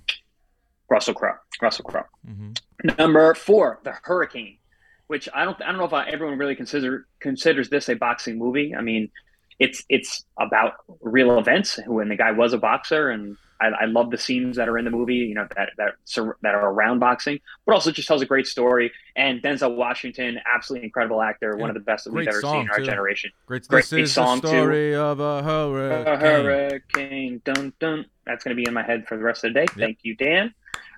Russell 0.90 1.14
Crowe. 1.14 1.36
Russell 1.62 1.86
Crowe. 1.86 2.06
hmm 2.26 2.52
Number 2.98 3.34
four, 3.34 3.80
The 3.84 3.94
Hurricane, 4.04 4.58
which 5.08 5.28
I 5.34 5.44
don't 5.44 5.62
I 5.62 5.68
don't 5.68 5.78
know 5.78 5.86
if 5.86 5.94
I, 5.94 6.08
everyone 6.08 6.38
really 6.38 6.56
consider 6.56 7.08
considers 7.20 7.70
this 7.70 7.90
a 7.90 7.96
boxing 7.96 8.38
movie. 8.38 8.76
I 8.76 8.82
mean, 8.82 9.10
it's 9.60 9.84
it's 9.90 10.26
about 10.38 10.74
real 11.02 11.38
events 11.40 11.80
when 11.88 12.10
the 12.10 12.16
guy 12.16 12.32
was 12.32 12.54
a 12.54 12.58
boxer, 12.58 13.10
and 13.10 13.38
I, 13.62 13.68
I 13.68 13.86
love 13.86 14.12
the 14.12 14.18
scenes 14.18 14.58
that 14.58 14.68
are 14.68 14.78
in 14.78 14.84
the 14.86 14.92
movie. 14.92 15.16
You 15.16 15.36
know 15.36 15.48
that 15.56 15.70
that 15.78 15.94
that 16.42 16.56
are 16.56 16.70
around 16.70 17.00
boxing, 17.00 17.40
but 17.66 17.74
also 17.74 17.92
just 17.92 18.08
tells 18.08 18.22
a 18.22 18.26
great 18.26 18.48
story. 18.48 18.92
And 19.16 19.42
Denzel 19.42 19.76
Washington, 19.78 20.40
absolutely 20.54 20.86
incredible 20.86 21.22
actor, 21.22 21.56
one 21.56 21.70
of 21.70 21.74
the 21.74 21.80
best 21.80 22.04
that 22.04 22.14
we've 22.14 22.28
ever 22.28 22.42
seen 22.42 22.62
in 22.62 22.70
our 22.70 22.80
too. 22.80 22.86
generation. 22.86 23.32
Great. 23.46 23.66
Great 23.68 23.86
This 23.86 23.94
is 23.94 24.14
song, 24.14 24.42
the 24.42 24.50
too. 24.50 24.58
story 24.58 24.96
of 24.96 25.20
a 25.22 25.24
A 25.24 25.44
hurricane. 25.44 26.20
hurricane, 26.46 27.42
dun 27.46 27.74
dun. 27.80 28.06
That's 28.26 28.44
going 28.44 28.58
to 28.58 28.62
be 28.62 28.68
in 28.68 28.74
my 28.74 28.84
head 28.84 29.08
for 29.08 29.16
the 29.18 29.24
rest 29.24 29.44
of 29.46 29.54
the 29.54 29.60
day. 29.62 29.68
Thank 29.68 30.00
you, 30.04 30.16
Dan. 30.16 30.54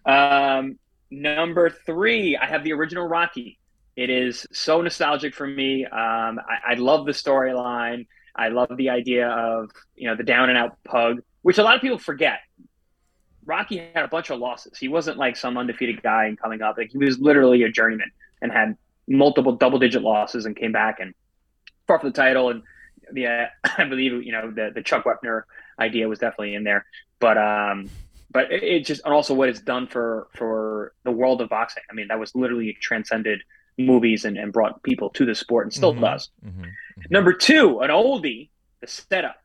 Um, 0.05 0.79
number 1.11 1.69
three, 1.69 2.37
I 2.37 2.47
have 2.47 2.63
the 2.63 2.73
original 2.73 3.05
Rocky. 3.07 3.59
It 3.95 4.09
is 4.09 4.45
so 4.51 4.81
nostalgic 4.81 5.33
for 5.35 5.45
me. 5.47 5.85
Um, 5.85 6.39
I, 6.39 6.71
I 6.71 6.73
love 6.75 7.05
the 7.05 7.11
storyline. 7.11 8.07
I 8.37 8.49
love 8.49 8.69
the 8.75 8.89
idea 8.89 9.29
of 9.29 9.71
you 9.95 10.07
know 10.07 10.15
the 10.15 10.23
down 10.23 10.49
and 10.49 10.57
out 10.57 10.77
pug, 10.83 11.21
which 11.41 11.57
a 11.57 11.63
lot 11.63 11.75
of 11.75 11.81
people 11.81 11.97
forget. 11.97 12.39
Rocky 13.45 13.77
had 13.77 14.03
a 14.03 14.09
bunch 14.09 14.29
of 14.29 14.39
losses. 14.39 14.77
He 14.77 14.89
wasn't 14.89 15.17
like 15.17 15.37
some 15.37 15.57
undefeated 15.57 16.03
guy 16.03 16.25
and 16.25 16.37
coming 16.37 16.61
up. 16.61 16.77
Like 16.77 16.91
he 16.91 16.97
was 16.97 17.17
literally 17.17 17.63
a 17.63 17.71
journeyman 17.71 18.11
and 18.41 18.51
had 18.51 18.77
multiple 19.07 19.53
double 19.53 19.79
digit 19.79 20.01
losses 20.01 20.45
and 20.45 20.55
came 20.55 20.73
back 20.73 20.99
and 20.99 21.13
fought 21.87 22.01
for 22.01 22.07
the 22.07 22.13
title. 22.13 22.49
And 22.49 22.63
yeah, 23.13 23.49
I 23.77 23.85
believe 23.85 24.23
you 24.23 24.31
know 24.31 24.51
the 24.51 24.71
the 24.73 24.83
Chuck 24.83 25.05
Wepner 25.05 25.43
idea 25.79 26.07
was 26.07 26.19
definitely 26.19 26.55
in 26.55 26.63
there. 26.63 26.85
But 27.19 27.37
um, 27.37 27.89
but 28.31 28.51
it, 28.51 28.63
it 28.63 28.85
just 28.85 29.01
and 29.05 29.13
also 29.13 29.33
what 29.33 29.49
it's 29.49 29.61
done 29.61 29.87
for 29.87 30.27
for 30.35 30.93
the 31.03 31.11
world 31.11 31.41
of 31.41 31.49
boxing. 31.49 31.83
I 31.89 31.93
mean, 31.93 32.09
that 32.09 32.19
was 32.19 32.35
literally 32.35 32.77
transcended 32.79 33.41
movies 33.77 34.25
and, 34.25 34.37
and 34.37 34.51
brought 34.51 34.81
people 34.83 35.09
to 35.11 35.25
the 35.25 35.35
sport 35.35 35.65
and 35.65 35.73
still 35.73 35.93
Mhm. 35.93 36.01
does. 36.01 36.29
Mhm. 36.45 36.71
Number 37.09 37.33
two, 37.33 37.79
an 37.79 37.89
oldie, 37.89 38.49
the 38.81 38.87
setup, 38.87 39.41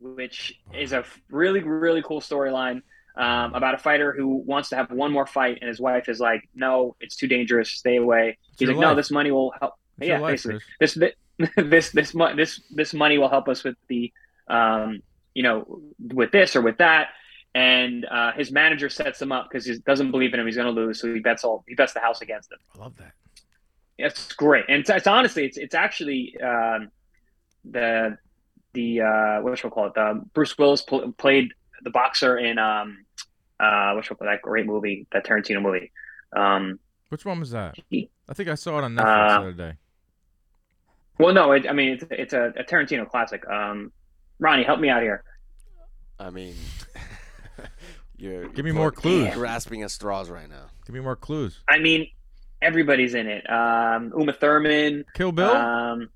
which 0.00 0.58
is 0.74 0.92
a 0.92 1.04
really 1.30 1.60
really 1.62 2.02
cool 2.02 2.20
storyline. 2.20 2.82
Um, 3.16 3.54
about 3.54 3.74
a 3.74 3.78
fighter 3.78 4.12
who 4.12 4.36
wants 4.36 4.68
to 4.70 4.76
have 4.76 4.90
one 4.90 5.10
more 5.12 5.26
fight, 5.26 5.58
and 5.60 5.68
his 5.68 5.80
wife 5.80 6.08
is 6.08 6.20
like, 6.20 6.48
"No, 6.54 6.96
it's 7.00 7.16
too 7.16 7.26
dangerous. 7.26 7.68
Stay 7.70 7.96
away." 7.96 8.38
He's 8.56 8.68
your 8.68 8.74
like, 8.76 8.80
"No, 8.80 8.94
this 8.94 9.10
money 9.10 9.30
will 9.30 9.50
help." 9.58 9.74
It's 9.98 10.08
yeah, 10.08 10.18
life, 10.20 10.32
basically, 10.44 10.60
Chris. 10.78 10.94
this 10.94 11.10
this 11.56 11.90
this 11.90 12.12
this 12.36 12.60
this 12.70 12.94
money 12.94 13.18
will 13.18 13.28
help 13.28 13.48
us 13.48 13.64
with 13.64 13.76
the 13.88 14.12
um, 14.48 15.02
you 15.34 15.42
know 15.42 15.80
with 15.98 16.30
this 16.32 16.54
or 16.54 16.60
with 16.60 16.78
that 16.78 17.08
and 17.54 18.04
uh, 18.06 18.30
his 18.32 18.52
manager 18.52 18.88
sets 18.88 19.20
him 19.20 19.32
up 19.32 19.48
because 19.50 19.64
he 19.66 19.76
doesn't 19.78 20.12
believe 20.12 20.32
in 20.34 20.38
him 20.40 20.46
he's 20.46 20.54
going 20.56 20.72
to 20.72 20.80
lose 20.80 21.00
so 21.00 21.12
he 21.12 21.18
bets 21.20 21.42
all 21.42 21.64
he 21.66 21.74
bets 21.74 21.92
the 21.92 22.00
house 22.00 22.20
against 22.20 22.50
him 22.52 22.58
I 22.76 22.78
love 22.78 22.96
that. 22.98 23.12
It's 24.00 24.32
great 24.32 24.64
and 24.68 24.80
it's, 24.80 24.90
it's 24.90 25.06
honestly 25.06 25.44
it's 25.46 25.56
it's 25.56 25.74
actually 25.74 26.36
um, 26.40 26.90
the 27.64 28.16
the 28.72 29.00
uh, 29.00 29.40
what 29.42 29.56
should 29.58 29.68
we 29.68 29.70
call 29.72 29.86
it 29.86 29.94
the 29.94 30.22
Bruce 30.34 30.56
Willis 30.58 30.82
pl- 30.82 31.12
played 31.12 31.52
the 31.82 31.90
boxer 31.90 32.36
in 32.38 32.58
um 32.58 33.04
uh 33.58 33.92
what 33.92 34.04
should 34.04 34.14
we 34.14 34.18
call 34.18 34.26
that 34.32 34.42
great 34.42 34.66
movie 34.66 35.06
that 35.12 35.24
Tarantino 35.26 35.60
movie 35.62 35.90
um 36.36 36.78
Which 37.08 37.24
one 37.24 37.40
was 37.40 37.50
that? 37.52 37.74
I 37.92 38.34
think 38.34 38.48
I 38.48 38.54
saw 38.54 38.78
it 38.78 38.84
on 38.84 38.94
Netflix 38.94 39.00
Uh, 39.06 39.28
the 39.28 39.48
other 39.48 39.52
day. 39.52 39.72
well 41.18 41.32
no 41.34 41.52
it, 41.52 41.66
I 41.68 41.72
mean 41.72 41.88
it's 41.94 42.04
it's 42.10 42.32
a, 42.32 42.52
a 42.56 42.64
Tarantino 42.64 43.08
classic 43.08 43.48
um 43.48 43.92
Ronnie 44.38 44.62
help 44.64 44.78
me 44.80 44.88
out 44.88 45.02
here 45.02 45.24
I 46.18 46.28
mean, 46.28 46.54
you're 48.18 48.48
Give 48.48 48.64
me 48.64 48.70
you're 48.72 48.78
more 48.78 48.92
clues. 48.92 49.34
Grasping 49.34 49.82
at 49.82 49.90
straws 49.90 50.28
right 50.28 50.50
now. 50.50 50.66
Give 50.84 50.92
me 50.94 51.00
more 51.00 51.16
clues. 51.16 51.60
I 51.68 51.78
mean 51.78 52.08
everybody's 52.62 53.14
in 53.14 53.26
it 53.26 53.48
um 53.50 54.12
Uma 54.16 54.32
Thurman 54.32 55.04
Kill 55.14 55.32
Bill. 55.32 55.50
Um, 55.50 56.10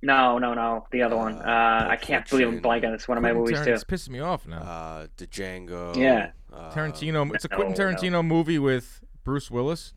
no, 0.00 0.38
no, 0.38 0.54
no. 0.54 0.86
The 0.92 1.02
other 1.02 1.16
one. 1.16 1.34
Uh, 1.34 1.40
Uh, 1.40 1.86
I 1.90 1.96
can't 1.96 2.28
believe 2.30 2.46
I'm 2.46 2.54
Fiction. 2.62 2.70
blanking. 2.70 2.94
It's 2.94 3.08
one 3.08 3.18
of 3.18 3.22
my 3.22 3.30
Quentin 3.30 3.42
movies 3.42 3.58
Taran- 3.58 3.64
too. 3.64 3.72
It's 3.72 3.84
pissing 3.84 4.10
me 4.10 4.20
off 4.20 4.46
now. 4.46 4.58
Uh, 4.58 5.06
the 5.16 5.26
Django. 5.26 5.96
Yeah. 5.96 6.30
Uh, 6.52 6.70
Tarantino. 6.72 7.34
It's 7.34 7.44
a 7.44 7.48
Quentin 7.48 7.74
no, 7.76 7.90
no. 7.90 7.96
Tarantino 7.96 8.24
movie 8.26 8.58
with 8.60 9.00
Bruce 9.24 9.50
Willis. 9.50 9.94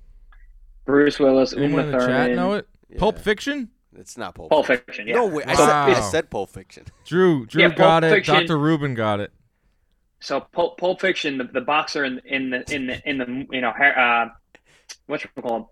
Bruce 0.86 1.20
Willis, 1.20 1.54
Anyone 1.54 1.72
Uma 1.72 1.84
in 1.84 1.92
the 1.92 2.08
chat 2.08 2.32
know 2.32 2.54
it? 2.54 2.68
yeah. 2.90 2.98
Pulp 2.98 3.20
Fiction. 3.20 3.70
It's 3.96 4.18
not 4.18 4.34
Pulp. 4.34 4.50
Pulp 4.50 4.66
Fiction. 4.66 4.86
Fiction. 4.88 5.08
Yeah. 5.08 5.16
No 5.16 5.28
way. 5.28 5.44
I, 5.46 5.54
So 5.54 5.66
said, 5.66 5.70
I 5.76 6.00
said 6.02 6.30
Pulp 6.32 6.50
Fiction. 6.50 6.86
Drew. 7.06 7.46
Drew 7.46 7.62
Yeah, 7.62 7.70
got 7.70 8.02
Pulp 8.02 8.04
it. 8.12 8.16
Fiction. 8.16 8.34
Dr. 8.36 8.58
Rubin 8.58 8.96
got 8.96 9.20
it. 9.20 9.32
So 10.20 10.40
Pulp, 10.40 10.80
Pulp 10.80 11.00
Fiction, 11.02 11.38
the, 11.38 11.44
the 11.46 11.62
boxer 11.62 12.04
in 12.06 12.20
in 12.26 12.50
the 12.50 12.64
in 12.76 12.88
the 12.88 13.10
in 13.10 13.18
the 13.20 13.48
you 13.52 13.62
know 13.62 13.72
ha- 13.76 14.30
uh, 14.30 14.30
what 15.08 15.24
you 15.24 15.30
call 15.42 15.58
him, 15.58 15.66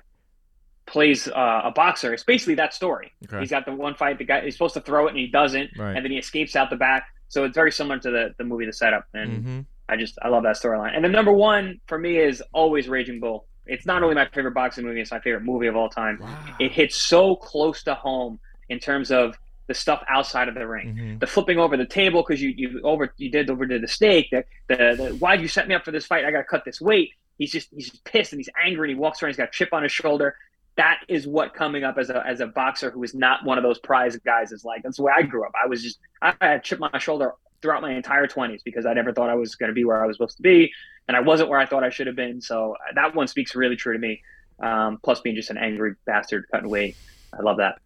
plays 0.90 1.28
uh, 1.28 1.62
a 1.66 1.72
boxer. 1.72 2.14
It's 2.14 2.24
basically 2.24 2.56
that 2.56 2.74
story. 2.74 3.12
Okay. 3.26 3.40
He's 3.40 3.50
got 3.52 3.66
the 3.66 3.72
one 3.74 3.96
fight. 3.96 4.18
The 4.18 4.26
guy 4.26 4.42
he's 4.42 4.56
supposed 4.56 4.74
to 4.74 4.82
throw 4.82 5.08
it 5.08 5.12
and 5.12 5.18
he 5.20 5.28
doesn't, 5.28 5.72
Right. 5.78 5.96
and 5.96 6.04
then 6.04 6.12
he 6.12 6.18
escapes 6.18 6.56
out 6.56 6.70
the 6.70 6.76
back. 6.76 7.08
So 7.30 7.44
it's 7.46 7.56
very 7.56 7.72
similar 7.72 8.00
to 8.00 8.10
the 8.12 8.36
the 8.38 8.44
movie 8.44 8.66
The 8.66 8.74
Setup, 8.74 9.06
and 9.14 9.44
hmm 9.44 9.60
I 9.88 9.96
just 9.98 10.18
I 10.22 10.28
love 10.28 10.44
that 10.44 10.56
storyline. 10.56 10.96
And 10.96 11.04
the 11.04 11.10
number 11.10 11.32
one 11.32 11.80
for 11.88 11.98
me 11.98 12.18
is 12.18 12.44
always 12.54 12.88
Raging 12.88 13.20
Bull. 13.20 13.46
It's 13.66 13.86
not 13.88 14.04
only 14.04 14.14
my 14.16 14.28
favorite 14.34 14.54
boxing 14.54 14.86
movie; 14.86 15.02
it's 15.02 15.12
my 15.12 15.20
favorite 15.20 15.44
movie 15.44 15.68
of 15.68 15.76
all 15.76 15.90
time. 15.90 16.20
Wow. 16.22 16.38
It 16.60 16.72
hits 16.72 16.96
so 16.96 17.36
close 17.36 17.84
to 17.84 17.96
home 17.96 18.40
in 18.70 18.80
terms 18.80 19.12
of 19.12 19.36
the 19.68 19.74
stuff 19.76 20.04
outside 20.10 20.48
of 20.48 20.56
the 20.56 20.68
ring. 20.68 20.96
Mhm. 20.96 21.20
The 21.20 21.28
flipping 21.28 21.60
over 21.60 21.76
the 21.78 21.86
table 21.86 22.24
because 22.24 22.42
you 22.42 22.50
you 22.56 22.82
over 22.84 23.14
you 23.18 23.30
did 23.32 23.50
over 23.50 23.66
to 23.68 23.78
the 23.80 23.88
stake. 23.88 24.30
The, 24.32 24.44
the 24.68 24.76
the 24.98 25.10
why'd 25.20 25.42
you 25.42 25.48
set 25.48 25.68
me 25.68 25.76
up 25.76 25.86
for 25.86 25.92
this 25.92 26.06
fight? 26.08 26.26
I 26.26 26.32
got 26.32 26.40
to 26.40 26.44
cut 26.46 26.66
this 26.66 26.80
weight. 26.82 27.12
He's 27.38 27.52
just 27.52 27.70
he's 27.74 27.90
just 27.92 28.04
pissed 28.04 28.32
and 28.34 28.40
he's 28.40 28.50
angry 28.64 28.90
and 28.90 28.98
he 28.98 29.00
walks 29.00 29.22
around. 29.22 29.30
He's 29.30 29.38
got 29.38 29.50
a 29.50 29.52
chip 29.52 29.70
on 29.74 29.84
his 29.84 29.92
shoulder. 29.92 30.36
That 30.80 31.02
is 31.10 31.28
what 31.28 31.54
coming 31.54 31.84
up 31.84 31.98
as 31.98 32.10
a 32.10 32.26
as 32.26 32.40
a 32.40 32.48
boxer 32.48 32.90
who 32.90 33.04
is 33.04 33.14
not 33.14 33.44
one 33.44 33.58
of 33.58 33.66
those 33.66 33.80
prize 33.80 34.16
guys 34.26 34.54
is 34.54 34.64
like. 34.64 34.82
That's 34.82 34.96
the 34.96 35.04
way 35.04 35.12
I 35.14 35.24
grew 35.24 35.46
up. 35.46 35.52
I 35.62 35.68
was 35.68 35.84
just 35.84 36.00
I 36.22 36.34
had 36.40 36.64
chipped 36.64 36.80
my 36.80 36.98
shoulder 36.98 37.34
throughout 37.62 37.82
my 37.82 37.92
entire 37.92 38.26
20s 38.26 38.62
because 38.64 38.86
I 38.86 38.94
never 38.94 39.12
thought 39.12 39.30
I 39.30 39.36
was 39.36 39.56
going 39.56 39.68
to 39.68 39.74
be 39.74 39.84
where 39.84 40.02
I 40.02 40.08
was 40.08 40.16
supposed 40.16 40.38
to 40.38 40.42
be, 40.42 40.72
and 41.10 41.18
I 41.18 41.20
wasn't 41.20 41.50
where 41.50 41.60
I 41.60 41.66
thought 41.66 41.84
I 41.84 41.90
should 41.90 42.08
have 42.08 42.16
been. 42.16 42.40
So 42.40 42.76
uh, 42.76 42.94
that 42.96 43.14
one 43.14 43.28
speaks 43.28 43.56
really 43.56 43.76
true 43.76 43.92
to 43.92 44.00
me. 44.00 44.22
Um, 44.62 45.00
plus, 45.04 45.20
being 45.20 45.36
just 45.36 45.50
an 45.50 45.58
angry 45.58 45.96
bastard 46.06 46.46
cutting 46.50 46.70
weight, 46.70 46.96
I 47.38 47.42
love 47.42 47.58
that. 47.58 47.82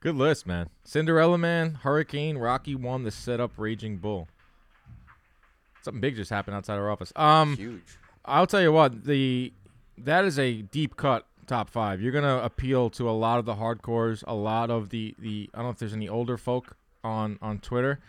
Good 0.00 0.16
list, 0.16 0.46
man. 0.46 0.70
Cinderella 0.82 1.36
Man, 1.36 1.74
Hurricane, 1.74 2.38
Rocky 2.38 2.74
One, 2.74 3.04
the 3.04 3.10
setup, 3.10 3.52
Raging 3.58 3.98
Bull. 3.98 4.28
Something 5.82 6.00
big 6.00 6.16
just 6.16 6.30
happened 6.30 6.56
outside 6.56 6.78
our 6.78 6.90
office. 6.90 7.12
Um, 7.16 7.58
Huge. 7.58 7.82
I'll 8.24 8.46
tell 8.46 8.62
you 8.62 8.72
what 8.72 9.04
the 9.04 9.52
that 9.98 10.24
is 10.24 10.38
a 10.38 10.62
deep 10.62 10.96
cut 10.96 11.26
top 11.44 11.70
five. 11.70 12.00
You're 12.00 12.12
gonna 12.12 12.40
appeal 12.42 12.90
to 12.90 13.08
a 13.08 13.12
lot 13.12 13.38
of 13.38 13.44
the 13.44 13.54
hardcores, 13.54 14.24
a 14.26 14.34
lot 14.34 14.70
of 14.70 14.90
the 14.90 15.14
the. 15.18 15.50
I 15.54 15.58
don't 15.58 15.66
know 15.66 15.70
if 15.70 15.78
there's 15.78 15.94
any 15.94 16.08
older 16.08 16.36
folk 16.36 16.76
on 17.02 17.38
on 17.40 17.58
Twitter, 17.58 18.00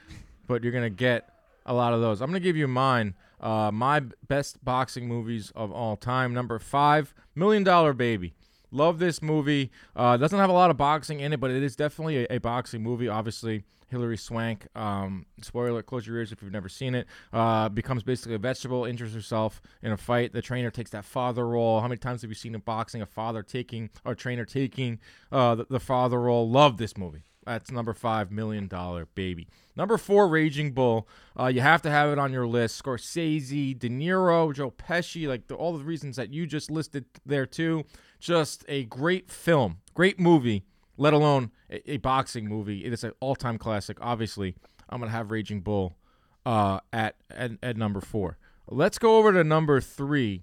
but 0.47 0.63
you're 0.63 0.73
gonna 0.73 0.89
get 0.89 1.29
a 1.65 1.73
lot 1.73 1.93
of 1.93 2.01
those. 2.01 2.21
I'm 2.21 2.29
gonna 2.29 2.39
give 2.39 2.57
you 2.57 2.67
mine. 2.67 3.15
Uh, 3.39 3.69
my 3.71 3.99
best 4.27 4.63
boxing 4.63 5.07
movies 5.07 5.51
of 5.55 5.71
all 5.71 5.97
time. 5.97 6.33
Number 6.33 6.57
five, 6.59 7.13
Million 7.35 7.63
Dollar 7.63 7.93
Baby. 7.93 8.33
Love 8.75 8.99
this 8.99 9.21
movie. 9.21 9.71
Uh, 9.95 10.17
doesn't 10.17 10.37
have 10.37 10.49
a 10.49 10.53
lot 10.53 10.69
of 10.69 10.75
boxing 10.75 11.21
in 11.21 11.31
it, 11.31 11.39
but 11.39 11.49
it 11.49 11.63
is 11.63 11.77
definitely 11.77 12.25
a, 12.25 12.35
a 12.35 12.37
boxing 12.39 12.83
movie. 12.83 13.07
Obviously, 13.07 13.63
Hilary 13.87 14.17
Swank. 14.17 14.67
Um, 14.75 15.25
spoiler: 15.41 15.81
close 15.81 16.05
your 16.05 16.17
ears 16.17 16.33
if 16.33 16.41
you've 16.41 16.51
never 16.51 16.67
seen 16.67 16.93
it. 16.93 17.07
Uh, 17.31 17.69
becomes 17.69 18.03
basically 18.03 18.35
a 18.35 18.37
vegetable, 18.37 18.83
injures 18.83 19.13
herself 19.13 19.61
in 19.81 19.93
a 19.93 19.97
fight. 19.97 20.33
The 20.33 20.41
trainer 20.41 20.71
takes 20.71 20.91
that 20.91 21.05
father 21.05 21.47
role. 21.47 21.79
How 21.79 21.87
many 21.87 21.99
times 21.99 22.21
have 22.23 22.29
you 22.31 22.35
seen 22.35 22.53
in 22.53 22.61
boxing 22.61 23.01
a 23.01 23.05
father 23.05 23.43
taking 23.43 23.91
or 24.03 24.13
trainer 24.13 24.43
taking 24.43 24.99
uh, 25.31 25.55
the, 25.55 25.67
the 25.69 25.79
father 25.79 26.19
role? 26.19 26.49
Love 26.49 26.77
this 26.77 26.97
movie. 26.97 27.23
That's 27.45 27.71
number 27.71 27.93
five, 27.93 28.31
Million 28.31 28.67
Dollar 28.67 29.05
Baby. 29.13 29.47
Number 29.75 29.97
four, 29.97 30.27
Raging 30.27 30.71
Bull. 30.71 31.07
Uh, 31.39 31.47
you 31.47 31.61
have 31.61 31.81
to 31.83 31.91
have 31.91 32.09
it 32.09 32.17
on 32.17 32.33
your 32.33 32.47
list. 32.47 32.81
Scorsese, 32.81 33.77
De 33.77 33.89
Niro, 33.89 34.53
Joe 34.53 34.71
Pesci, 34.71 35.27
like 35.27 35.47
the, 35.47 35.55
all 35.55 35.77
the 35.77 35.83
reasons 35.83 36.15
that 36.15 36.33
you 36.33 36.47
just 36.47 36.71
listed 36.71 37.05
there 37.25 37.45
too. 37.45 37.83
Just 38.25 38.65
a 38.67 38.85
great 38.85 39.29
film, 39.29 39.77
great 39.93 40.19
movie. 40.19 40.63
Let 40.97 41.13
alone 41.13 41.51
a, 41.69 41.91
a 41.91 41.97
boxing 41.97 42.47
movie. 42.47 42.83
It 42.83 42.91
is 42.91 43.03
an 43.03 43.11
all-time 43.19 43.59
classic. 43.59 43.99
Obviously, 44.01 44.55
I'm 44.89 44.99
gonna 44.99 45.11
have 45.11 45.29
Raging 45.29 45.61
Bull 45.61 45.95
uh, 46.43 46.79
at, 46.91 47.17
at 47.29 47.51
at 47.61 47.77
number 47.77 48.01
four. 48.01 48.39
Let's 48.67 48.97
go 48.97 49.17
over 49.19 49.31
to 49.31 49.43
number 49.43 49.79
three. 49.79 50.41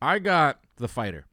I 0.00 0.18
got 0.18 0.58
The 0.78 0.88
Fighter, 0.88 1.26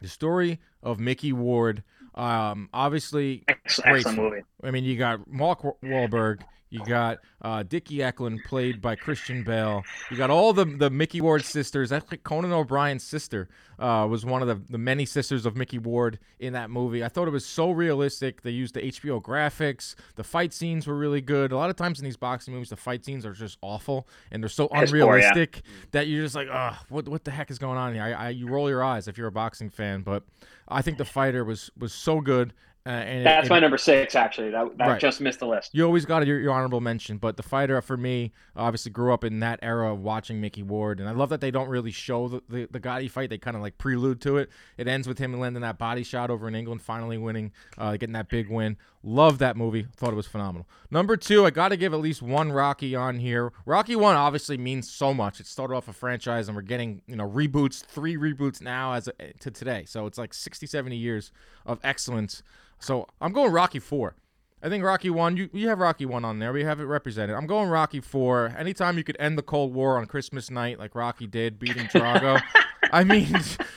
the 0.00 0.08
story 0.08 0.58
of 0.82 0.98
Micky 0.98 1.34
Ward. 1.34 1.82
Um, 2.14 2.70
obviously, 2.72 3.44
Excellent, 3.46 3.90
Great 3.90 3.96
excellent 4.06 4.18
movie. 4.32 4.42
I 4.64 4.70
mean, 4.70 4.84
you 4.84 4.96
got 4.96 5.30
Mark 5.30 5.62
Wa- 5.64 5.72
Wahlberg, 5.84 6.40
you 6.70 6.84
got 6.84 7.18
uh, 7.42 7.62
Dickie 7.64 8.02
Eklund, 8.02 8.40
played 8.46 8.80
by 8.80 8.94
Christian 8.94 9.42
Bale. 9.42 9.82
You 10.10 10.16
got 10.16 10.30
all 10.30 10.52
the 10.52 10.64
the 10.64 10.88
Micky 10.88 11.20
Ward 11.20 11.44
sisters. 11.44 11.90
Actually, 11.92 12.18
Conan 12.18 12.52
O'Brien's 12.52 13.02
sister 13.02 13.48
uh, 13.80 14.06
was 14.08 14.24
one 14.24 14.42
of 14.42 14.48
the, 14.48 14.60
the 14.70 14.78
many 14.78 15.04
sisters 15.04 15.46
of 15.46 15.56
Micky 15.56 15.78
Ward 15.78 16.18
in 16.38 16.52
that 16.52 16.70
movie. 16.70 17.02
I 17.02 17.08
thought 17.08 17.26
it 17.26 17.32
was 17.32 17.46
so 17.46 17.70
realistic. 17.70 18.42
They 18.42 18.50
used 18.50 18.74
the 18.74 18.82
HBO 18.82 19.20
graphics. 19.20 19.94
The 20.16 20.24
fight 20.24 20.52
scenes 20.52 20.86
were 20.86 20.96
really 20.96 21.20
good. 21.20 21.50
A 21.50 21.56
lot 21.56 21.70
of 21.70 21.76
times 21.76 21.98
in 21.98 22.04
these 22.04 22.16
boxing 22.16 22.54
movies, 22.54 22.68
the 22.68 22.76
fight 22.76 23.04
scenes 23.04 23.24
are 23.24 23.32
just 23.32 23.58
awful 23.62 24.06
and 24.30 24.42
they're 24.42 24.48
so 24.48 24.68
Piss 24.68 24.90
poor, 24.90 24.98
yeah. 24.98 25.04
unrealistic 25.06 25.62
that 25.92 26.06
you're 26.06 26.22
just 26.22 26.34
like, 26.34 26.48
ugh, 26.50 26.76
what 26.88 27.08
what 27.08 27.24
the 27.24 27.30
heck 27.30 27.50
is 27.50 27.58
going 27.58 27.78
on 27.78 27.94
here? 27.94 28.02
I, 28.02 28.12
I, 28.12 28.28
you 28.28 28.48
roll 28.48 28.68
your 28.68 28.84
eyes 28.84 29.08
if 29.08 29.18
you're 29.18 29.28
a 29.28 29.32
boxing 29.32 29.70
fan, 29.70 30.02
but 30.02 30.24
I 30.68 30.82
think 30.82 30.98
the 30.98 31.04
fighter 31.04 31.44
was 31.44 31.70
was 31.76 31.92
so 31.92 32.20
good. 32.20 32.52
Uh, 32.86 32.88
and 32.90 33.26
That's 33.26 33.46
it- 33.46 33.50
my 33.50 33.60
number 33.60 33.76
six, 33.76 34.14
actually. 34.14 34.50
That, 34.50 34.78
that 34.78 34.88
Right. 34.88 35.00
just 35.00 35.20
missed 35.20 35.40
the 35.40 35.46
list. 35.46 35.74
you 35.74 35.84
always 35.84 36.06
got 36.06 36.26
your, 36.26 36.40
your 36.40 36.52
honorable 36.52 36.80
mention, 36.80 37.18
but 37.18 37.36
the 37.36 37.42
fighter 37.42 37.80
for 37.82 37.98
me 37.98 38.32
obviously 38.56 38.90
grew 38.90 39.12
up 39.12 39.22
in 39.22 39.40
that 39.40 39.58
era 39.60 39.92
of 39.92 40.00
watching 40.00 40.40
Micky 40.40 40.62
Ward, 40.62 40.98
and 40.98 41.06
I 41.08 41.12
love 41.12 41.28
that 41.28 41.42
they 41.42 41.50
don't 41.50 41.68
really 41.68 41.90
show 41.90 42.28
the 42.28 42.42
the, 42.48 42.68
the 42.70 42.80
Gatti 42.80 43.08
fight; 43.08 43.28
they 43.28 43.36
kind 43.36 43.54
of 43.54 43.62
like 43.62 43.76
prelude 43.76 44.22
to 44.22 44.38
it. 44.38 44.48
It 44.78 44.88
ends 44.88 45.06
with 45.06 45.18
him 45.18 45.38
landing 45.38 45.60
that 45.60 45.76
body 45.76 46.02
shot 46.02 46.30
over 46.30 46.48
in 46.48 46.54
England, 46.54 46.80
finally 46.80 47.18
winning, 47.18 47.52
uh, 47.76 47.92
getting 47.92 48.14
that 48.14 48.28
big 48.30 48.48
win. 48.48 48.78
Love 49.02 49.38
that 49.38 49.56
movie; 49.56 49.86
thought 49.96 50.12
it 50.12 50.16
was 50.16 50.26
phenomenal. 50.26 50.68
Number 50.90 51.16
two, 51.16 51.46
I 51.46 51.50
got 51.50 51.68
to 51.68 51.76
give 51.76 51.94
at 51.94 52.00
least 52.00 52.20
one 52.20 52.52
Rocky 52.52 52.94
on 52.94 53.18
here. 53.18 53.50
Rocky 53.64 53.96
one 53.96 54.14
obviously 54.14 54.58
means 54.58 54.90
so 54.90 55.14
much. 55.14 55.40
It 55.40 55.46
started 55.46 55.74
off 55.74 55.88
a 55.88 55.92
franchise, 55.94 56.48
and 56.48 56.56
we're 56.56 56.62
getting 56.62 57.00
you 57.06 57.16
know 57.16 57.28
reboots, 57.28 57.82
three 57.82 58.16
reboots 58.16 58.60
now 58.60 58.92
as 58.92 59.08
a, 59.08 59.32
to 59.40 59.50
today, 59.50 59.84
so 59.86 60.04
it's 60.04 60.18
like 60.18 60.34
60, 60.34 60.66
70 60.66 60.96
years 60.96 61.32
of 61.64 61.80
excellence. 61.82 62.42
So 62.78 63.06
I'm 63.22 63.32
going 63.32 63.52
Rocky 63.52 63.78
four. 63.78 64.16
I 64.62 64.68
think 64.68 64.84
Rocky 64.84 65.08
One. 65.08 65.36
You 65.36 65.48
you 65.52 65.68
have 65.68 65.78
Rocky 65.78 66.04
One 66.04 66.24
on 66.24 66.38
there. 66.38 66.52
We 66.52 66.64
have 66.64 66.80
it 66.80 66.84
represented. 66.84 67.34
I'm 67.34 67.46
going 67.46 67.70
Rocky 67.70 68.00
Four. 68.00 68.54
Anytime 68.58 68.98
you 68.98 69.04
could 69.04 69.16
end 69.18 69.38
the 69.38 69.42
Cold 69.42 69.72
War 69.72 69.96
on 69.96 70.04
Christmas 70.06 70.50
night, 70.50 70.78
like 70.78 70.94
Rocky 70.94 71.26
did, 71.26 71.58
beating 71.58 71.86
Drago. 71.86 72.42
I 72.92 73.04
mean, 73.04 73.28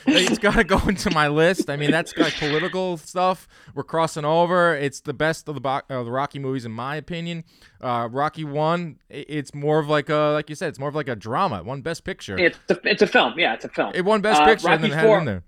it's 0.06 0.38
got 0.40 0.56
to 0.56 0.64
go 0.64 0.80
into 0.88 1.10
my 1.12 1.28
list. 1.28 1.70
I 1.70 1.76
mean, 1.78 1.92
that's 1.92 2.16
like 2.18 2.34
political 2.38 2.98
stuff. 2.98 3.48
We're 3.74 3.84
crossing 3.84 4.26
over. 4.26 4.76
It's 4.76 5.02
the 5.02 5.14
best 5.14 5.48
of 5.48 5.56
the 5.56 5.62
bo- 5.62 5.82
uh, 5.90 6.04
the 6.04 6.12
Rocky 6.12 6.40
movies, 6.40 6.66
in 6.66 6.72
my 6.72 6.96
opinion. 6.96 7.44
Uh, 7.82 8.10
Rocky 8.12 8.44
One. 8.44 9.00
It's 9.10 9.54
more 9.54 9.80
of 9.80 9.88
like 9.88 10.10
a 10.10 10.32
like 10.34 10.50
you 10.50 10.56
said. 10.56 10.70
It's 10.70 10.80
more 10.80 10.90
of 10.90 10.96
like 10.96 11.08
a 11.08 11.16
drama. 11.16 11.64
Won 11.64 11.82
Best 11.82 12.04
Picture. 12.04 12.38
It's 12.38 12.58
a, 12.70 12.78
it's 12.84 13.02
a 13.02 13.08
film. 13.08 13.34
Yeah, 13.38 13.54
it's 13.54 13.66
a 13.66 13.70
film. 13.70 13.92
It 13.96 14.06
won 14.06 14.22
Best 14.22 14.42
Uh, 14.42 14.46
Picture 14.46 14.70
and 14.70 14.82
Rocky 14.82 14.90
then 14.94 15.00
had 15.00 15.10
it 15.10 15.18
in 15.20 15.26
there. 15.26 15.44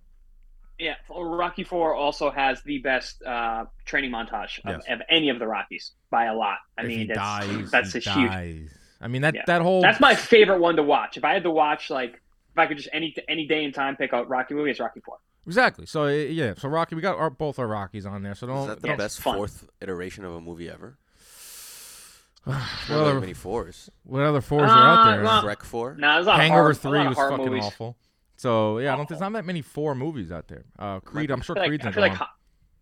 Yeah, 0.78 0.96
Rocky 1.10 1.64
Four 1.64 1.96
also 1.96 2.30
has 2.30 2.62
the 2.64 2.80
best 2.80 3.24
uh, 3.24 3.64
training 3.86 4.12
montage 4.12 4.60
of, 4.66 4.82
Yes. 4.82 4.84
of 4.90 5.02
any 5.10 5.30
of 5.30 5.40
the 5.40 5.48
Rockies 5.48 5.94
by 6.12 6.26
a 6.26 6.34
lot. 6.36 6.58
I 6.78 6.82
if 6.82 6.88
mean, 6.90 7.08
that's, 7.08 7.18
dies, 7.18 7.72
that's 7.72 7.96
a 7.96 8.00
huge. 8.00 8.70
I 9.00 9.08
mean 9.08 9.22
that 9.22 9.36
Yeah. 9.36 9.44
that 9.48 9.62
whole 9.62 9.82
That's 9.82 10.00
my 10.02 10.16
favorite 10.16 10.60
one 10.60 10.76
to 10.76 10.84
watch. 10.84 11.16
If 11.16 11.24
I 11.24 11.34
had 11.34 11.44
to 11.44 11.52
watch, 11.52 11.90
like, 11.90 12.22
if 12.56 12.60
I 12.60 12.68
could 12.68 12.78
just 12.78 12.88
any 12.94 13.14
any 13.28 13.46
day 13.48 13.66
in 13.66 13.74
time 13.74 13.98
pick 13.98 14.14
a 14.14 14.24
Rocky 14.24 14.54
movie, 14.54 14.72
it's 14.72 14.80
Rocky 14.80 15.02
Four. 15.02 15.18
Exactly. 15.46 15.86
So 15.86 16.06
uh, 16.06 16.10
yeah. 16.10 16.54
So 16.58 16.70
Rocky, 16.70 16.96
we 16.96 17.02
got 17.02 17.18
our, 17.18 17.30
both 17.30 17.60
our 17.60 17.68
Rockies 17.68 18.06
on 18.06 18.24
there. 18.24 18.34
So 18.34 18.48
Is 18.48 18.54
don't. 18.54 18.68
that 18.68 18.82
the 18.82 18.88
don't 18.88 18.98
best 18.98 19.20
fourth 19.22 19.68
iteration 19.82 20.24
of 20.24 20.34
a 20.34 20.42
movie 20.42 20.70
ever? 20.70 20.98
what, 22.46 22.54
Not 22.56 22.64
like 22.90 23.00
other, 23.00 23.20
many 23.20 23.34
fours. 23.34 23.90
what 24.04 24.22
other 24.24 24.42
fours 24.42 24.70
are 24.70 24.78
out 24.78 25.00
Uh, 25.08 25.12
there? 25.16 25.24
well- 25.24 25.44
Shrek 25.44 25.64
four. 25.64 25.96
No, 25.98 26.14
there's 26.24 26.28
Hangover 26.28 26.70
of 26.72 26.82
horror, 26.82 26.98
a 26.98 27.00
Three 27.04 27.08
was 27.08 27.18
fucking 27.18 27.46
movies. 27.46 27.64
awful. 27.66 27.98
So 28.38 28.80
yeah, 28.80 28.94
I 28.94 28.98
don't. 28.98 29.08
There's 29.10 29.22
not 29.22 29.34
that 29.34 29.46
many 29.46 29.62
four 29.62 29.96
movies 29.96 30.32
out 30.32 30.48
there. 30.48 30.66
Uh, 30.80 31.00
Creed. 31.00 31.32
I'm 31.32 31.42
sure 31.42 31.58
I 31.58 31.62
feel 31.62 31.68
Creed's 31.70 31.84
like, 31.86 31.96
I 31.96 32.00
not 32.00 32.10
feel 32.10 32.20
like 32.20 32.30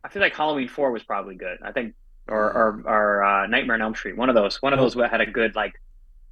I 0.04 0.10
feel 0.10 0.22
like 0.22 0.36
Halloween 0.36 0.68
Four 0.68 0.92
was 0.92 1.04
probably 1.04 1.36
good. 1.36 1.58
I 1.64 1.72
think, 1.72 1.94
or 2.28 2.44
or, 2.52 2.84
or 2.86 3.24
uh, 3.24 3.48
Nightmare 3.48 3.76
on 3.76 3.82
Elm 3.82 3.96
Street. 3.96 4.18
One 4.18 4.30
of 4.30 4.36
those. 4.36 4.62
One 4.62 4.74
of 4.74 4.80
those 4.80 4.96
had 4.96 5.22
a 5.22 5.26
good 5.26 5.56
like 5.56 5.74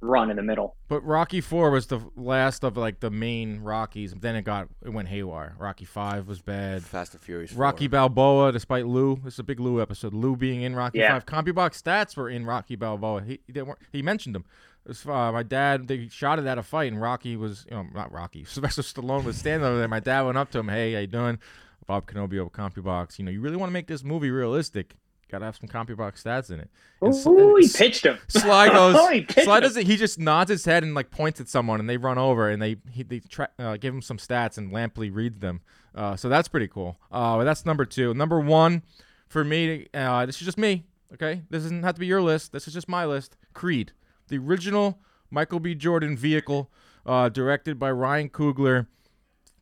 run 0.02 0.30
in 0.30 0.36
the 0.36 0.42
middle. 0.42 0.76
But 0.88 1.02
Rocky 1.04 1.40
Four 1.40 1.70
was 1.70 1.86
the 1.86 2.00
last 2.16 2.64
of 2.64 2.76
like 2.76 3.00
the 3.00 3.10
main 3.10 3.60
Rockies. 3.60 4.12
Then 4.12 4.36
it 4.36 4.42
got 4.42 4.68
it 4.84 4.90
went 4.90 5.08
haywire. 5.08 5.54
Rocky 5.58 5.84
Five 5.84 6.28
was 6.28 6.42
bad. 6.42 6.82
Fast 6.82 7.14
and 7.14 7.22
Furious. 7.22 7.52
Rocky 7.52 7.86
Balboa, 7.86 8.52
despite 8.52 8.86
Lou, 8.86 9.20
this 9.24 9.34
is 9.34 9.38
a 9.38 9.44
big 9.44 9.60
Lou 9.60 9.80
episode. 9.80 10.12
Lou 10.12 10.36
being 10.36 10.62
in 10.62 10.74
Rocky 10.74 10.98
Yeah. 10.98 11.18
Five, 11.18 11.26
CompuBox 11.26 11.80
stats 11.82 12.16
were 12.16 12.28
in 12.28 12.44
Rocky 12.44 12.76
Balboa. 12.76 13.22
He 13.22 13.40
he, 13.46 13.52
didn't, 13.52 13.78
he 13.90 14.02
mentioned 14.02 14.34
them. 14.34 14.44
Was, 14.86 15.06
uh, 15.06 15.30
my 15.30 15.44
dad 15.44 15.86
they 15.86 16.08
shot 16.08 16.38
it 16.40 16.46
at 16.46 16.58
a 16.58 16.62
fight, 16.62 16.92
and 16.92 17.00
Rocky 17.00 17.36
was 17.36 17.64
you 17.70 17.76
know 17.76 17.86
not 17.94 18.12
Rocky. 18.12 18.44
Sylvester 18.48 18.82
Stallone 18.82 19.24
was 19.24 19.38
standing 19.38 19.66
over 19.66 19.78
there. 19.78 19.88
My 19.88 20.00
dad 20.00 20.22
went 20.22 20.36
up 20.38 20.50
to 20.50 20.58
him, 20.58 20.68
"Hey, 20.68 20.92
how 20.94 21.00
you 21.00 21.06
doing?" 21.06 21.38
Bob 21.86 22.06
Canobbio 22.06 22.46
of 22.46 22.52
CompuBox. 22.52 23.18
You 23.18 23.24
know, 23.24 23.30
you 23.30 23.40
really 23.40 23.56
want 23.56 23.70
to 23.70 23.72
make 23.72 23.88
this 23.88 24.04
movie 24.04 24.30
realistic. 24.30 24.94
Got 25.32 25.38
to 25.38 25.46
have 25.46 25.56
some 25.56 25.66
CompuBox 25.68 26.22
stats 26.22 26.50
in 26.50 26.60
it. 26.60 26.68
And 27.00 27.14
Ooh, 27.26 27.56
he 27.56 27.66
pitched 27.66 28.04
him. 28.04 28.18
Sly 28.28 28.68
goes. 28.72 28.94
Oh, 28.98 29.08
he 29.10 29.24
Sly 29.42 29.56
him. 29.56 29.62
doesn't. 29.62 29.86
He 29.86 29.96
just 29.96 30.18
nods 30.18 30.50
his 30.50 30.66
head 30.66 30.82
and 30.82 30.94
like 30.94 31.10
points 31.10 31.40
at 31.40 31.48
someone, 31.48 31.80
and 31.80 31.88
they 31.88 31.96
run 31.96 32.18
over 32.18 32.50
and 32.50 32.60
they 32.60 32.76
he, 32.90 33.02
they 33.02 33.20
tra- 33.20 33.48
uh, 33.58 33.78
give 33.78 33.94
him 33.94 34.02
some 34.02 34.18
stats, 34.18 34.58
and 34.58 34.70
Lampley 34.70 35.10
reads 35.12 35.38
them. 35.38 35.62
Uh, 35.94 36.16
so 36.16 36.28
that's 36.28 36.48
pretty 36.48 36.68
cool. 36.68 36.98
Uh, 37.10 37.42
that's 37.44 37.64
number 37.64 37.86
two. 37.86 38.12
Number 38.12 38.40
one 38.40 38.82
for 39.26 39.42
me. 39.42 39.86
Uh, 39.94 40.26
this 40.26 40.36
is 40.36 40.42
just 40.44 40.58
me. 40.58 40.84
Okay, 41.14 41.40
this 41.48 41.62
doesn't 41.62 41.82
have 41.82 41.94
to 41.94 42.00
be 42.00 42.06
your 42.06 42.20
list. 42.22 42.52
This 42.52 42.68
is 42.68 42.74
just 42.74 42.88
my 42.88 43.06
list. 43.06 43.36
Creed, 43.54 43.92
the 44.28 44.36
original 44.36 44.98
Michael 45.30 45.60
B. 45.60 45.74
Jordan 45.74 46.14
vehicle, 46.14 46.70
uh, 47.06 47.30
directed 47.30 47.78
by 47.78 47.90
Ryan 47.90 48.28
Coogler 48.28 48.86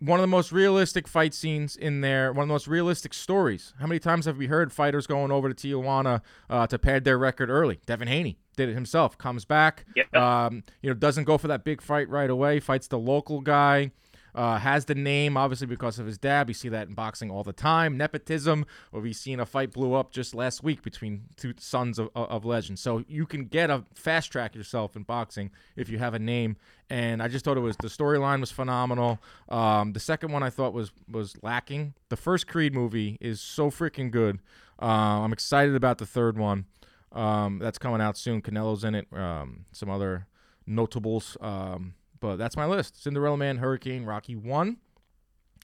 one 0.00 0.18
of 0.18 0.22
the 0.22 0.26
most 0.28 0.50
realistic 0.50 1.06
fight 1.06 1.34
scenes 1.34 1.76
in 1.76 2.00
there, 2.00 2.32
one 2.32 2.42
of 2.44 2.48
the 2.48 2.52
most 2.54 2.66
realistic 2.66 3.12
stories. 3.14 3.74
How 3.78 3.86
many 3.86 3.98
times 3.98 4.24
have 4.24 4.38
we 4.38 4.46
heard 4.46 4.72
fighters 4.72 5.06
going 5.06 5.30
over 5.30 5.52
to 5.52 5.54
Tijuana 5.54 6.22
uh, 6.48 6.66
to 6.66 6.78
pad 6.78 7.04
their 7.04 7.18
record 7.18 7.50
early? 7.50 7.80
Devin 7.86 8.08
Haney 8.08 8.38
did 8.56 8.68
it 8.70 8.74
himself. 8.74 9.16
Comes 9.18 9.44
back, 9.44 9.84
Yep. 9.96 10.16
um, 10.16 10.64
you 10.82 10.90
know, 10.90 10.94
doesn't 10.94 11.24
go 11.24 11.36
for 11.38 11.48
that 11.48 11.64
big 11.64 11.80
fight 11.82 12.08
right 12.08 12.30
away. 12.30 12.60
Fights 12.60 12.88
the 12.88 12.98
local 12.98 13.40
guy. 13.40 13.92
Uh, 14.34 14.58
has 14.58 14.84
the 14.84 14.94
name 14.94 15.36
obviously 15.36 15.66
because 15.66 15.98
of 15.98 16.06
his 16.06 16.18
dad. 16.18 16.48
We 16.48 16.54
see 16.54 16.68
that 16.68 16.88
in 16.88 16.94
boxing 16.94 17.30
all 17.30 17.42
the 17.42 17.52
time. 17.52 17.96
Nepotism, 17.96 18.66
or 18.92 19.00
we've 19.00 19.16
seen 19.16 19.40
a 19.40 19.46
fight 19.46 19.72
blew 19.72 19.94
up 19.94 20.12
just 20.12 20.34
last 20.34 20.62
week 20.62 20.82
between 20.82 21.24
two 21.36 21.54
sons 21.58 21.98
of, 21.98 22.10
of 22.14 22.44
legends. 22.44 22.80
So 22.80 23.04
you 23.08 23.26
can 23.26 23.46
get 23.46 23.70
a 23.70 23.84
fast 23.94 24.30
track 24.30 24.54
yourself 24.54 24.96
in 24.96 25.02
boxing 25.02 25.50
if 25.76 25.88
you 25.88 25.98
have 25.98 26.14
a 26.14 26.18
name. 26.18 26.56
And 26.88 27.22
I 27.22 27.28
just 27.28 27.44
thought 27.44 27.56
it 27.56 27.60
was 27.60 27.76
the 27.76 27.88
storyline 27.88 28.40
was 28.40 28.50
phenomenal. 28.50 29.20
Um, 29.48 29.92
the 29.92 30.00
second 30.00 30.32
one 30.32 30.42
I 30.42 30.50
thought 30.50 30.72
was 30.72 30.90
was 31.08 31.36
lacking. 31.42 31.94
The 32.08 32.16
first 32.16 32.46
Creed 32.48 32.74
movie 32.74 33.16
is 33.20 33.40
so 33.40 33.70
freaking 33.70 34.10
good. 34.10 34.40
Uh, 34.82 35.20
I'm 35.22 35.32
excited 35.32 35.74
about 35.74 35.98
the 35.98 36.06
third 36.06 36.36
one. 36.36 36.66
Um, 37.12 37.58
that's 37.58 37.78
coming 37.78 38.00
out 38.00 38.16
soon. 38.16 38.42
Canelo's 38.42 38.84
in 38.84 38.94
it. 38.94 39.06
Um, 39.12 39.66
some 39.72 39.90
other 39.90 40.26
notables. 40.66 41.36
Um, 41.40 41.94
but 42.20 42.36
that's 42.36 42.56
my 42.56 42.66
list: 42.66 43.02
Cinderella 43.02 43.36
Man, 43.36 43.58
Hurricane, 43.58 44.04
Rocky 44.04 44.36
One. 44.36 44.78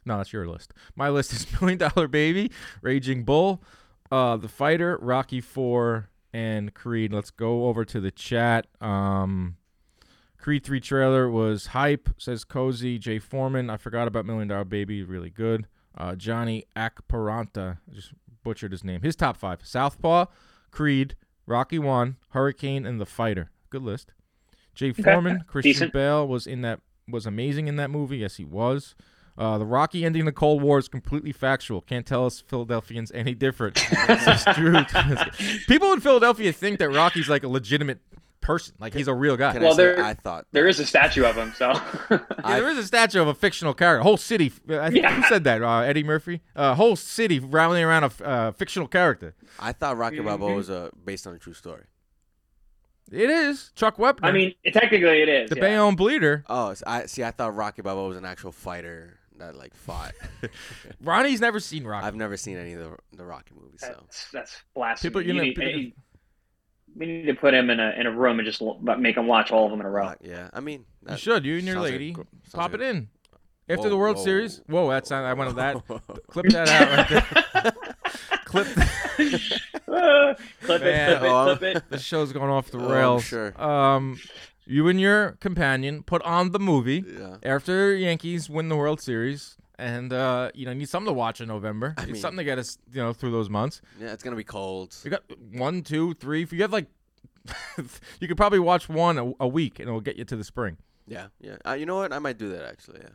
No, 0.04 0.18
that's 0.18 0.32
your 0.32 0.46
list. 0.46 0.72
My 0.94 1.09
list 1.09 1.32
is 1.32 1.46
Million 1.61 1.78
Dollar 1.78 2.09
Baby, 2.09 2.50
Raging 2.80 3.24
Bull, 3.24 3.62
uh, 4.11 4.36
The 4.36 4.48
Fighter, 4.48 4.98
Rocky 5.00 5.40
Four, 5.40 6.09
and 6.32 6.72
Creed. 6.74 7.12
Let's 7.12 7.30
go 7.30 7.66
over 7.66 7.84
to 7.84 8.00
the 8.00 8.11
chat. 8.11 8.66
Um, 8.80 9.57
Creed 10.38 10.62
3 10.62 10.80
trailer 10.80 11.28
was 11.28 11.66
hype, 11.68 12.09
says 12.18 12.44
Cozy. 12.44 12.98
Jay 12.98 13.18
Foreman. 13.18 13.68
I 13.68 13.76
forgot 13.76 14.07
about 14.07 14.26
Million 14.26 14.46
Dollar 14.48 14.64
Baby. 14.64 15.02
Really 15.02 15.30
good. 15.30 15.66
Uh, 15.98 16.14
Johnny 16.14 16.64
Akparanta. 16.76 17.78
Just 17.90 18.12
butchered 18.44 18.70
his 18.70 18.84
name. 18.84 19.02
His 19.02 19.16
top 19.16 19.36
five 19.36 19.66
Southpaw, 19.66 20.26
Creed, 20.70 21.16
Rocky 21.46 21.80
1, 21.80 22.16
Hurricane, 22.30 22.86
and 22.86 23.00
The 23.00 23.07
Fighter. 23.07 23.50
Good 23.70 23.82
list. 23.82 24.12
Jay 24.77 24.93
Foreman, 24.93 25.43
Christian 25.49 25.72
Decent. 25.72 25.93
Bale 25.93 26.27
was 26.29 26.47
in 26.47 26.61
that 26.62 26.81
was 27.09 27.27
amazing 27.27 27.66
in 27.66 27.74
that 27.77 27.91
movie. 27.91 28.18
Yes, 28.18 28.37
he 28.37 28.45
was. 28.45 28.95
Uh, 29.39 29.59
the 29.59 29.66
Rocky 29.66 30.05
ending 30.05 30.24
the 30.24 30.33
Cold 30.33 30.62
War 30.62 30.79
is 30.79 30.89
completely 30.89 31.33
factual. 31.33 31.81
Can't 31.83 32.07
tell 32.07 32.24
us 32.24 32.41
Philadelphians 32.41 33.11
any 33.12 33.35
different. 33.35 33.74
This 34.07 34.27
is 34.27 34.45
true. 34.55 34.83
People 35.68 35.93
in 35.93 36.01
Philadelphia 36.01 36.53
think 36.53 36.79
that 36.79 36.89
Rocky's 36.91 37.29
like 37.29 37.43
a 37.43 37.49
legitimate 37.49 37.99
person, 38.41 38.74
like 38.79 38.95
he's 38.95 39.09
a 39.09 39.14
real 39.14 39.37
guy. 39.37 39.53
Can 39.53 39.62
Well, 39.62 39.72
I 39.72 39.77
there- 39.77 40.05
I 40.05 40.14
thought 40.14 40.47
There 40.53 40.68
is 40.68 40.79
a 40.81 40.87
statue 40.87 41.24
of 41.24 41.37
him, 41.37 41.53
so 41.57 41.72
Yeah, 42.11 42.20
there 42.45 42.68
is 42.70 42.79
a 42.79 42.85
statue 42.85 43.20
of 43.20 43.29
a 43.29 43.35
fictional 43.35 43.74
character. 43.74 44.03
Whole 44.05 44.16
city. 44.16 44.53
I 44.70 44.91
think 44.91 45.03
Yeah. 45.03 45.14
who 45.16 45.22
said 45.29 45.45
that? 45.45 45.62
Uh, 45.62 45.81
Eddie 45.81 46.05
Murphy. 46.05 46.41
Uh, 46.55 46.74
whole 46.74 46.97
city 46.97 47.39
rallying 47.41 47.85
around 47.85 48.05
a 48.05 48.24
uh, 48.24 48.53
fictional 48.53 48.89
character. 48.89 49.35
I 49.59 49.72
thought 49.72 49.97
Rocky 49.99 50.20
Balboa 50.20 50.51
Mhm. 50.53 50.57
was 50.57 50.70
uh, 50.70 50.91
based 51.05 51.27
on 51.27 51.35
a 51.35 51.39
true 51.39 51.55
story. 51.55 51.83
It 53.12 53.30
is 53.30 53.70
Chuck 53.76 53.98
Wepner. 53.98 54.20
I 54.24 54.32
mean, 54.32 54.54
technically 54.72 55.22
it 55.22 55.28
is. 55.28 55.50
the 55.50 55.57
yeah. 55.57 55.62
Bayonne 55.62 55.94
Bleeder. 55.96 56.44
Oh, 56.48 56.74
I 56.86 57.07
see. 57.07 57.22
I 57.22 57.30
thought 57.30 57.54
Rocky 57.54 57.82
Balboa 57.82 58.09
was 58.09 58.16
an 58.16 58.24
actual 58.24 58.52
fighter 58.52 59.18
that 59.38 59.54
like 59.54 59.74
fought. 59.74 60.12
Ronnie's 61.02 61.40
never 61.40 61.61
seen 61.61 61.84
Rocky. 61.84 62.07
I've 62.07 62.16
never 62.16 62.36
seen 62.36 62.57
any 62.57 62.72
of 62.72 62.80
the, 62.80 62.96
the 63.16 63.24
Rocky 63.24 63.54
movies, 63.54 63.80
so 63.80 63.88
That's, 64.00 64.30
that's 64.32 64.62
blasphemy. 64.74 65.09
People- 65.11 65.22
you 65.22 65.28
You 65.28 65.34
know, 65.34 65.42
need- 65.42 65.54
people- 65.57 65.80
eh, 65.80 65.90
we 66.98 67.04
need 67.07 67.26
to 67.26 67.34
put 67.34 67.52
him 67.52 67.68
in 67.68 67.78
a 67.78 67.90
in 67.90 68.07
a 68.07 68.11
room 68.11 68.38
and 68.38 68.46
just 68.46 68.62
make 68.98 69.16
him 69.18 69.26
watch 69.26 69.50
all 69.52 69.66
of 69.66 69.70
them 69.70 69.80
in 69.80 69.86
a 69.86 69.90
row. 69.90 70.07
Uh, 70.07 70.14
yeah. 70.22 70.48
I 70.54 70.61
mean, 70.61 70.86
you 71.09 71.16
should. 71.18 71.44
You 71.44 71.59
and 71.59 71.66
your 71.66 71.74
sounds 71.76 71.84
like 71.84 71.92
lady 71.92 72.12
pop 72.14 72.72
like 72.72 72.74
it 72.74 72.80
a- 72.80 72.88
in 72.88 73.09
after 73.68 73.82
Whoa, 73.82 73.88
the 73.90 73.96
World 73.98 74.16
whoa. 74.16 74.24
Series. 74.24 74.62
Whoa, 74.66 74.88
that's 74.88 75.11
not. 75.11 75.24
I 75.24 75.34
went 75.34 75.48
with 75.48 75.57
that. 75.57 75.76
Clip 76.28 76.46
that 76.48 76.68
out 76.68 76.88
right 76.96 77.62
there. 77.62 77.72
Clip. 78.46 78.66
Ah, 78.78 79.76
clip 80.62 80.82
Man, 80.82 81.12
it, 81.12 81.18
clip 81.18 81.30
oh, 81.32 81.51
it, 81.53 81.59
clip 81.59 81.76
it. 81.76 81.82
The 81.91 81.99
show's 81.99 82.32
going 82.32 82.51
off 82.51 82.70
the 82.70 82.78
Oh, 82.78 82.89
rails. 82.93 83.24
sure. 83.24 83.61
Um, 83.62 84.18
you 84.66 84.89
and 84.89 85.01
your 85.01 85.32
companion 85.41 86.03
put 86.03 86.22
on 86.22 86.51
the 86.51 86.59
movie. 86.59 87.05
Yeah. 87.07 87.37
after 87.43 87.95
Yankees 87.95 88.51
win 88.51 88.68
the 88.68 88.76
World 88.76 89.01
Series, 89.01 89.57
and 89.78 90.12
uh, 90.12 90.51
you 90.55 90.66
know, 90.66 90.72
need 90.72 90.89
something 90.89 91.07
to 91.09 91.12
watch 91.12 91.41
in 91.41 91.49
November. 91.49 91.95
I 91.99 92.07
Need 92.07 92.12
mean- 92.14 92.20
something 92.22 92.39
to 92.39 92.45
get 92.45 92.59
us, 92.59 92.78
you 92.93 93.01
know, 93.03 93.12
through 93.12 93.30
those 93.30 93.49
months. 93.49 93.80
Yeah, 94.01 94.12
it's 94.12 94.22
gonna 94.22 94.34
be 94.37 94.45
cold. 94.45 94.97
You 95.05 95.11
got 95.11 95.22
one, 95.53 95.82
two, 95.82 96.14
three. 96.14 96.43
If 96.43 96.53
you 96.53 96.62
have 96.62 96.72
like, 96.72 96.87
you 98.20 98.26
could 98.28 98.37
probably 98.37 98.59
watch 98.59 98.89
one 98.89 99.18
a, 99.18 99.32
a 99.41 99.47
week, 99.49 99.78
and 99.78 99.89
it'll 99.89 100.01
get 100.01 100.16
you 100.16 100.24
to 100.24 100.37
the 100.37 100.45
spring. 100.45 100.78
Yeah, 101.07 101.28
yeah. 101.41 101.57
Uh, 101.64 101.74
you 101.74 101.87
know 101.87 101.97
what? 101.97 102.12
I 102.12 102.18
might 102.18 102.39
do 102.39 102.49
that 102.51 102.64
actually. 102.64 102.99
Yeah. 103.03 103.11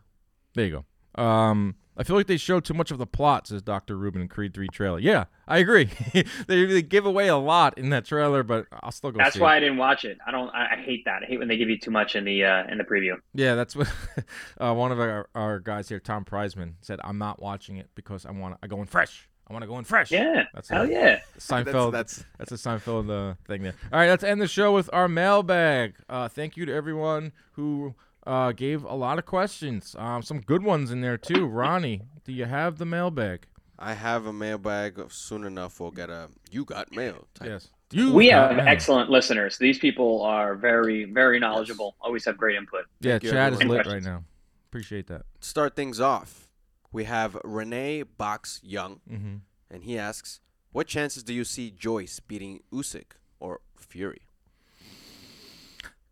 There 0.54 0.66
you 0.66 0.84
go. 1.18 1.22
Um, 1.22 1.76
I 1.98 2.04
feel 2.04 2.16
like 2.16 2.28
they 2.28 2.38
show 2.38 2.60
too 2.60 2.74
much 2.74 2.90
of 2.92 2.98
the 2.98 3.06
plot, 3.06 3.48
says 3.48 3.62
Doctor 3.62 3.98
Ruben 3.98 4.22
in 4.22 4.28
Creed 4.28 4.54
Three 4.54 4.68
trailer. 4.70 5.00
Yeah, 5.00 5.26
I 5.48 5.58
agree. 5.58 5.90
they 6.14 6.24
really 6.62 6.82
give 6.82 7.06
away 7.06 7.28
a 7.28 7.36
lot 7.36 7.78
in 7.78 7.90
that 7.90 8.06
trailer, 8.06 8.44
but 8.44 8.66
I'll 8.82 8.92
still 8.92 9.12
go. 9.12 9.18
That's 9.18 9.36
see 9.36 9.42
why 9.42 9.56
It. 9.56 9.58
I 9.58 9.60
didn't 9.62 9.78
watch 9.78 10.06
it. 10.06 10.18
I 10.26 10.32
don't. 10.32 10.50
I, 10.50 10.74
I 10.74 10.82
hate 10.82 11.06
that. 11.06 11.24
I 11.24 11.26
hate 11.26 11.40
when 11.40 11.48
they 11.48 11.58
give 11.58 11.70
you 11.70 11.78
too 11.78 11.92
much 11.92 12.16
in 12.16 12.24
the 12.24 12.46
uh, 12.46 12.64
in 12.72 12.78
the 12.78 12.84
preview. 12.86 13.16
Yeah, 13.34 13.56
that's 13.56 13.76
what 13.76 13.88
uh, 14.60 14.74
one 14.74 14.92
of 14.92 15.00
our, 15.00 15.30
our 15.36 15.60
guys 15.60 15.90
here, 15.90 16.00
Tom 16.00 16.24
Prizeman, 16.26 16.76
said. 16.82 17.00
I'm 17.04 17.18
not 17.18 17.42
watching 17.42 17.78
it 17.78 17.90
because 17.96 18.26
I 18.26 18.32
want 18.32 18.56
to. 18.56 18.60
I 18.64 18.68
go 18.68 18.80
in 18.80 18.88
fresh. 18.88 19.28
I 19.50 19.54
want 19.54 19.64
to 19.64 19.68
go 19.68 19.78
in 19.80 19.84
fresh. 19.84 20.12
Yeah. 20.12 20.46
That's 20.54 20.70
Hell 20.70 20.84
it. 20.84 20.92
yeah. 20.92 21.20
Seinfeld. 21.38 21.92
That's, 21.92 22.24
That's 22.38 22.54
a 22.54 22.56
Seinfeld 22.56 23.10
uh, 23.10 23.36
thing 23.46 23.64
there. 23.64 23.74
All 23.92 24.00
right, 24.00 24.08
let's 24.08 24.24
end 24.24 24.42
the 24.42 24.48
show 24.48 24.72
with 24.72 24.90
our 24.94 25.10
mailbag. 25.10 25.96
Uh, 26.08 26.30
thank 26.30 26.56
you 26.56 26.66
to 26.66 26.74
everyone 26.74 27.34
who 27.54 27.94
uh, 28.26 28.52
gave 28.52 28.84
a 28.84 28.94
lot 28.96 29.18
of 29.20 29.26
questions. 29.26 29.96
Um, 29.98 30.22
some 30.22 30.42
good 30.42 30.64
ones 30.64 30.92
in 30.92 31.02
there 31.02 31.18
too. 31.18 31.46
Ronnie, 31.62 32.02
do 32.24 32.32
you 32.32 32.46
have 32.46 32.78
the 32.78 32.86
mailbag? 32.86 33.48
I 33.80 33.94
have 33.94 34.26
a 34.28 34.34
mailbag. 34.34 35.02
Soon 35.12 35.44
enough, 35.44 35.80
we'll 35.80 35.92
get 35.92 36.10
a 36.10 36.30
"You 36.52 36.66
got 36.66 36.92
mail." 36.96 37.28
Type. 37.34 37.48
Yes. 37.50 37.70
You 37.92 38.14
We 38.14 38.28
have 38.30 38.56
mail. 38.56 38.68
excellent 38.68 39.10
listeners. 39.10 39.58
These 39.58 39.80
people 39.80 40.22
are 40.22 40.56
very, 40.56 41.04
very 41.06 41.40
knowledgeable. 41.40 41.96
Always 42.00 42.24
have 42.26 42.38
great 42.38 42.56
input. 42.56 42.86
Yeah, 43.02 43.14
Thank 43.14 43.24
you, 43.24 43.30
Chad 43.32 43.54
is 43.54 43.60
everyone. 43.60 43.78
lit 43.78 43.88
right 43.88 44.04
now. 44.04 44.24
Appreciate 44.70 45.08
that. 45.08 45.24
Start 45.42 45.76
things 45.76 46.00
off. 46.00 46.48
We 46.94 47.04
have 47.06 47.38
Renee 47.44 48.04
Box 48.04 48.60
Young, 48.64 49.00
hmm 49.10 49.36
and 49.70 49.84
he 49.84 49.98
asks, 49.98 50.42
"What 50.72 50.86
chances 50.88 51.24
do 51.24 51.34
you 51.34 51.44
see 51.44 51.72
Joyce 51.72 52.20
beating 52.20 52.62
Usyk 52.72 53.14
or 53.40 53.62
Fury?" 53.76 54.22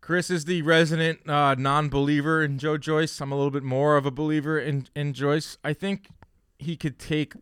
Chris 0.00 0.30
is 0.30 0.46
the 0.46 0.62
resident 0.62 1.28
uh, 1.28 1.54
non-believer 1.58 2.42
in 2.42 2.58
Joe 2.58 2.78
Joyce. 2.78 3.20
I'm 3.20 3.32
a 3.32 3.36
little 3.36 3.50
bit 3.50 3.62
more 3.62 3.96
of 3.96 4.06
a 4.06 4.10
believer 4.10 4.58
in 4.58 4.88
in 4.96 5.12
Joyce. 5.12 5.58
I 5.62 5.72
think 5.74 6.08
he 6.58 6.76
could 6.76 6.98
take 6.98 7.34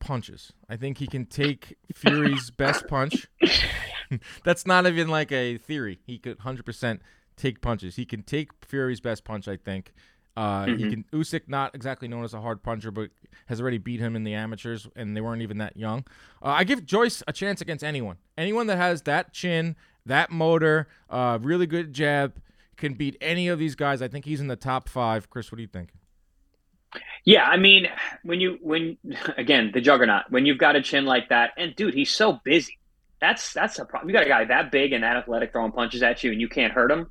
punches. 0.00 0.52
I 0.68 0.76
think 0.76 0.98
he 0.98 1.06
can 1.06 1.26
take 1.26 1.76
Fury's 1.94 2.50
best 2.64 2.88
punch. 2.88 3.28
That's 4.44 4.66
not 4.66 4.86
even 4.86 5.08
like 5.08 5.30
a 5.30 5.58
theory. 5.58 6.00
He 6.04 6.18
could 6.18 6.38
100% 6.40 6.98
take 7.36 7.60
punches. 7.60 7.94
He 7.96 8.04
can 8.04 8.22
take 8.24 8.50
Fury's 8.64 9.00
best 9.00 9.24
punch. 9.24 9.46
I 9.46 9.56
think. 9.56 9.92
Uh, 10.36 10.66
He 10.66 10.72
Mhm. 10.84 10.90
can 10.90 11.04
Usyk, 11.12 11.42
not 11.48 11.74
exactly 11.74 12.08
known 12.08 12.24
as 12.24 12.34
a 12.34 12.40
hard 12.40 12.62
puncher, 12.62 12.90
but 12.90 13.10
has 13.46 13.60
already 13.60 13.78
beat 13.78 14.00
him 14.00 14.14
in 14.16 14.24
the 14.24 14.34
amateurs, 14.34 14.88
and 14.96 15.16
they 15.16 15.20
weren't 15.20 15.42
even 15.42 15.58
that 15.58 15.76
young. 15.76 16.00
Uh, 16.42 16.48
I 16.50 16.64
give 16.64 16.84
Joyce 16.86 17.22
a 17.28 17.32
chance 17.32 17.60
against 17.60 17.84
anyone. 17.84 18.16
Anyone 18.38 18.66
that 18.68 18.76
has 18.78 19.02
that 19.02 19.32
chin, 19.32 19.76
that 20.06 20.30
motor, 20.30 20.88
uh, 21.08 21.38
really 21.40 21.66
good 21.66 21.92
jab, 21.92 22.40
can 22.76 22.94
beat 22.94 23.16
any 23.20 23.48
of 23.48 23.58
these 23.58 23.74
guys. 23.74 24.02
I 24.02 24.08
think 24.08 24.24
he's 24.24 24.40
in 24.40 24.48
the 24.48 24.56
top 24.56 24.88
five. 24.88 25.30
Chris, 25.30 25.52
what 25.52 25.56
do 25.56 25.62
you 25.62 25.68
think? 25.68 25.90
Yeah, 27.24 27.44
I 27.44 27.56
mean, 27.56 27.86
when 28.22 28.40
you 28.40 28.58
when 28.62 28.96
again 29.36 29.70
the 29.72 29.80
juggernaut, 29.80 30.24
when 30.30 30.46
you've 30.46 30.58
got 30.58 30.76
a 30.76 30.82
chin 30.82 31.04
like 31.04 31.28
that, 31.28 31.52
and 31.56 31.74
dude, 31.76 31.94
he's 31.94 32.10
so 32.10 32.40
busy. 32.44 32.78
That's 33.20 33.52
that's 33.52 33.78
a 33.78 33.84
problem. 33.84 34.08
You 34.08 34.14
got 34.14 34.24
a 34.24 34.28
guy 34.28 34.44
that 34.46 34.72
big 34.72 34.92
and 34.92 35.04
that 35.04 35.16
athletic 35.16 35.52
throwing 35.52 35.72
punches 35.72 36.02
at 36.02 36.24
you, 36.24 36.32
and 36.32 36.40
you 36.40 36.48
can't 36.48 36.72
hurt 36.72 36.90
him. 36.90 37.10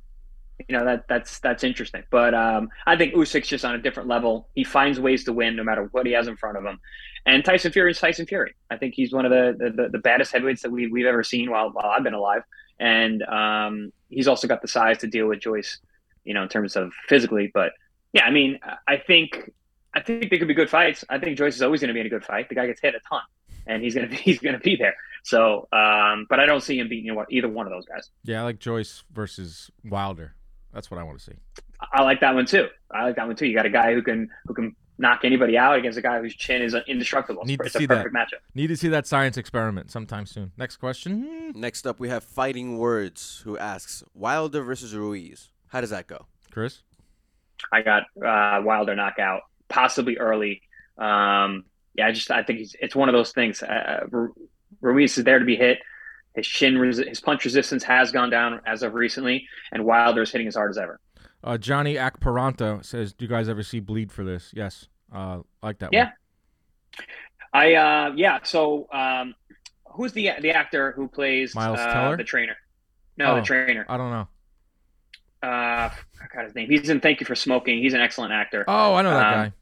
You 0.68 0.76
know 0.76 0.84
that 0.84 1.06
that's 1.08 1.38
that's 1.38 1.64
interesting. 1.64 2.02
But 2.10 2.34
um, 2.34 2.68
I 2.86 2.96
think 2.96 3.14
Usyk's 3.14 3.48
just 3.48 3.64
on 3.64 3.74
a 3.74 3.78
different 3.78 4.08
level. 4.08 4.48
He 4.54 4.64
finds 4.64 5.00
ways 5.00 5.24
to 5.24 5.32
win 5.32 5.56
no 5.56 5.64
matter 5.64 5.88
what 5.92 6.04
he 6.04 6.12
has 6.12 6.26
in 6.26 6.36
front 6.36 6.58
of 6.58 6.64
him. 6.64 6.78
And 7.26 7.44
Tyson 7.44 7.72
Fury 7.72 7.92
is 7.92 7.98
Tyson 7.98 8.26
Fury. 8.26 8.54
I 8.70 8.76
think 8.76 8.94
he's 8.94 9.12
one 9.12 9.24
of 9.24 9.30
the 9.30 9.72
the, 9.74 9.88
the 9.88 9.98
baddest 9.98 10.32
heavyweights 10.32 10.62
that 10.62 10.70
we 10.70 10.88
we've 10.88 11.06
ever 11.06 11.22
seen 11.22 11.50
while 11.50 11.70
while 11.70 11.86
I've 11.86 12.02
been 12.02 12.14
alive. 12.14 12.42
And 12.80 13.22
um, 13.22 13.92
he's 14.08 14.26
also 14.26 14.48
got 14.48 14.62
the 14.62 14.68
size 14.68 14.98
to 14.98 15.06
deal 15.06 15.28
with 15.28 15.40
Joyce. 15.40 15.78
You 16.24 16.34
know, 16.34 16.42
in 16.42 16.48
terms 16.48 16.76
of 16.76 16.92
physically. 17.08 17.50
But 17.52 17.72
yeah, 18.12 18.24
I 18.24 18.30
mean, 18.30 18.58
I 18.86 18.96
think 18.96 19.50
I 19.94 20.00
think 20.00 20.30
they 20.30 20.38
could 20.38 20.48
be 20.48 20.54
good 20.54 20.70
fights. 20.70 21.04
I 21.08 21.18
think 21.18 21.38
Joyce 21.38 21.56
is 21.56 21.62
always 21.62 21.80
going 21.80 21.88
to 21.88 21.94
be 21.94 22.00
in 22.00 22.06
a 22.06 22.10
good 22.10 22.24
fight. 22.24 22.48
The 22.48 22.54
guy 22.54 22.66
gets 22.66 22.80
hit 22.80 22.94
a 22.94 23.00
ton, 23.08 23.22
and 23.66 23.82
he's 23.82 23.94
going 23.94 24.08
to 24.08 24.14
be 24.14 24.16
he's 24.22 24.38
going 24.38 24.54
to 24.54 24.60
be 24.60 24.76
there. 24.76 24.94
So, 25.22 25.68
um, 25.72 26.26
but 26.28 26.40
I 26.40 26.46
don't 26.46 26.62
see 26.62 26.78
him 26.78 26.88
beating 26.88 27.16
either 27.30 27.48
one 27.48 27.66
of 27.66 27.72
those 27.72 27.84
guys. 27.84 28.10
Yeah, 28.24 28.40
I 28.40 28.44
like 28.44 28.58
Joyce 28.58 29.04
versus 29.12 29.70
Wilder. 29.84 30.34
That's 30.72 30.90
what 30.90 30.98
I 30.98 31.02
want 31.02 31.18
to 31.18 31.24
see. 31.24 31.36
I 31.92 32.02
like 32.02 32.20
that 32.20 32.34
one 32.34 32.46
too. 32.46 32.68
I 32.90 33.04
like 33.04 33.16
that 33.16 33.26
one 33.26 33.36
too. 33.36 33.46
You 33.46 33.54
got 33.54 33.66
a 33.66 33.70
guy 33.70 33.94
who 33.94 34.02
can 34.02 34.30
who 34.46 34.54
can 34.54 34.76
knock 35.00 35.20
anybody 35.24 35.56
out 35.56 35.76
against 35.76 35.98
a 35.98 36.02
guy 36.02 36.20
whose 36.20 36.34
chin 36.36 36.62
is 36.62 36.76
indestructible. 36.86 37.44
Need 37.44 37.58
to 37.58 37.64
it's 37.64 37.74
see 37.74 37.84
a 37.84 37.88
that. 37.88 38.06
matchup. 38.08 38.40
Need 38.54 38.68
to 38.68 38.76
see 38.76 38.88
that 38.88 39.06
science 39.06 39.36
experiment 39.36 39.90
sometime 39.90 40.26
soon. 40.26 40.52
Next 40.56 40.76
question, 40.76 41.52
Next 41.56 41.86
up, 41.86 41.98
we 41.98 42.08
have 42.10 42.22
Fighting 42.22 42.78
Words, 42.78 43.40
who 43.44 43.58
asks, 43.58 44.04
"Wilder 44.14 44.62
versus 44.62 44.94
Ruiz. 44.94 45.48
How 45.68 45.80
does 45.80 45.90
that 45.90 46.06
go?" 46.06 46.26
Chris. 46.52 46.82
I 47.72 47.82
got 47.82 48.04
uh, 48.24 48.62
Wilder 48.62 48.94
knockout, 48.94 49.42
possibly 49.68 50.16
early. 50.18 50.62
Um, 50.98 51.64
yeah, 51.94 52.06
I 52.06 52.12
just 52.12 52.30
I 52.30 52.42
think 52.42 52.60
he's, 52.60 52.76
it's 52.80 52.94
one 52.94 53.08
of 53.08 53.14
those 53.14 53.32
things. 53.32 53.62
Uh, 53.62 54.06
Ruiz 54.80 55.18
is 55.18 55.24
there 55.24 55.38
to 55.38 55.44
be 55.44 55.56
hit. 55.56 55.78
His 56.34 56.46
chin, 56.46 56.74
resi- 56.74 57.08
his 57.08 57.20
punch 57.20 57.44
resistance 57.44 57.82
has 57.84 58.12
gone 58.12 58.30
down 58.30 58.60
as 58.64 58.82
of 58.82 58.94
recently, 58.94 59.48
and 59.72 59.84
Wilder 59.84 60.22
is 60.22 60.30
hitting 60.30 60.46
as 60.46 60.54
hard 60.54 60.70
as 60.70 60.78
ever. 60.78 61.00
Uh, 61.42 61.56
Johnny 61.58 61.94
Akparanta 61.94 62.84
says, 62.84 63.12
"Do 63.12 63.24
you 63.24 63.28
guys 63.28 63.48
ever 63.48 63.62
see 63.62 63.80
Bleed 63.80 64.12
for 64.12 64.24
this?" 64.24 64.50
Yes, 64.54 64.88
uh, 65.14 65.40
like 65.62 65.78
that. 65.78 65.86
One. 65.86 65.92
Yeah. 65.94 66.04
one. 66.04 67.06
I 67.52 67.74
uh 67.74 68.12
yeah. 68.16 68.38
So 68.42 68.86
um, 68.92 69.34
who's 69.86 70.12
the 70.12 70.30
the 70.40 70.50
actor 70.50 70.92
who 70.92 71.08
plays 71.08 71.54
Miles 71.54 71.78
uh, 71.78 71.92
Teller? 71.92 72.16
the 72.16 72.24
trainer? 72.24 72.56
No, 73.16 73.32
Oh. 73.32 73.36
the 73.36 73.42
trainer. 73.42 73.84
I 73.88 73.96
don't 73.96 74.10
know. 74.10 74.28
Uh, 75.42 75.46
I 75.88 75.92
forgot 76.28 76.44
his 76.44 76.54
name. 76.54 76.68
He's 76.68 76.90
in 76.90 77.00
Thank 77.00 77.20
You 77.20 77.26
for 77.26 77.34
Smoking. 77.34 77.82
He's 77.82 77.94
an 77.94 78.00
excellent 78.00 78.32
actor. 78.32 78.64
Oh, 78.68 78.94
I 78.94 79.02
know 79.02 79.10
that 79.10 79.26
Um, 79.26 79.32
guy. 79.46 79.52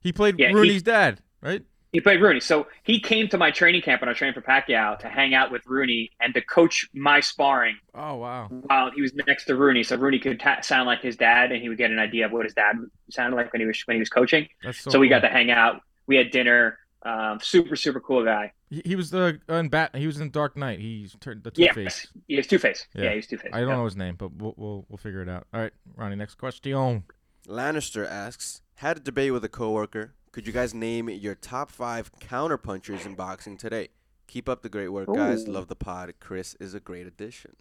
He 0.00 0.12
played 0.12 0.38
yeah, 0.38 0.48
he- 0.48 0.54
Rooney's 0.54 0.82
dad, 0.84 1.20
right? 1.40 1.62
He 1.96 2.00
played 2.02 2.20
Rooney. 2.20 2.40
So 2.40 2.66
he 2.82 3.00
came 3.00 3.26
to 3.28 3.38
my 3.38 3.50
training 3.50 3.80
camp 3.80 4.02
when 4.02 4.10
I 4.10 4.12
trained 4.12 4.34
for 4.34 4.42
Pacquiao 4.42 4.98
to 4.98 5.08
hang 5.08 5.32
out 5.34 5.50
with 5.50 5.62
Rooney 5.66 6.10
and 6.20 6.34
to 6.34 6.42
coach 6.42 6.86
my 6.92 7.20
sparring 7.20 7.76
Oh 7.94 8.16
wow. 8.16 8.48
while 8.50 8.90
he 8.90 9.00
was 9.00 9.14
next 9.14 9.46
to 9.46 9.56
Rooney. 9.56 9.82
So 9.82 9.96
Rooney 9.96 10.18
could 10.18 10.38
ta- 10.38 10.60
sound 10.60 10.86
like 10.86 11.00
his 11.00 11.16
dad, 11.16 11.52
and 11.52 11.62
he 11.62 11.70
would 11.70 11.78
get 11.78 11.90
an 11.90 11.98
idea 11.98 12.26
of 12.26 12.32
what 12.32 12.44
his 12.44 12.52
dad 12.52 12.76
sounded 13.10 13.34
like 13.36 13.50
when 13.52 13.60
he 13.60 13.66
was 13.66 13.80
when 13.86 13.94
he 13.94 14.00
was 14.00 14.10
coaching. 14.10 14.46
That's 14.62 14.78
so. 14.80 14.90
So, 14.90 14.98
we 14.98 15.08
cool. 15.08 15.16
got 15.20 15.26
to 15.26 15.32
hang 15.32 15.50
out. 15.50 15.80
We 16.06 16.16
had 16.16 16.30
dinner. 16.30 16.78
Um, 17.02 17.38
super 17.40 17.76
super 17.76 18.00
cool 18.00 18.24
guy. 18.24 18.52
He, 18.68 18.82
he 18.84 18.96
was 18.96 19.10
the 19.10 19.40
uh, 19.48 19.54
in 19.54 19.68
Bat. 19.68 19.94
He 19.96 20.06
was 20.06 20.20
in 20.20 20.30
Dark 20.30 20.56
Knight. 20.56 20.80
He's 20.80 21.16
turned 21.20 21.44
the 21.44 21.50
Two 21.52 21.62
Yes, 21.62 21.74
Face. 21.74 22.06
he 22.26 22.36
was 22.36 22.46
Two 22.46 22.58
Face. 22.58 22.86
Yeah. 22.94 23.04
Yeah. 23.04 23.14
he's 23.14 23.26
Two 23.26 23.38
Face. 23.38 23.52
I 23.54 23.60
don't 23.60 23.70
know 23.70 23.84
his 23.86 23.96
name, 23.96 24.16
but 24.18 24.34
we'll, 24.34 24.54
we'll 24.58 24.84
we'll 24.88 24.98
figure 24.98 25.22
it 25.22 25.28
out. 25.28 25.46
All 25.54 25.60
right, 25.60 25.72
Ronnie. 25.96 26.16
Next 26.16 26.34
question. 26.34 27.04
Lannister 27.48 28.08
asks, 28.10 28.62
had 28.76 28.96
a 28.96 29.00
debate 29.00 29.32
with 29.32 29.44
a 29.44 29.48
coworker. 29.48 30.14
Could 30.36 30.46
you 30.46 30.52
guys 30.52 30.74
name 30.74 31.08
your 31.08 31.34
top 31.34 31.70
five 31.70 32.12
counterpunchers 32.20 33.06
in 33.06 33.14
boxing 33.14 33.56
today? 33.56 33.88
Keep 34.26 34.50
up 34.50 34.60
the 34.60 34.68
great 34.68 34.88
work, 34.88 35.08
guys. 35.10 35.48
Ooh. 35.48 35.52
Love 35.52 35.68
the 35.68 35.74
pod. 35.74 36.12
Chris 36.20 36.54
is 36.60 36.74
a 36.74 36.78
great 36.78 37.06
addition. 37.06 37.56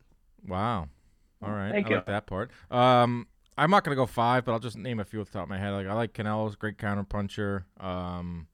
Wow. 0.45 0.89
All 1.41 1.51
right. 1.51 1.71
Thank 1.71 1.87
I 1.87 1.89
you. 1.91 1.95
like 1.95 2.05
that 2.07 2.25
part. 2.25 2.51
Um, 2.69 3.27
I'm 3.57 3.71
not 3.71 3.85
gonna 3.85 3.95
go 3.95 4.05
five, 4.05 4.43
but 4.43 4.51
I'll 4.51 4.59
just 4.59 4.75
name 4.75 4.99
a 4.99 5.05
few 5.05 5.21
off 5.21 5.27
the 5.27 5.37
top 5.37 5.43
of 5.43 5.49
my 5.51 5.57
head. 5.57 5.69
Like 5.69 5.87
I 5.87 5.93
like 5.93 6.11
Canelo's 6.11 6.57
great 6.57 6.77
counter 6.77 7.05
puncher. 7.05 7.65
Um, 7.79 8.47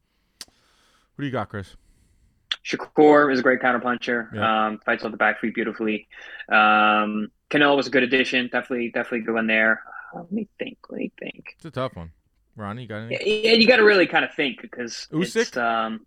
who 1.17 1.23
do 1.23 1.25
you 1.25 1.31
got, 1.31 1.49
Chris? 1.49 1.75
Shakur 2.63 3.33
is 3.33 3.39
a 3.39 3.41
great 3.41 3.59
counterpuncher. 3.59 4.35
Yeah. 4.35 4.67
Um, 4.67 4.79
fights 4.85 5.03
off 5.03 5.09
the 5.09 5.17
back 5.17 5.41
feet 5.41 5.55
beautifully. 5.55 6.07
Um, 6.47 7.31
Canelo 7.49 7.75
was 7.75 7.87
a 7.87 7.89
good 7.89 8.03
addition. 8.03 8.49
Definitely, 8.51 8.91
definitely 8.91 9.21
good 9.21 9.33
one 9.33 9.47
there. 9.47 9.81
Uh, 10.13 10.19
let 10.19 10.31
me 10.31 10.47
think. 10.59 10.77
Let 10.91 10.99
me 10.99 11.11
think. 11.19 11.55
It's 11.55 11.65
a 11.65 11.71
tough 11.71 11.95
one. 11.95 12.11
Ronnie, 12.61 12.83
you 12.83 12.87
got 12.87 13.03
any? 13.03 13.43
Yeah, 13.43 13.53
you 13.53 13.67
got 13.67 13.77
to 13.77 13.83
really 13.83 14.07
kind 14.07 14.23
of 14.23 14.33
think 14.33 14.61
because 14.61 15.07
Usyk? 15.11 15.35
it's 15.35 15.57
um, 15.57 16.05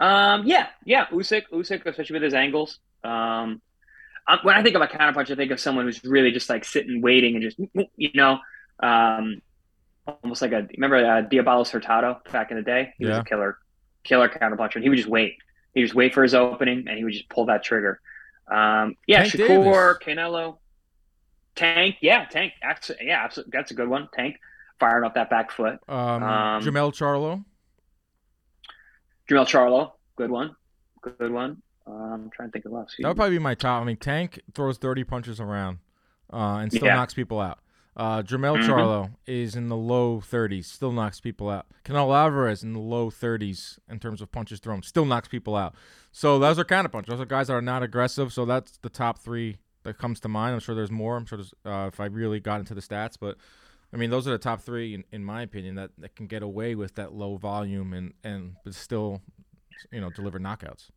um, 0.00 0.46
yeah, 0.46 0.66
yeah, 0.84 1.06
Usyk, 1.06 1.44
Usyk, 1.52 1.86
especially 1.86 2.14
with 2.14 2.22
his 2.22 2.34
angles. 2.34 2.80
Um, 3.04 3.60
I, 4.26 4.38
when 4.42 4.56
I 4.56 4.62
think 4.62 4.74
of 4.74 4.82
a 4.82 4.86
counterpuncher, 4.86 5.32
I 5.32 5.34
think 5.36 5.52
of 5.52 5.60
someone 5.60 5.84
who's 5.84 6.02
really 6.04 6.32
just 6.32 6.48
like 6.48 6.64
sitting, 6.64 7.02
waiting, 7.02 7.36
and 7.36 7.42
just 7.42 7.58
you 7.96 8.10
know, 8.14 8.38
um, 8.82 9.40
almost 10.22 10.42
like 10.42 10.52
a 10.52 10.66
remember 10.76 10.96
uh, 10.96 11.22
Diobelys 11.22 11.70
Hurtado 11.70 12.20
back 12.32 12.50
in 12.50 12.56
the 12.56 12.62
day. 12.62 12.94
He 12.98 13.06
was 13.06 13.18
a 13.18 13.24
killer, 13.24 13.58
killer 14.02 14.28
counterpuncher, 14.28 14.76
and 14.76 14.84
he 14.84 14.90
would 14.90 14.98
just 14.98 15.08
wait. 15.08 15.36
He 15.74 15.80
would 15.80 15.86
just 15.86 15.94
wait 15.94 16.14
for 16.14 16.22
his 16.22 16.34
opening, 16.34 16.86
and 16.88 16.96
he 16.96 17.04
would 17.04 17.12
just 17.12 17.28
pull 17.28 17.46
that 17.46 17.62
trigger. 17.62 18.00
Um, 18.50 18.96
yeah, 19.06 19.22
Tank 19.22 19.34
Shakur, 19.34 19.98
Davis. 20.00 20.18
Canelo, 20.18 20.58
Tank, 21.54 21.96
yeah, 22.00 22.24
Tank, 22.24 22.54
absolutely, 22.62 23.06
yeah, 23.06 23.22
absolutely, 23.24 23.50
that's 23.52 23.70
a 23.70 23.74
good 23.74 23.88
one. 23.88 24.08
Tank 24.14 24.36
firing 24.82 25.04
off 25.04 25.14
that 25.14 25.30
back 25.30 25.52
foot. 25.52 25.78
Um, 25.88 26.22
Um, 26.24 26.62
Jermell 26.62 26.92
Charlo. 26.92 27.44
Jermell 29.30 29.46
Charlo, 29.46 29.92
good 30.16 30.30
one, 30.30 30.56
good 31.00 31.30
one. 31.32 31.62
Um, 31.86 32.12
I'm 32.24 32.30
trying 32.30 32.48
to 32.48 32.52
think 32.52 32.64
of 32.64 32.72
else. 32.72 32.94
That 32.98 33.08
would 33.08 33.16
probably 33.16 33.36
be 33.36 33.42
my 33.42 33.54
top. 33.54 33.80
I 33.80 33.84
mean, 33.84 33.96
Tank 33.96 34.40
throws 34.54 34.78
30 34.78 35.04
punches 35.04 35.40
around, 35.40 35.78
uh, 36.32 36.58
and 36.60 36.72
still 36.72 36.86
Yeah. 36.88 36.94
knocks 36.94 37.14
people 37.14 37.40
out. 37.40 37.60
Uh, 37.94 38.22
Jermell 38.22 38.56
Mhm. 38.58 38.66
Charlo 38.66 39.10
is 39.26 39.54
in 39.54 39.68
the 39.68 39.76
low 39.76 40.20
30s, 40.20 40.66
still 40.66 40.90
knocks 40.92 41.20
people 41.20 41.48
out. 41.48 41.66
Canelo 41.84 42.16
Alvarez 42.16 42.62
in 42.64 42.72
the 42.72 42.78
low 42.80 43.10
30s 43.10 43.78
in 43.88 44.00
terms 44.00 44.20
of 44.20 44.32
punches 44.32 44.58
thrown, 44.60 44.82
still 44.82 45.04
knocks 45.04 45.28
people 45.28 45.54
out. 45.54 45.74
So 46.10 46.38
those 46.38 46.58
are 46.58 46.64
counter 46.64 46.88
punches. 46.88 47.10
Those 47.12 47.20
are 47.20 47.26
guys 47.26 47.46
that 47.48 47.54
are 47.54 47.62
not 47.62 47.82
aggressive. 47.82 48.32
So 48.32 48.44
that's 48.44 48.78
the 48.78 48.88
top 48.88 49.18
three 49.18 49.58
that 49.84 49.98
comes 49.98 50.18
to 50.20 50.28
mind. 50.28 50.54
I'm 50.54 50.60
sure 50.60 50.74
there's 50.74 50.90
more. 50.90 51.16
I'm 51.16 51.26
sure 51.26 51.38
there's 51.38 51.54
uh, 51.64 51.88
if 51.92 52.00
I 52.00 52.06
really 52.06 52.40
got 52.40 52.60
into 52.60 52.74
the 52.74 52.80
stats, 52.80 53.16
but 53.20 53.36
I 53.92 53.96
mean 53.98 54.10
those 54.10 54.26
are 54.26 54.30
the 54.30 54.38
top 54.38 54.62
three 54.62 54.94
in, 54.94 55.04
in 55.12 55.24
my 55.24 55.42
opinion 55.42 55.74
that, 55.76 55.90
that 55.98 56.16
can 56.16 56.26
get 56.26 56.42
away 56.42 56.74
with 56.74 56.94
that 56.94 57.12
low 57.12 57.36
volume 57.36 57.92
and 57.92 58.14
and 58.24 58.56
but 58.64 58.74
still, 58.74 59.20
you 59.90 60.00
know, 60.00 60.10
deliver 60.10 60.38
knockouts. 60.38 60.90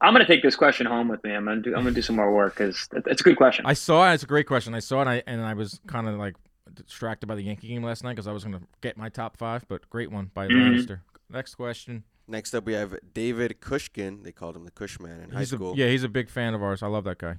I'm 0.00 0.12
gonna 0.12 0.26
take 0.26 0.42
this 0.42 0.54
question 0.56 0.86
home 0.86 1.08
with 1.08 1.22
me. 1.24 1.32
I'm 1.32 1.44
gonna 1.44 1.60
do. 1.60 1.70
I'm 1.74 1.82
gonna 1.82 1.90
do 1.92 2.02
some 2.02 2.16
more 2.16 2.32
work 2.32 2.54
because 2.56 2.88
it's 2.92 3.20
a 3.20 3.24
good 3.24 3.36
question. 3.36 3.66
I 3.66 3.72
saw 3.72 4.08
it. 4.10 4.14
It's 4.14 4.22
a 4.22 4.26
great 4.26 4.46
question. 4.46 4.74
I 4.74 4.78
saw 4.80 4.98
it, 4.98 5.02
and 5.02 5.10
I, 5.10 5.22
and 5.26 5.40
I 5.42 5.54
was 5.54 5.80
kind 5.88 6.06
of 6.08 6.14
like 6.16 6.36
distracted 6.74 7.26
by 7.26 7.34
the 7.34 7.42
Yankee 7.42 7.66
game 7.68 7.82
last 7.82 8.04
night 8.04 8.12
because 8.12 8.28
I 8.28 8.32
was 8.32 8.44
going 8.44 8.56
to 8.60 8.64
get 8.80 8.96
my 8.96 9.08
top 9.08 9.36
five. 9.36 9.66
But 9.66 9.88
great 9.90 10.12
one 10.12 10.30
by 10.34 10.46
Mhm. 10.46 10.52
Lannister. 10.52 11.00
Next 11.30 11.56
question. 11.56 12.04
Next 12.28 12.54
up, 12.54 12.64
we 12.66 12.74
have 12.74 12.94
David 13.14 13.56
Kushkin. 13.60 14.22
They 14.22 14.30
called 14.32 14.54
him 14.54 14.64
the 14.66 14.70
Cushman 14.70 15.20
in 15.24 15.30
high 15.30 15.40
He's 15.40 15.52
a, 15.52 15.56
school. 15.56 15.74
yeah, 15.76 15.88
he's 15.88 16.04
a 16.04 16.08
big 16.08 16.28
fan 16.30 16.54
of 16.54 16.62
ours. 16.62 16.82
I 16.82 16.86
love 16.86 17.04
that 17.04 17.18
guy. 17.18 17.36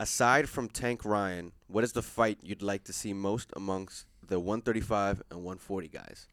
Aside 0.00 0.48
from 0.48 0.68
Tank 0.68 1.04
Ryan, 1.04 1.52
what 1.68 1.84
is 1.84 1.92
the 1.92 2.02
fight 2.02 2.38
you'd 2.42 2.60
like 2.60 2.82
to 2.84 2.92
see 2.92 3.12
most 3.14 3.52
amongst 3.56 4.04
the 4.26 4.38
135 4.38 5.22
and 5.30 5.40
140 5.40 5.88
guys? 5.88 6.28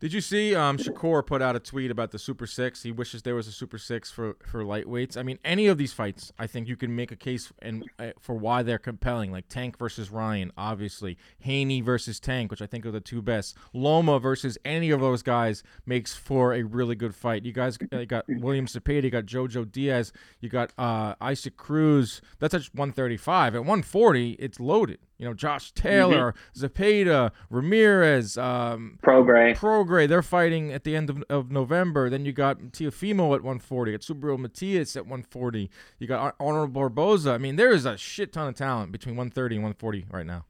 Did 0.00 0.12
you 0.12 0.20
see 0.20 0.54
um, 0.54 0.76
Shakur 0.76 1.24
put 1.24 1.40
out 1.40 1.56
a 1.56 1.58
tweet 1.60 1.90
about 1.90 2.10
the 2.10 2.18
Super 2.18 2.46
Six? 2.46 2.82
He 2.82 2.92
wishes 2.92 3.22
there 3.22 3.34
was 3.34 3.46
a 3.46 3.52
Super 3.52 3.78
Six 3.78 4.10
for, 4.10 4.36
for 4.44 4.62
lightweights. 4.62 5.16
I 5.16 5.22
mean, 5.22 5.38
any 5.44 5.66
of 5.66 5.78
these 5.78 5.94
fights, 5.94 6.30
I 6.38 6.46
think 6.46 6.68
you 6.68 6.76
can 6.76 6.94
make 6.94 7.10
a 7.10 7.16
case 7.16 7.52
and 7.60 7.88
uh, 7.98 8.10
for 8.20 8.34
why 8.34 8.62
they're 8.62 8.78
compelling. 8.78 9.32
Like 9.32 9.48
Tank 9.48 9.78
versus 9.78 10.10
Ryan, 10.10 10.52
obviously. 10.58 11.16
Haney 11.38 11.80
versus 11.80 12.20
Tank, 12.20 12.50
which 12.50 12.60
I 12.60 12.66
think 12.66 12.84
are 12.84 12.90
the 12.90 13.00
two 13.00 13.22
best. 13.22 13.56
Loma 13.72 14.18
versus 14.18 14.58
any 14.62 14.90
of 14.90 15.00
those 15.00 15.22
guys 15.22 15.62
makes 15.86 16.14
for 16.14 16.52
a 16.52 16.64
really 16.64 16.96
good 16.96 17.14
fight. 17.14 17.46
You 17.46 17.52
guys 17.52 17.78
uh, 17.90 18.00
you 18.00 18.06
got 18.06 18.26
William 18.28 18.66
Zepeda, 18.66 19.04
you 19.04 19.10
got 19.10 19.24
Jojo 19.24 19.70
Diaz, 19.70 20.12
you 20.40 20.48
got 20.48 20.72
uh, 20.76 21.14
Isaac 21.20 21.56
Cruz. 21.56 22.20
That's 22.40 22.52
at 22.52 22.62
135. 22.74 23.54
At 23.54 23.60
140, 23.60 24.32
it's 24.32 24.60
loaded. 24.60 24.98
You 25.18 25.26
know, 25.26 25.34
Josh 25.34 25.70
Taylor, 25.72 26.34
Zepeda, 26.56 27.30
Ramirez, 27.50 28.36
um, 28.36 28.98
Prograis. 29.02 29.56
Prograis, 29.56 30.08
they're 30.08 30.22
fighting 30.22 30.72
at 30.72 30.82
the 30.84 30.96
end 30.96 31.08
of, 31.08 31.22
of 31.30 31.50
November. 31.52 32.10
Then 32.10 32.24
you 32.24 32.32
got 32.32 32.58
Teofimo 32.72 33.26
at 33.34 33.42
140. 33.42 33.92
You 33.92 33.98
got 33.98 34.02
Subriel 34.04 34.38
Matias 34.38 34.96
at 34.96 35.04
140. 35.04 35.70
You 36.00 36.06
got 36.08 36.20
Ar- 36.20 36.34
Arnold 36.40 36.72
Barboza. 36.72 37.30
I 37.32 37.38
mean, 37.38 37.56
there 37.56 37.70
is 37.70 37.86
a 37.86 37.96
shit 37.96 38.32
ton 38.32 38.48
of 38.48 38.56
talent 38.56 38.90
between 38.90 39.14
130 39.14 39.56
and 39.56 39.62
140 39.64 40.06
right 40.10 40.26
now. 40.26 40.46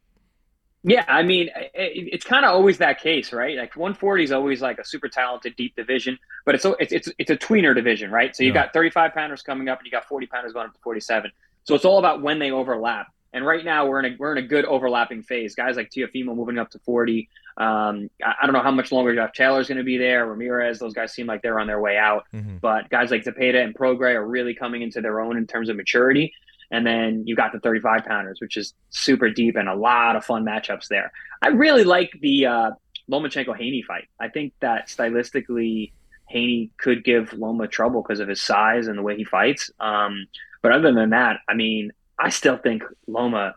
Yeah, 0.86 1.04
I 1.08 1.22
mean, 1.22 1.48
it, 1.56 1.72
it's 1.74 2.24
kind 2.26 2.44
of 2.44 2.50
always 2.52 2.76
that 2.78 3.00
case, 3.00 3.32
right? 3.32 3.56
Like 3.56 3.74
140 3.74 4.24
is 4.24 4.32
always 4.32 4.60
like 4.60 4.78
a 4.78 4.84
super 4.84 5.08
talented 5.08 5.56
deep 5.56 5.74
division, 5.76 6.18
but 6.44 6.54
it's 6.54 6.64
it's 6.78 6.92
it's, 6.92 7.08
it's 7.18 7.30
a 7.30 7.36
tweener 7.36 7.74
division, 7.74 8.10
right? 8.10 8.36
So 8.36 8.42
you 8.42 8.50
Yeah. 8.50 8.64
got 8.64 8.74
35 8.74 9.14
pounders 9.14 9.40
coming 9.42 9.68
up, 9.70 9.78
and 9.78 9.86
you 9.86 9.90
got 9.90 10.04
40 10.06 10.26
pounders 10.26 10.52
going 10.52 10.66
up 10.66 10.74
to 10.74 10.80
47. 10.80 11.30
So 11.64 11.74
it's 11.74 11.86
all 11.86 11.98
about 11.98 12.20
when 12.20 12.38
they 12.38 12.50
overlap. 12.50 13.06
And 13.34 13.44
right 13.44 13.64
now 13.64 13.86
we're 13.86 13.98
in 13.98 14.14
a 14.14 14.16
we're 14.16 14.32
in 14.32 14.42
a 14.42 14.46
good 14.46 14.64
overlapping 14.64 15.24
phase. 15.24 15.56
Guys 15.56 15.76
like 15.76 15.90
Teofimo 15.90 16.36
moving 16.36 16.56
up 16.56 16.70
to 16.70 16.78
40. 16.78 17.28
Um, 17.56 18.08
I, 18.24 18.34
I 18.40 18.46
don't 18.46 18.52
know 18.52 18.62
how 18.62 18.70
much 18.70 18.92
longer 18.92 19.14
Jeff 19.14 19.32
Taylor's 19.32 19.66
going 19.66 19.78
to 19.78 19.84
be 19.84 19.98
there. 19.98 20.24
Ramirez, 20.24 20.78
those 20.78 20.94
guys 20.94 21.12
seem 21.12 21.26
like 21.26 21.42
they're 21.42 21.58
on 21.58 21.66
their 21.66 21.80
way 21.80 21.98
out. 21.98 22.24
Mm-hmm. 22.32 22.58
But 22.58 22.88
guys 22.90 23.10
like 23.10 23.24
Zepeda 23.24 23.62
and 23.62 23.74
Prograis 23.74 24.14
are 24.14 24.26
really 24.26 24.54
coming 24.54 24.82
into 24.82 25.00
their 25.00 25.20
own 25.20 25.36
in 25.36 25.46
terms 25.48 25.68
of 25.68 25.76
maturity. 25.76 26.32
And 26.70 26.86
then 26.86 27.24
you 27.26 27.36
got 27.36 27.52
the 27.52 27.60
35 27.60 28.04
pounders, 28.04 28.40
which 28.40 28.56
is 28.56 28.72
super 28.90 29.28
deep 29.30 29.56
and 29.56 29.68
a 29.68 29.74
lot 29.74 30.16
of 30.16 30.24
fun 30.24 30.44
matchups 30.44 30.88
there. 30.88 31.12
I 31.42 31.48
really 31.48 31.84
like 31.84 32.12
the 32.20 32.46
uh, 32.46 32.70
Lomachenko 33.10 33.56
Haney 33.56 33.82
fight. 33.82 34.08
I 34.20 34.28
think 34.28 34.54
that 34.60 34.88
stylistically, 34.88 35.92
Haney 36.28 36.70
could 36.78 37.04
give 37.04 37.32
Loma 37.32 37.68
trouble 37.68 38.02
because 38.02 38.20
of 38.20 38.28
his 38.28 38.40
size 38.40 38.86
and 38.86 38.96
the 38.96 39.02
way 39.02 39.16
he 39.16 39.24
fights. 39.24 39.70
Um, 39.78 40.26
but 40.62 40.72
other 40.72 40.92
than 40.92 41.10
that, 41.10 41.40
I 41.48 41.54
mean, 41.54 41.92
I 42.18 42.30
still 42.30 42.56
think 42.56 42.82
Loma 43.06 43.54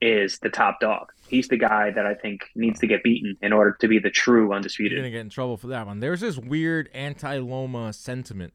is 0.00 0.38
the 0.40 0.50
top 0.50 0.80
dog. 0.80 1.12
He's 1.28 1.48
the 1.48 1.56
guy 1.56 1.90
that 1.90 2.06
I 2.06 2.14
think 2.14 2.42
needs 2.54 2.80
to 2.80 2.86
get 2.86 3.02
beaten 3.02 3.36
in 3.42 3.52
order 3.52 3.76
to 3.80 3.88
be 3.88 3.98
the 3.98 4.10
true 4.10 4.46
You're 4.46 4.54
undisputed. 4.54 4.98
gonna 4.98 5.10
get 5.10 5.20
in 5.20 5.30
trouble 5.30 5.56
for 5.56 5.68
that 5.68 5.86
one. 5.86 6.00
There's 6.00 6.20
this 6.20 6.38
weird 6.38 6.88
anti-Loma 6.94 7.92
sentiment 7.92 8.52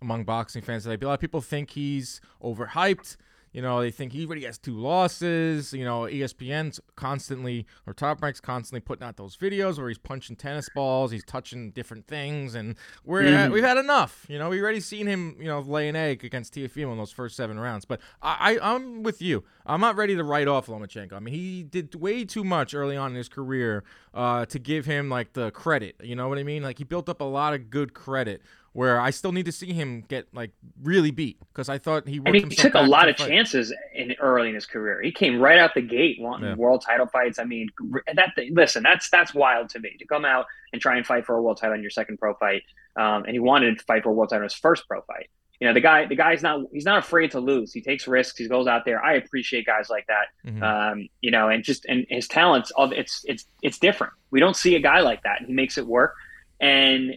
among 0.00 0.24
boxing 0.24 0.62
fans. 0.62 0.86
Like 0.86 1.02
a 1.02 1.06
lot 1.06 1.14
of 1.14 1.20
people 1.20 1.40
think 1.40 1.70
he's 1.70 2.20
overhyped. 2.42 3.16
You 3.54 3.62
know, 3.62 3.80
they 3.80 3.90
think 3.92 4.12
he 4.12 4.26
already 4.26 4.44
has 4.44 4.58
two 4.58 4.76
losses. 4.76 5.72
You 5.72 5.84
know, 5.84 6.02
ESPN's 6.02 6.80
constantly 6.96 7.66
or 7.86 7.94
Top 7.94 8.20
Rank's 8.20 8.40
constantly 8.40 8.80
putting 8.80 9.06
out 9.06 9.16
those 9.16 9.36
videos 9.36 9.78
where 9.78 9.88
he's 9.88 9.96
punching 9.96 10.36
tennis 10.36 10.68
balls, 10.74 11.12
he's 11.12 11.24
touching 11.24 11.70
different 11.70 12.06
things, 12.08 12.54
and 12.56 12.74
we're 13.04 13.22
Mhm. 13.22 13.52
we've 13.52 13.62
had 13.64 13.78
enough. 13.78 14.26
You 14.28 14.38
know, 14.40 14.48
we've 14.50 14.60
already 14.62 14.80
seen 14.80 15.06
him, 15.06 15.36
you 15.38 15.46
know, 15.46 15.60
lay 15.60 15.88
an 15.88 15.94
egg 15.96 16.24
against 16.24 16.52
Teofimo 16.54 16.90
in 16.92 16.98
those 16.98 17.12
first 17.12 17.36
seven 17.36 17.58
rounds. 17.58 17.84
But 17.84 18.00
I, 18.20 18.58
I 18.58 18.74
I'm 18.74 19.02
with 19.04 19.22
you. 19.22 19.44
I'm 19.64 19.80
not 19.80 19.94
ready 19.96 20.16
to 20.16 20.24
write 20.24 20.48
off 20.48 20.66
Lomachenko. 20.66 21.12
I 21.12 21.20
mean, 21.20 21.32
he 21.32 21.62
did 21.62 21.94
way 21.94 22.24
too 22.24 22.42
much 22.44 22.74
early 22.74 22.96
on 22.96 23.12
in 23.12 23.16
his 23.16 23.28
career 23.28 23.84
uh, 24.12 24.46
to 24.46 24.58
give 24.58 24.84
him 24.86 25.08
like 25.08 25.32
the 25.34 25.52
credit. 25.52 25.94
You 26.02 26.16
know 26.16 26.28
what 26.28 26.38
I 26.38 26.42
mean? 26.42 26.62
Like 26.64 26.78
he 26.78 26.84
built 26.84 27.08
up 27.08 27.20
a 27.20 27.24
lot 27.24 27.54
of 27.54 27.70
good 27.70 27.94
credit 27.94 28.42
where 28.74 29.00
I 29.00 29.10
still 29.10 29.32
need 29.32 29.46
to 29.46 29.52
see 29.52 29.72
him 29.72 30.02
get 30.08 30.26
like 30.34 30.50
really 30.82 31.10
beat 31.10 31.38
because 31.52 31.68
I 31.68 31.78
thought 31.78 32.06
he 32.06 32.20
worked 32.20 32.36
and 32.36 32.50
he 32.52 32.56
took 32.56 32.74
a 32.74 32.80
lot 32.82 33.04
to 33.04 33.10
of 33.12 33.16
fight. 33.16 33.28
chances 33.28 33.72
in 33.94 34.14
early 34.20 34.48
in 34.50 34.54
his 34.54 34.66
career. 34.66 35.00
He 35.00 35.12
came 35.12 35.40
right 35.40 35.58
out 35.58 35.74
the 35.74 35.80
gate 35.80 36.16
wanting 36.20 36.48
Yeah. 36.50 36.54
world 36.56 36.84
title 36.86 37.06
fights. 37.06 37.38
I 37.38 37.44
mean, 37.44 37.68
that 38.14 38.32
listen, 38.50 38.82
that's 38.82 39.08
that's 39.10 39.32
wild 39.32 39.70
to 39.70 39.78
me 39.78 39.96
to 39.98 40.06
come 40.06 40.24
out 40.24 40.46
and 40.72 40.82
try 40.82 40.96
and 40.96 41.06
fight 41.06 41.24
for 41.24 41.36
a 41.36 41.42
world 41.42 41.56
title 41.58 41.74
in 41.76 41.80
your 41.82 41.90
second 41.90 42.18
pro 42.18 42.34
fight. 42.34 42.62
Um, 42.96 43.22
and 43.24 43.30
he 43.30 43.38
wanted 43.38 43.78
to 43.78 43.84
fight 43.84 44.02
for 44.02 44.10
a 44.10 44.12
world 44.12 44.28
title 44.30 44.42
in 44.42 44.50
his 44.50 44.54
first 44.54 44.86
pro 44.88 45.00
fight. 45.02 45.30
You 45.60 45.68
know, 45.68 45.72
the 45.74 45.80
guy, 45.80 46.06
the 46.06 46.16
guy's 46.16 46.42
not 46.42 46.62
he's 46.72 46.84
not 46.84 46.98
afraid 46.98 47.30
to 47.30 47.38
lose. 47.40 47.72
He 47.72 47.80
takes 47.80 48.08
risks. 48.08 48.36
He 48.38 48.48
goes 48.48 48.66
out 48.66 48.84
there. 48.84 49.00
I 49.02 49.14
appreciate 49.14 49.66
guys 49.66 49.88
like 49.88 50.06
that. 50.08 50.26
Mhm. 50.50 50.62
Um, 50.62 51.08
you 51.20 51.30
know, 51.30 51.48
and 51.48 51.62
just 51.62 51.84
and 51.86 52.04
his 52.10 52.26
talents, 52.26 52.72
all 52.72 52.90
it's 52.92 53.24
it's 53.24 53.44
it's 53.62 53.78
different. 53.78 54.14
We 54.32 54.40
don't 54.40 54.56
see 54.56 54.74
a 54.74 54.80
guy 54.80 54.98
like 54.98 55.22
that, 55.22 55.38
and 55.38 55.46
he 55.46 55.54
makes 55.54 55.78
it 55.78 55.86
work. 55.86 56.14
And 56.60 57.14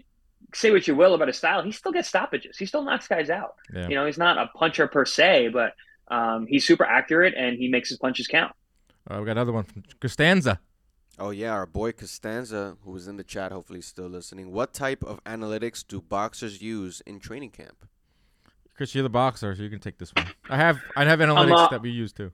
say 0.58 0.72
what 0.72 0.88
you 0.88 0.96
will 0.96 1.14
about 1.14 1.28
his 1.28 1.38
style, 1.38 1.62
he 1.62 1.72
still 1.72 1.92
gets 1.92 2.08
stoppages. 2.08 2.58
He 2.58 2.66
still 2.66 2.84
knocks 2.84 3.08
guys 3.08 3.30
out. 3.30 3.56
Yeah. 3.74 3.88
You 3.88 3.96
know, 3.96 4.06
he's 4.06 4.18
not 4.18 4.38
a 4.38 4.48
puncher 4.58 4.88
per 4.88 5.06
se, 5.06 5.50
but 5.50 5.74
um, 6.08 6.48
he's 6.48 6.66
super 6.66 6.84
accurate 6.84 7.34
and 7.36 7.58
he 7.58 7.68
makes 7.68 7.90
his 7.90 7.98
punches 7.98 8.28
count. 8.28 8.54
Uh, 9.10 9.20
we 9.20 9.26
got 9.26 9.34
another 9.34 9.54
one 9.54 9.64
from 9.64 9.84
Costanza. 10.00 10.60
Oh 11.20 11.32
yeah, 11.32 11.52
our 11.52 11.66
boy 11.66 11.94
Costanza, 11.94 12.78
who 12.84 12.92
was 12.92 13.08
in 13.08 13.18
the 13.18 13.24
chat, 13.24 13.52
hopefully 13.52 13.82
still 13.82 14.08
listening. 14.08 14.52
What 14.52 14.74
type 14.74 15.04
of 15.04 15.24
analytics 15.24 15.86
do 15.88 16.02
boxers 16.02 16.62
use 16.62 17.02
in 17.02 17.20
training 17.20 17.52
camp? 17.52 17.88
Chris, 18.76 18.94
you're 18.94 19.02
the 19.02 19.10
boxer, 19.10 19.56
so 19.56 19.64
you 19.64 19.70
can 19.70 19.80
take 19.80 19.98
this 19.98 20.14
one. 20.14 20.28
I 20.50 20.58
have 20.58 20.80
I 20.96 21.06
have 21.06 21.20
analytics 21.20 21.58
uh, 21.58 21.70
that 21.70 21.82
we 21.82 21.90
use 21.90 22.14
too. 22.14 22.32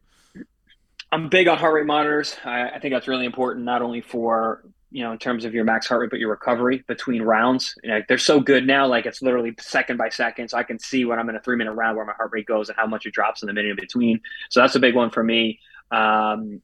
I'm 1.13 1.29
big 1.29 1.47
on 1.47 1.57
heart 1.57 1.75
rate 1.75 1.85
monitors. 1.85 2.35
I, 2.43 2.69
I 2.71 2.79
think 2.79 2.93
that's 2.93 3.07
really 3.07 3.25
important, 3.25 3.65
not 3.65 3.81
only 3.81 4.01
for 4.01 4.65
you 4.93 5.03
know 5.03 5.11
in 5.11 5.17
terms 5.17 5.43
of 5.43 5.53
your 5.53 5.65
max 5.65 5.87
heart 5.87 6.01
rate, 6.01 6.09
but 6.11 6.19
your 6.19 6.29
recovery 6.29 6.83
between 6.87 7.23
rounds. 7.23 7.73
You 7.83 7.89
know, 7.89 8.01
they're 8.07 8.17
so 8.19 8.39
good 8.39 8.65
now, 8.65 8.87
like 8.87 9.05
it's 9.05 9.21
literally 9.21 9.53
second 9.59 9.97
by 9.97 10.09
second, 10.09 10.49
so 10.49 10.57
I 10.57 10.63
can 10.63 10.79
see 10.79 11.03
when 11.03 11.19
I'm 11.19 11.27
in 11.29 11.35
a 11.35 11.41
three 11.41 11.57
minute 11.57 11.73
round 11.73 11.97
where 11.97 12.05
my 12.05 12.13
heart 12.13 12.29
rate 12.31 12.45
goes 12.45 12.69
and 12.69 12.77
how 12.77 12.85
much 12.85 13.05
it 13.05 13.13
drops 13.13 13.41
in 13.41 13.47
the 13.47 13.53
minute 13.53 13.71
in 13.71 13.75
between. 13.75 14.21
So 14.49 14.61
that's 14.61 14.75
a 14.75 14.79
big 14.79 14.95
one 14.95 15.09
for 15.09 15.23
me. 15.23 15.59
Um, 15.91 16.61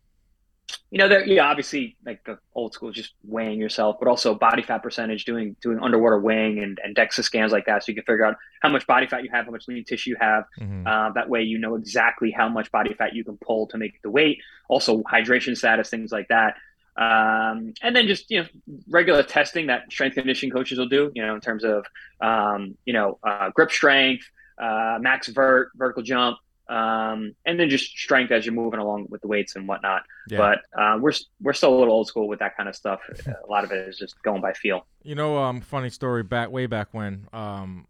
you 0.91 0.99
know, 0.99 1.07
there, 1.07 1.25
yeah, 1.25 1.45
obviously, 1.45 1.97
like 2.05 2.23
the 2.25 2.37
old 2.53 2.73
school, 2.73 2.91
just 2.91 3.13
weighing 3.23 3.59
yourself, 3.59 3.97
but 3.99 4.07
also 4.07 4.35
body 4.35 4.61
fat 4.61 4.83
percentage, 4.83 5.25
doing 5.25 5.55
doing 5.61 5.79
underwater 5.79 6.19
weighing 6.19 6.59
and, 6.59 6.79
and 6.83 6.95
DEXA 6.95 7.23
scans 7.23 7.51
like 7.51 7.65
that, 7.65 7.83
so 7.83 7.91
you 7.91 7.95
can 7.95 8.03
figure 8.03 8.25
out 8.25 8.35
how 8.61 8.69
much 8.69 8.85
body 8.85 9.07
fat 9.07 9.23
you 9.23 9.29
have, 9.31 9.45
how 9.45 9.51
much 9.51 9.67
lean 9.67 9.83
tissue 9.83 10.11
you 10.11 10.17
have. 10.19 10.45
Mhm. 10.59 10.85
Uh, 10.85 11.11
that 11.13 11.27
way, 11.27 11.41
you 11.41 11.57
know 11.57 11.75
exactly 11.75 12.29
how 12.29 12.47
much 12.47 12.71
body 12.71 12.93
fat 12.93 13.15
you 13.15 13.23
can 13.23 13.37
pull 13.37 13.65
to 13.67 13.77
make 13.77 13.99
the 14.03 14.11
weight. 14.11 14.39
Also, 14.67 15.01
hydration 15.03 15.57
status, 15.57 15.89
things 15.89 16.11
like 16.11 16.27
that. 16.27 16.55
Um, 16.97 17.73
and 17.81 17.95
then 17.95 18.07
just 18.07 18.29
you 18.29 18.41
know 18.41 18.47
regular 18.89 19.23
testing 19.23 19.67
that 19.67 19.91
strength 19.91 20.15
conditioning 20.15 20.53
coaches 20.53 20.77
will 20.77 20.89
do. 20.89 21.11
You 21.15 21.25
know, 21.25 21.35
in 21.35 21.41
terms 21.41 21.63
of 21.63 21.85
um, 22.21 22.77
you 22.85 22.93
know 22.93 23.19
uh, 23.23 23.49
grip 23.51 23.71
strength, 23.71 24.25
uh, 24.59 24.97
max 24.99 25.27
vert, 25.27 25.71
vertical 25.75 26.03
jump, 26.03 26.37
um, 26.69 27.33
and 27.45 27.59
then 27.59 27.69
just 27.69 27.85
strength 27.85 28.31
as 28.31 28.45
you're 28.45 28.53
moving 28.53 28.79
along 28.79 29.07
with 29.09 29.21
the 29.21 29.27
weights 29.27 29.55
and 29.55 29.67
whatnot. 29.67 30.03
Yeah. 30.27 30.37
But 30.37 30.79
uh, 30.79 30.97
we're 30.99 31.13
we're 31.41 31.53
still 31.53 31.75
a 31.75 31.77
little 31.77 31.93
old 31.93 32.07
school 32.07 32.27
with 32.27 32.39
that 32.39 32.55
kind 32.55 32.69
of 32.69 32.75
stuff. 32.75 33.01
a 33.25 33.49
lot 33.49 33.63
of 33.63 33.71
it 33.71 33.87
is 33.89 33.97
just 33.97 34.21
going 34.21 34.41
by 34.41 34.53
feel. 34.53 34.85
You 35.03 35.15
know, 35.15 35.37
um, 35.37 35.61
funny 35.61 35.89
story 35.89 36.23
back 36.23 36.51
way 36.51 36.67
back 36.67 36.89
when, 36.91 37.27
um, 37.33 37.87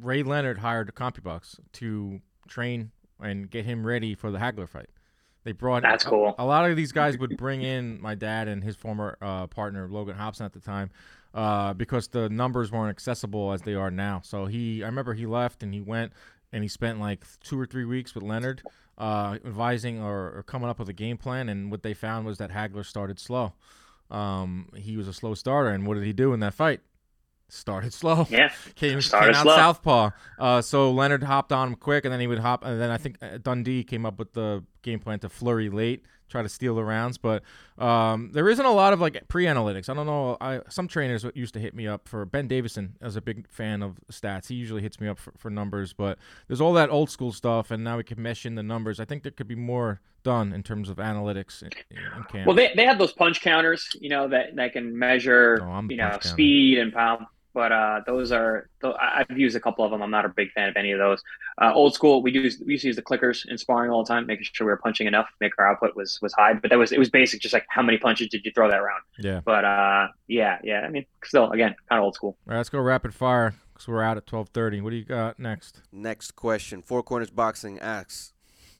Ray 0.00 0.22
Leonard 0.22 0.58
hired 0.58 0.88
the 0.88 0.92
CompuBox 0.92 1.58
to 1.74 2.20
train 2.46 2.92
and 3.20 3.50
get 3.50 3.64
him 3.64 3.86
ready 3.86 4.14
for 4.14 4.30
the 4.30 4.38
Hagler 4.38 4.68
fight. 4.68 4.90
They 5.44 5.52
brought 5.52 5.82
That's 5.82 6.04
a- 6.04 6.08
cool. 6.08 6.34
A, 6.38 6.44
lot 6.44 6.68
of 6.68 6.76
these 6.76 6.92
guys 6.92 7.18
would 7.18 7.36
bring 7.36 7.62
in 7.62 8.00
my 8.00 8.14
dad 8.14 8.48
and 8.48 8.64
his 8.64 8.76
former 8.76 9.16
uh, 9.20 9.46
partner 9.46 9.88
Logan 9.88 10.16
Hobson 10.16 10.46
at 10.46 10.52
the 10.54 10.60
time, 10.60 10.90
uh, 11.34 11.74
because 11.74 12.08
the 12.08 12.28
numbers 12.30 12.72
weren't 12.72 12.90
accessible 12.90 13.52
as 13.52 13.62
they 13.62 13.74
are 13.74 13.90
now. 13.90 14.22
So 14.24 14.46
he, 14.46 14.82
I 14.82 14.86
remember 14.86 15.14
he 15.14 15.26
left 15.26 15.62
and 15.62 15.72
he 15.72 15.80
went 15.80 16.12
and 16.52 16.62
he 16.62 16.68
spent 16.68 16.98
like 16.98 17.24
two 17.40 17.60
or 17.60 17.66
three 17.66 17.84
weeks 17.84 18.14
with 18.14 18.24
Leonard, 18.24 18.62
uh, 18.96 19.38
advising 19.44 20.00
or, 20.00 20.32
or 20.36 20.44
coming 20.46 20.68
up 20.68 20.78
with 20.78 20.88
a 20.88 20.92
game 20.94 21.18
plan. 21.18 21.48
And 21.48 21.70
what 21.70 21.82
they 21.82 21.94
found 21.94 22.26
was 22.26 22.38
that 22.38 22.50
Hagler 22.50 22.84
started 22.84 23.18
slow. 23.18 23.52
Um, 24.10 24.68
he 24.76 24.96
was 24.96 25.08
a 25.08 25.12
slow 25.12 25.34
starter, 25.34 25.70
and 25.70 25.86
what 25.86 25.94
did 25.94 26.04
he 26.04 26.12
do 26.12 26.32
in 26.32 26.40
that 26.40 26.54
fight? 26.54 26.80
Started 27.48 27.92
slow. 27.92 28.26
Yeah, 28.30 28.50
Came, 28.74 29.00
Started 29.00 29.32
came 29.32 29.36
out 29.36 29.42
slow. 29.44 29.56
southpaw. 29.56 30.10
Uh, 30.38 30.60
so 30.62 30.90
Leonard 30.90 31.22
hopped 31.22 31.52
on 31.52 31.68
him 31.68 31.74
quick, 31.76 32.04
and 32.04 32.12
then 32.12 32.20
he 32.20 32.26
would 32.26 32.38
hop, 32.38 32.64
and 32.64 32.80
then 32.80 32.90
I 32.90 32.96
think 32.96 33.16
uh, 33.22 33.38
Dundee 33.38 33.84
came 33.84 34.04
up 34.06 34.18
with 34.18 34.32
the 34.32 34.64
game 34.82 34.98
plan 34.98 35.18
to 35.20 35.28
flurry 35.28 35.68
late, 35.70 36.04
try 36.28 36.42
to 36.42 36.48
steal 36.48 36.74
the 36.74 36.84
rounds. 36.84 37.18
But 37.18 37.42
um, 37.78 38.30
there 38.32 38.48
isn't 38.48 38.64
a 38.64 38.70
lot 38.72 38.92
of 38.92 39.00
like 39.00 39.26
pre-analytics. 39.28 39.88
I 39.88 39.94
don't 39.94 40.06
know. 40.06 40.36
I 40.40 40.60
some 40.68 40.88
trainers 40.88 41.24
used 41.34 41.54
to 41.54 41.60
hit 41.60 41.74
me 41.74 41.86
up 41.86 42.08
for 42.08 42.24
Ben 42.24 42.48
Davison 42.48 42.96
as 43.00 43.16
a 43.16 43.20
big 43.20 43.48
fan 43.50 43.82
of 43.82 43.98
stats. 44.10 44.48
He 44.48 44.54
usually 44.54 44.82
hits 44.82 45.00
me 45.00 45.08
up 45.08 45.18
for, 45.18 45.32
for 45.38 45.50
numbers, 45.50 45.92
but 45.92 46.18
there's 46.48 46.60
all 46.60 46.72
that 46.74 46.90
old 46.90 47.10
school 47.10 47.32
stuff, 47.32 47.70
and 47.70 47.82
now 47.84 47.96
we 47.96 48.04
can 48.04 48.20
mesh 48.22 48.46
in 48.46 48.54
the 48.54 48.62
numbers. 48.62 49.00
I 49.00 49.04
think 49.04 49.22
there 49.22 49.32
could 49.32 49.48
be 49.48 49.54
more 49.56 50.00
done 50.22 50.52
in 50.54 50.62
terms 50.62 50.88
of 50.88 50.96
analytics 50.96 51.62
in, 51.62 51.68
in 51.90 52.24
camp. 52.30 52.46
Well, 52.46 52.56
they, 52.56 52.72
they 52.74 52.86
have 52.86 52.98
those 52.98 53.12
punch 53.12 53.42
counters, 53.42 53.86
you 54.00 54.08
know, 54.08 54.26
that, 54.28 54.56
that 54.56 54.72
can 54.72 54.98
measure, 54.98 55.58
Oh, 55.62 55.82
you 55.88 55.96
know, 55.98 56.08
counting. 56.10 56.30
speed 56.32 56.78
and 56.78 56.92
pound. 56.94 57.26
But 57.54 57.70
uh, 57.72 58.00
those 58.04 58.32
are, 58.32 58.68
tho- 58.82 58.96
I- 59.00 59.24
I've 59.30 59.38
used 59.38 59.54
a 59.56 59.60
couple 59.60 59.84
of 59.84 59.92
them. 59.92 60.02
I'm 60.02 60.10
not 60.10 60.24
a 60.24 60.28
big 60.28 60.50
fan 60.52 60.68
of 60.68 60.76
any 60.76 60.90
of 60.90 60.98
those. 60.98 61.22
Uh, 61.62 61.72
old 61.72 61.94
school, 61.94 62.20
we 62.20 62.32
use 62.32 62.60
we 62.66 62.72
used 62.72 62.82
to 62.82 62.88
use 62.88 62.96
the 62.96 63.02
clickers 63.02 63.46
in 63.48 63.56
sparring 63.56 63.90
all 63.92 64.02
the 64.02 64.08
time, 64.08 64.26
making 64.26 64.46
sure 64.52 64.66
we 64.66 64.72
were 64.72 64.76
punching 64.78 65.06
enough, 65.06 65.28
make 65.40 65.52
our 65.58 65.70
output 65.70 65.94
was 65.94 66.18
was 66.20 66.32
high. 66.34 66.54
But 66.54 66.70
that 66.70 66.78
was 66.78 66.90
it 66.90 66.98
was 66.98 67.10
basic, 67.10 67.40
just 67.40 67.52
like 67.54 67.64
how 67.68 67.82
many 67.82 67.96
punches 67.96 68.28
did 68.28 68.44
you 68.44 68.50
throw 68.52 68.68
that 68.70 68.78
round? 68.78 69.02
yeah. 69.18 69.40
But 69.44 69.64
uh, 69.64 70.08
yeah, 70.26 70.58
yeah. 70.64 70.80
I 70.80 70.88
mean, 70.88 71.06
still, 71.24 71.50
again, 71.52 71.76
kind 71.88 72.00
of 72.00 72.04
old 72.04 72.14
school. 72.16 72.36
All 72.46 72.50
right, 72.52 72.56
let's 72.56 72.68
go 72.70 72.80
rapid 72.80 73.14
fire 73.14 73.54
because 73.72 73.86
we're 73.86 74.02
out 74.02 74.16
at 74.16 74.26
12:30. 74.26 74.82
What 74.82 74.90
do 74.90 74.96
you 74.96 75.04
got 75.04 75.38
next? 75.38 75.82
Next 75.92 76.32
question. 76.32 76.82
Four 76.82 77.04
Corners 77.04 77.30
Boxing 77.30 77.78
asks, 77.78 78.32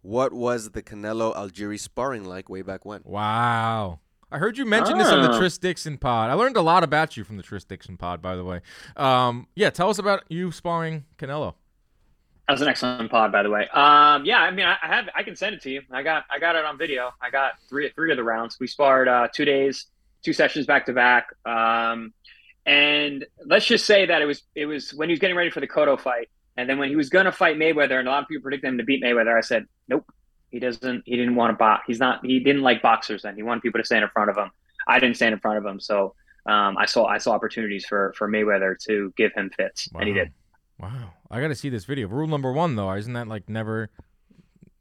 "What 0.03 0.33
was 0.33 0.70
the 0.70 0.83
Canelo 0.83 1.33
Algieri 1.37 1.79
sparring 1.79 2.25
like 2.25 2.49
way 2.49 2.62
back 2.62 2.85
when?" 2.85 3.03
Wow. 3.05 4.01
I 4.35 4.39
heard 4.39 4.59
you 4.59 4.64
mention 4.66 4.99
this 4.99 5.07
on 5.09 5.22
the 5.22 5.30
Ah. 5.30 5.39
Tris 5.39 5.59
Dixon 5.59 5.97
pod. 5.97 6.28
I 6.28 6.32
learned 6.35 6.57
a 6.57 6.61
lot 6.61 6.82
about 6.82 7.16
you 7.16 7.22
from 7.22 7.37
the 7.37 7.43
Tris 7.45 7.62
Dixon 7.62 7.97
pod, 7.97 8.20
by 8.20 8.35
the 8.35 8.45
way. 8.45 8.62
Um, 8.97 9.47
yeah, 9.55 9.70
tell 9.70 9.89
us 9.89 10.01
about 10.01 10.24
you 10.28 10.51
sparring 10.51 11.05
Canelo. 11.18 11.55
That 12.49 12.55
was 12.55 12.61
an 12.61 12.66
excellent 12.66 13.12
pod, 13.12 13.30
by 13.30 13.45
the 13.45 13.49
way. 13.51 13.68
Um, 13.72 14.24
yeah, 14.24 14.41
I 14.41 14.51
mean, 14.51 14.66
I, 14.66 14.76
I 14.82 14.89
have, 14.89 15.09
I 15.14 15.22
can 15.22 15.37
send 15.37 15.55
it 15.55 15.62
to 15.62 15.70
you. 15.70 15.82
I 15.91 16.03
got, 16.03 16.24
I 16.30 16.41
got 16.41 16.57
it 16.57 16.64
on 16.64 16.76
video. 16.76 17.12
I 17.22 17.30
got 17.30 17.53
three, 17.68 17.89
three 17.95 18.11
of 18.11 18.16
the 18.16 18.24
rounds. 18.24 18.59
We 18.59 18.66
sparred 18.66 19.07
uh, 19.07 19.28
two 19.32 19.45
days, 19.45 19.87
two 20.24 20.32
sessions 20.32 20.66
back 20.66 20.87
to 20.87 20.93
back. 20.93 21.28
Um, 21.47 22.12
and 22.66 23.24
let's 23.47 23.66
just 23.66 23.87
say 23.87 24.05
that 24.07 24.20
it 24.20 24.26
was, 24.26 24.43
it 24.57 24.66
was 24.66 24.93
when 24.93 25.09
he 25.09 25.12
was 25.12 25.20
getting 25.20 25.37
ready 25.37 25.51
for 25.51 25.61
the 25.61 25.68
Cotto 25.68 25.99
fight, 25.99 26.28
and 26.57 26.68
then 26.68 26.78
when 26.78 26.89
he 26.89 26.97
was 26.97 27.09
going 27.09 27.26
to 27.26 27.32
fight 27.32 27.57
Mayweather, 27.57 28.01
and 28.01 28.09
a 28.09 28.11
lot 28.11 28.22
of 28.24 28.28
people 28.28 28.43
predicted 28.43 28.68
him 28.68 28.78
to 28.78 28.85
beat 28.85 29.03
Mayweather. 29.03 29.37
I 29.39 29.41
said, 29.41 29.66
nope, 29.89 30.05
he 30.55 30.61
doesn't. 30.61 31.02
He 31.05 31.16
didn't 31.16 31.34
want 31.34 31.50
to 31.50 31.57
box. 31.57 31.82
He's 31.88 31.98
not. 31.98 32.24
He 32.24 32.38
didn't 32.38 32.62
like 32.62 32.80
boxers. 32.80 33.22
Then 33.22 33.34
he 33.34 33.42
wanted 33.42 33.62
people 33.62 33.80
to 33.80 33.84
stand 33.84 34.05
in 34.05 34.11
front 34.11 34.30
of 34.30 34.36
him. 34.36 34.52
I 34.86 35.00
didn't 35.00 35.16
stand 35.16 35.32
in 35.32 35.40
front 35.40 35.59
of 35.59 35.66
him, 35.66 35.80
so 35.80 36.14
um, 36.46 36.78
I 36.78 36.86
saw, 36.86 37.07
I 37.07 37.18
saw 37.18 37.32
opportunities 37.32 37.84
for 37.84 38.14
for 38.16 38.28
Mayweather 38.28 38.76
to 38.86 39.12
give 39.16 39.32
him 39.32 39.50
fits, 39.57 39.88
and 39.94 40.07
he 40.07 40.14
did. 40.14 40.30
Wow. 40.78 41.12
I 41.28 41.40
got 41.40 41.48
to 41.48 41.57
see 41.57 41.70
this 41.70 41.86
video. 41.86 42.07
Rule 42.07 42.28
number 42.28 42.52
one, 42.52 42.76
though, 42.76 42.92
isn't 42.92 43.12
that 43.14 43.26
like 43.26 43.48
never, 43.48 43.90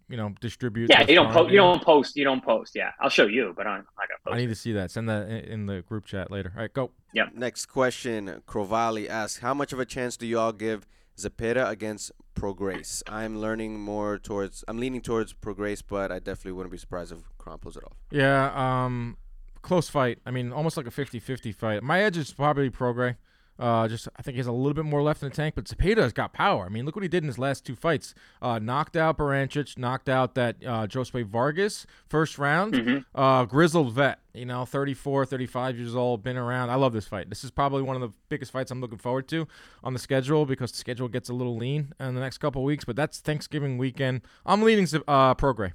you 0.10 0.18
know, 0.18 0.36
distribute? 0.42 0.92
Yeah, 0.92 1.02
you 1.08 1.16
don't 1.16 1.32
post. 1.32 1.52
You 1.52 1.58
don't 1.58 1.82
post. 1.82 2.16
You 2.16 2.24
don't 2.24 2.44
post. 2.44 2.74
Yeah, 2.76 2.92
I'll 3.02 3.10
show 3.10 3.26
you, 3.26 3.54
but 3.58 3.66
I'm 3.66 3.78
not 3.78 3.86
gonna 3.98 4.20
I 4.28 4.30
post. 4.30 4.38
need 4.38 4.50
to 4.50 4.56
see 4.56 4.74
that. 4.74 4.92
Send 4.92 5.10
that 5.10 5.28
in, 5.28 5.38
in 5.38 5.66
the 5.66 5.82
group 5.82 6.06
chat 6.06 6.30
later. 6.30 6.54
All 6.56 6.62
right, 6.62 6.72
go. 6.72 6.92
Yep. 7.16 7.30
Next 7.34 7.66
question. 7.66 8.44
Crovali 8.48 9.10
asks, 9.10 9.40
"How 9.40 9.56
much 9.56 9.74
of 9.74 9.80
a 9.80 9.86
chance 9.86 10.18
do 10.18 10.28
y'all 10.28 10.52
give 10.52 10.86
Zepeda 11.18 11.68
against 11.68 12.12
Prograis? 12.34 13.02
I'm 13.08 13.40
learning 13.40 13.80
more 13.80 14.18
towards. 14.18 14.64
I'm 14.68 14.78
leaning 14.80 15.02
towards 15.02 15.34
Prograis, 15.34 15.82
but 15.88 16.12
I 16.12 16.20
definitely 16.20 16.54
wouldn't 16.54 16.72
be 16.72 16.78
surprised 16.78 17.12
if 17.12 17.20
Kron 17.38 17.60
pulls 17.60 17.78
it 17.78 17.84
off." 17.84 17.98
Yeah, 18.12 18.52
um, 18.56 19.18
close 19.62 19.90
fight. 19.90 20.20
I 20.26 20.32
mean, 20.32 20.52
almost 20.52 20.78
like 20.78 20.88
a 20.88 20.92
50-50 20.92 21.54
fight. 21.56 21.84
My 21.84 22.02
edge 22.02 22.18
is 22.18 22.34
probably 22.34 22.70
Prograis. 22.70 23.16
Uh, 23.64 23.88
just 23.88 24.10
I 24.18 24.22
think 24.22 24.36
he 24.36 24.40
has 24.40 24.48
a 24.48 24.52
little 24.52 24.74
bit 24.74 24.84
more 24.84 25.02
left 25.02 25.24
in 25.24 25.30
the 25.30 25.36
tank, 25.36 25.56
but 25.56 25.66
Zepeda's 25.70 26.12
got 26.12 26.34
power. 26.34 26.66
I 26.66 26.70
mean, 26.70 26.86
look 26.86 26.98
what 26.98 27.04
he 27.04 27.08
did 27.08 27.24
in 27.24 27.28
his 27.28 27.40
last 27.40 27.66
two 27.66 27.76
fights. 27.76 28.14
Uh, 28.42 28.60
knocked 28.60 28.98
out 28.98 29.18
Baranchyk, 29.18 29.78
knocked 29.78 30.10
out 30.10 30.36
that 30.36 30.58
uh, 30.66 30.86
Josue 30.86 31.26
Vargas 31.26 31.86
first 32.10 32.38
round. 32.38 32.74
Mhm. 32.74 33.06
Uh, 33.16 33.46
grizzled 33.46 33.94
vet, 33.94 34.20
you 34.34 34.46
know, 34.46 34.66
34, 34.66 35.26
35 35.26 35.78
years 35.78 35.96
old, 35.96 36.24
been 36.24 36.36
around. 36.36 36.70
I 36.72 36.76
love 36.76 36.92
this 36.92 37.08
fight. 37.08 37.30
This 37.30 37.44
is 37.46 37.52
probably 37.52 37.82
one 37.84 37.96
of 37.96 38.02
the 38.02 38.12
biggest 38.28 38.52
fights 38.52 38.70
I'm 38.72 38.82
looking 38.82 38.98
forward 38.98 39.28
to 39.30 39.48
on 39.84 39.94
the 39.94 40.00
schedule 40.00 40.46
because 40.46 40.72
the 40.72 40.78
schedule 40.78 41.08
gets 41.08 41.30
a 41.30 41.34
little 41.34 41.56
lean 41.56 41.94
in 42.00 42.16
the 42.16 42.22
next 42.22 42.40
couple 42.40 42.64
weeks. 42.66 42.84
But 42.84 42.96
that's 42.98 43.20
Thanksgiving 43.20 43.78
weekend. 43.78 44.22
I'm 44.46 44.62
leaning 44.62 44.86
uh, 45.08 45.36
Prograis. 45.36 45.72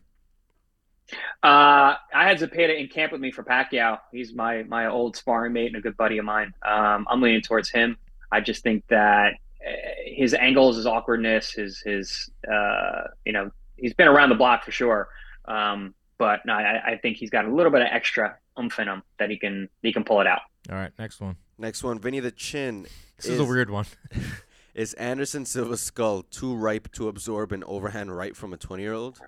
Uh, 1.43 1.95
I 2.15 2.29
had 2.29 2.39
Zepeda 2.39 2.79
in 2.79 2.89
camp 2.89 3.13
with 3.13 3.21
me 3.21 3.31
for 3.31 3.43
Pacquiao. 3.43 3.99
He's 4.13 4.35
my 4.35 4.65
my 4.65 4.87
old 4.87 5.17
sparring 5.17 5.53
mate 5.53 5.69
and 5.69 5.77
a 5.77 5.81
good 5.81 5.97
buddy 5.97 6.19
of 6.19 6.25
mine. 6.25 6.53
Um, 6.67 7.07
I'm 7.11 7.21
leaning 7.21 7.41
towards 7.41 7.71
him. 7.71 7.97
I 8.31 8.41
just 8.41 8.63
think 8.63 8.87
that 8.89 9.35
uh, 9.67 9.71
his 10.05 10.35
angles, 10.35 10.77
his 10.77 10.87
awkwardness, 10.87 11.53
his 11.53 11.81
his 11.81 12.31
uh, 12.51 13.05
you 13.25 13.33
know, 13.33 13.51
he's 13.77 13.95
been 13.95 14.09
around 14.09 14.29
the 14.29 14.35
block 14.35 14.65
for 14.65 14.71
sure. 14.71 15.09
Um, 15.47 15.95
but 16.19 16.45
no, 16.45 16.53
I, 16.53 16.93
I 16.93 16.97
think 16.99 17.17
he's 17.17 17.31
got 17.31 17.45
a 17.45 17.55
little 17.55 17.73
bit 17.73 17.81
of 17.81 17.89
extra 17.91 18.37
oomph 18.59 18.79
in 18.79 18.89
him 18.89 19.03
that 19.19 19.31
he 19.31 19.39
can 19.39 19.69
he 19.83 19.93
can 19.93 20.05
pull 20.05 20.21
it 20.21 20.27
out. 20.27 20.41
All 20.71 20.77
right, 20.77 20.93
next 20.99 21.21
one. 21.21 21.37
Next 21.57 21.83
one, 21.83 21.99
Vinny 21.99 22.21
the 22.21 22.31
Chin. 22.31 22.87
This 23.17 23.27
is 23.27 23.41
a 23.41 23.45
weird 23.45 23.71
one. 23.71 23.87
Is 24.75 24.95
Anderson 24.95 25.45
Silva's 25.45 25.81
skull 25.81 26.23
too 26.23 26.55
ripe 26.55 26.93
to 26.93 27.09
absorb 27.09 27.51
an 27.51 27.65
overhand 27.65 28.17
right 28.17 28.37
from 28.37 28.53
a 28.53 28.57
20 28.57 28.81
year 28.81 28.93
old? 28.93 29.21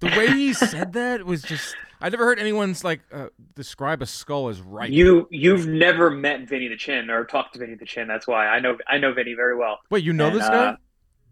The 0.00 0.08
way 0.08 0.28
he 0.28 0.52
said 0.52 0.92
that 0.94 1.24
was 1.24 1.42
just. 1.42 1.74
I 2.00 2.10
never 2.10 2.24
heard 2.24 2.38
anyone's 2.38 2.84
like 2.84 3.00
uh, 3.12 3.28
describe 3.54 4.02
a 4.02 4.06
skull 4.06 4.48
as 4.48 4.60
right. 4.60 4.90
You 4.90 5.26
you've 5.30 5.66
never 5.66 6.10
met 6.10 6.46
Vinny 6.48 6.68
the 6.68 6.76
Chin 6.76 7.08
or 7.08 7.24
talked 7.24 7.54
to 7.54 7.58
Vinny 7.60 7.74
the 7.76 7.86
Chin. 7.86 8.06
That's 8.08 8.26
why 8.26 8.46
I 8.46 8.60
know 8.60 8.76
I 8.88 8.98
know 8.98 9.12
Vinny 9.14 9.32
very 9.34 9.56
well. 9.56 9.78
Wait, 9.90 10.04
you 10.04 10.12
know 10.12 10.26
And, 10.26 10.36
this 10.36 10.46
guy? 10.48 10.54
uh, 10.66 10.76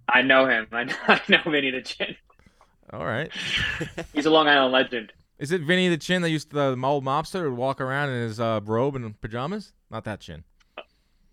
I 0.08 0.22
know 0.22 0.46
him. 0.46 0.66
I 0.72 0.84
know, 0.84 0.94
I 1.08 1.20
know 1.28 1.38
Vinny 1.46 1.70
the 1.70 1.82
Chin. 1.82 2.16
All 2.92 3.04
right. 3.04 3.30
He's 4.14 4.24
a 4.26 4.30
Long 4.30 4.48
Island 4.48 4.72
legend. 4.72 5.12
Is 5.38 5.50
it 5.52 5.60
Vinny 5.62 5.88
the 5.88 5.98
Chin 5.98 6.22
that 6.22 6.30
used 6.30 6.50
to, 6.50 6.56
the 6.56 6.76
old 6.86 7.04
mobster 7.04 7.42
would 7.42 7.56
walk 7.58 7.80
around 7.80 8.10
in 8.10 8.22
his 8.22 8.38
uh, 8.40 8.60
robe 8.64 8.94
and 8.96 9.20
pajamas? 9.20 9.72
Not 9.90 10.04
that 10.04 10.20
chin. 10.20 10.44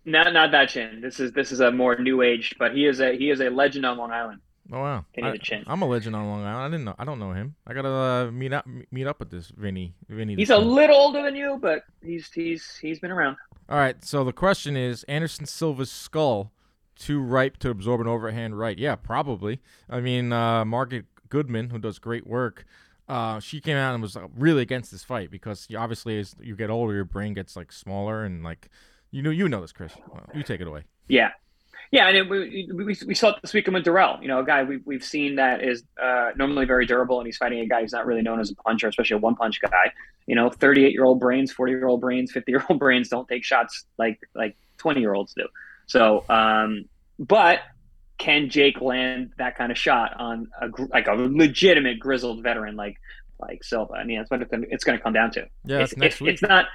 Not 0.04 0.32
not 0.32 0.50
that 0.50 0.68
Chin. 0.70 1.00
This 1.00 1.20
is 1.20 1.32
this 1.32 1.52
is 1.52 1.60
a 1.60 1.70
more 1.70 1.96
new 1.98 2.20
age, 2.22 2.56
but 2.58 2.74
he 2.74 2.86
is 2.86 3.00
a 3.00 3.16
he 3.16 3.30
is 3.30 3.40
a 3.40 3.50
legend 3.50 3.86
on 3.86 3.96
Long 3.98 4.10
Island. 4.10 4.40
Oh 4.72 4.80
wow. 4.80 5.04
I. 5.20 5.38
I'm 5.66 5.82
a 5.82 5.86
legend 5.86 6.14
on 6.14 6.26
Long 6.28 6.44
Island. 6.44 6.62
I 6.62 6.68
didn't 6.68 6.84
know. 6.84 6.94
I 6.98 7.04
don't 7.04 7.18
know 7.18 7.32
him. 7.32 7.56
I 7.66 7.74
gotta 7.74 7.88
uh, 7.88 8.30
meet 8.30 8.52
up 8.52 8.66
meet 8.90 9.06
up 9.06 9.18
with 9.18 9.30
this 9.30 9.52
Vinny. 9.56 9.94
Vinny. 10.08 10.36
He's 10.36 10.50
a 10.50 10.58
little 10.58 10.96
older 10.96 11.22
than 11.22 11.34
you, 11.34 11.58
but 11.60 11.84
he's 12.02 12.30
he's 12.32 12.76
he's 12.80 13.00
been 13.00 13.10
around. 13.10 13.36
All 13.68 13.78
right. 13.78 14.02
So 14.04 14.22
the 14.22 14.32
question 14.32 14.76
is: 14.76 15.02
Anderson 15.04 15.46
Silva's 15.46 15.90
skull 15.90 16.52
too 16.96 17.20
ripe 17.20 17.56
to 17.58 17.70
absorb 17.70 18.00
an 18.00 18.06
overhand 18.06 18.58
right? 18.58 18.78
Yeah, 18.78 18.94
probably. 18.94 19.60
I 19.88 20.00
mean, 20.00 20.32
uh, 20.32 20.64
Margaret 20.64 21.06
Goodman, 21.28 21.70
who 21.70 21.78
does 21.78 21.98
great 21.98 22.26
work, 22.26 22.64
uh, 23.08 23.40
she 23.40 23.60
came 23.60 23.76
out 23.76 23.94
and 23.94 24.02
was 24.02 24.16
uh, 24.16 24.28
really 24.36 24.62
against 24.62 24.92
this 24.92 25.02
fight 25.02 25.30
because 25.30 25.66
you, 25.68 25.78
obviously 25.78 26.20
as 26.20 26.36
you 26.40 26.54
get 26.54 26.70
older, 26.70 26.94
your 26.94 27.04
brain 27.04 27.34
gets 27.34 27.56
like 27.56 27.72
smaller 27.72 28.24
and 28.24 28.44
like 28.44 28.68
you 29.10 29.22
know 29.22 29.30
you 29.30 29.48
know 29.48 29.60
this, 29.60 29.72
Chris. 29.72 29.94
You 30.32 30.44
take 30.44 30.60
it 30.60 30.68
away. 30.68 30.84
Yeah. 31.08 31.30
Yeah, 31.90 32.06
and 32.06 32.16
it, 32.16 32.30
we, 32.30 32.68
we 32.72 32.96
we 33.04 33.14
saw 33.14 33.30
it 33.30 33.36
this 33.42 33.52
weekend 33.52 33.74
with 33.74 33.84
Dirrell. 33.84 34.22
You 34.22 34.28
know, 34.28 34.38
a 34.38 34.44
guy 34.44 34.62
we 34.62 34.76
we've 34.84 35.02
seen 35.02 35.36
that 35.36 35.64
is 35.64 35.82
uh, 36.00 36.30
normally 36.36 36.64
very 36.64 36.86
durable, 36.86 37.18
and 37.18 37.26
he's 37.26 37.36
fighting 37.36 37.58
a 37.60 37.66
guy 37.66 37.80
who's 37.80 37.92
not 37.92 38.06
really 38.06 38.22
known 38.22 38.38
as 38.38 38.48
a 38.50 38.54
puncher, 38.54 38.86
especially 38.86 39.16
a 39.16 39.18
one 39.18 39.34
punch 39.34 39.60
guy. 39.60 39.92
You 40.26 40.36
know, 40.36 40.50
thirty 40.50 40.84
eight 40.84 40.92
year 40.92 41.04
old 41.04 41.18
brains, 41.18 41.50
forty 41.50 41.72
year 41.72 41.88
old 41.88 42.00
brains, 42.00 42.30
fifty 42.30 42.52
year 42.52 42.64
old 42.70 42.78
brains 42.78 43.08
don't 43.08 43.26
take 43.26 43.42
shots 43.42 43.86
like 43.98 44.20
like 44.36 44.56
twenty 44.78 45.00
year 45.00 45.14
olds 45.14 45.34
do. 45.34 45.48
So, 45.86 46.24
um, 46.28 46.84
but 47.18 47.58
can 48.18 48.50
Jake 48.50 48.80
land 48.80 49.32
that 49.38 49.56
kind 49.56 49.72
of 49.72 49.78
shot 49.78 50.14
on 50.16 50.46
a 50.60 50.68
like 50.90 51.08
a 51.08 51.14
legitimate 51.14 51.98
grizzled 51.98 52.44
veteran 52.44 52.76
like 52.76 53.00
like 53.40 53.64
Silva? 53.64 53.94
I 53.94 54.04
mean, 54.04 54.18
that's 54.18 54.30
what 54.30 54.42
it's 54.42 54.84
going 54.84 54.96
to 54.96 55.02
come 55.02 55.12
down 55.12 55.32
to. 55.32 55.48
Yeah, 55.64 55.78
it's, 55.80 55.96
next 55.96 56.14
it's, 56.14 56.20
week. 56.20 56.32
it's 56.34 56.42
not. 56.42 56.66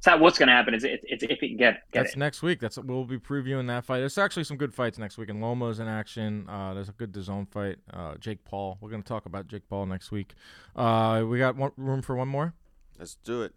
It's 0.00 0.06
not 0.06 0.18
what's 0.18 0.38
going 0.38 0.46
to 0.46 0.54
happen. 0.54 0.72
It's, 0.72 0.82
it's, 0.82 1.04
it's 1.06 1.22
if 1.24 1.40
he 1.40 1.48
can 1.48 1.58
get 1.58 1.74
get 1.92 2.04
That's 2.04 2.14
it. 2.14 2.18
next 2.18 2.40
week. 2.40 2.58
That's 2.58 2.78
we'll 2.78 3.04
be 3.04 3.18
previewing 3.18 3.66
that 3.66 3.84
fight. 3.84 3.98
There's 3.98 4.16
actually 4.16 4.44
some 4.44 4.56
good 4.56 4.72
fights 4.72 4.96
next 4.96 5.18
week. 5.18 5.28
And 5.28 5.42
Loma's 5.42 5.78
in 5.78 5.88
action. 5.88 6.48
Uh, 6.48 6.72
there's 6.72 6.88
a 6.88 6.92
good 6.92 7.12
DAZN 7.12 7.46
fight. 7.50 7.76
Uh, 7.92 8.14
Jake 8.14 8.42
Paul. 8.46 8.78
We're 8.80 8.88
gonna 8.88 9.02
talk 9.02 9.26
about 9.26 9.46
Jake 9.46 9.68
Paul 9.68 9.84
next 9.84 10.10
week. 10.10 10.32
Uh, 10.74 11.24
we 11.28 11.36
got 11.36 11.54
one, 11.54 11.72
room 11.76 12.00
for 12.00 12.16
one 12.16 12.28
more. 12.28 12.54
Let's 12.98 13.16
do 13.16 13.42
it. 13.42 13.52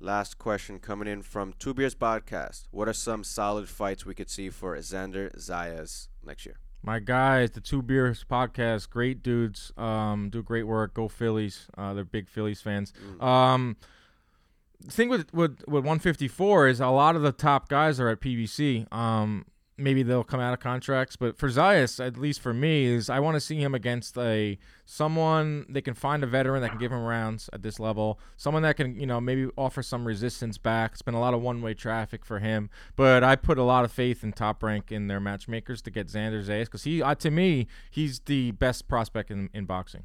Last 0.00 0.38
question 0.38 0.78
coming 0.78 1.08
in 1.08 1.22
from 1.22 1.54
Two 1.58 1.74
Beers 1.74 1.96
Podcast. 1.96 2.68
What 2.70 2.86
are 2.86 2.92
some 2.92 3.24
solid 3.24 3.68
fights 3.68 4.06
we 4.06 4.14
could 4.14 4.30
see 4.30 4.48
for 4.48 4.76
Xander 4.76 5.36
Zayas 5.36 6.06
next 6.24 6.46
year? 6.46 6.60
My 6.84 7.00
guys, 7.00 7.50
the 7.50 7.60
Two 7.60 7.82
Beers 7.82 8.24
podcast, 8.30 8.90
great 8.90 9.24
dudes. 9.24 9.72
Um, 9.76 10.30
do 10.30 10.40
great 10.40 10.68
work. 10.68 10.94
Go 10.94 11.08
Phillies. 11.08 11.66
Uh, 11.76 11.94
they're 11.94 12.04
big 12.04 12.28
Phillies 12.28 12.60
fans. 12.62 12.92
Um, 13.20 13.76
thing 14.88 15.08
with, 15.08 15.32
with 15.32 15.58
with 15.66 15.84
154 15.84 16.68
is 16.68 16.80
a 16.80 16.88
lot 16.88 17.16
of 17.16 17.22
the 17.22 17.32
top 17.32 17.68
guys 17.68 18.00
are 18.00 18.08
at 18.08 18.20
PBC. 18.20 18.92
Um, 18.92 19.44
maybe 19.76 20.02
they'll 20.02 20.24
come 20.24 20.40
out 20.40 20.52
of 20.52 20.60
contracts, 20.60 21.16
but 21.16 21.38
for 21.38 21.48
Zayas, 21.48 22.04
at 22.04 22.16
least 22.18 22.40
for 22.40 22.52
me, 22.52 22.84
is 22.84 23.08
I 23.08 23.18
want 23.18 23.36
to 23.36 23.40
see 23.40 23.56
him 23.56 23.74
against 23.74 24.16
a 24.18 24.58
someone 24.84 25.66
they 25.68 25.80
can 25.80 25.94
find 25.94 26.22
a 26.22 26.26
veteran 26.26 26.60
that 26.62 26.70
can 26.70 26.78
give 26.78 26.92
him 26.92 27.02
rounds 27.02 27.48
at 27.52 27.62
this 27.62 27.80
level. 27.80 28.18
Someone 28.36 28.62
that 28.62 28.76
can 28.76 28.98
you 28.98 29.06
know 29.06 29.20
maybe 29.20 29.48
offer 29.56 29.82
some 29.82 30.06
resistance 30.06 30.58
back. 30.58 30.92
It's 30.92 31.02
been 31.02 31.14
a 31.14 31.20
lot 31.20 31.34
of 31.34 31.40
one 31.40 31.62
way 31.62 31.74
traffic 31.74 32.24
for 32.24 32.38
him, 32.38 32.70
but 32.96 33.24
I 33.24 33.36
put 33.36 33.58
a 33.58 33.62
lot 33.64 33.84
of 33.84 33.92
faith 33.92 34.22
in 34.22 34.32
Top 34.32 34.62
Rank 34.62 34.92
in 34.92 35.06
their 35.08 35.20
matchmakers 35.20 35.82
to 35.82 35.90
get 35.90 36.08
Xander 36.08 36.44
Zayas 36.44 36.64
because 36.64 36.84
he 36.84 37.02
uh, 37.02 37.14
to 37.16 37.30
me 37.30 37.66
he's 37.90 38.20
the 38.20 38.52
best 38.52 38.88
prospect 38.88 39.30
in 39.30 39.48
in 39.54 39.64
boxing. 39.64 40.04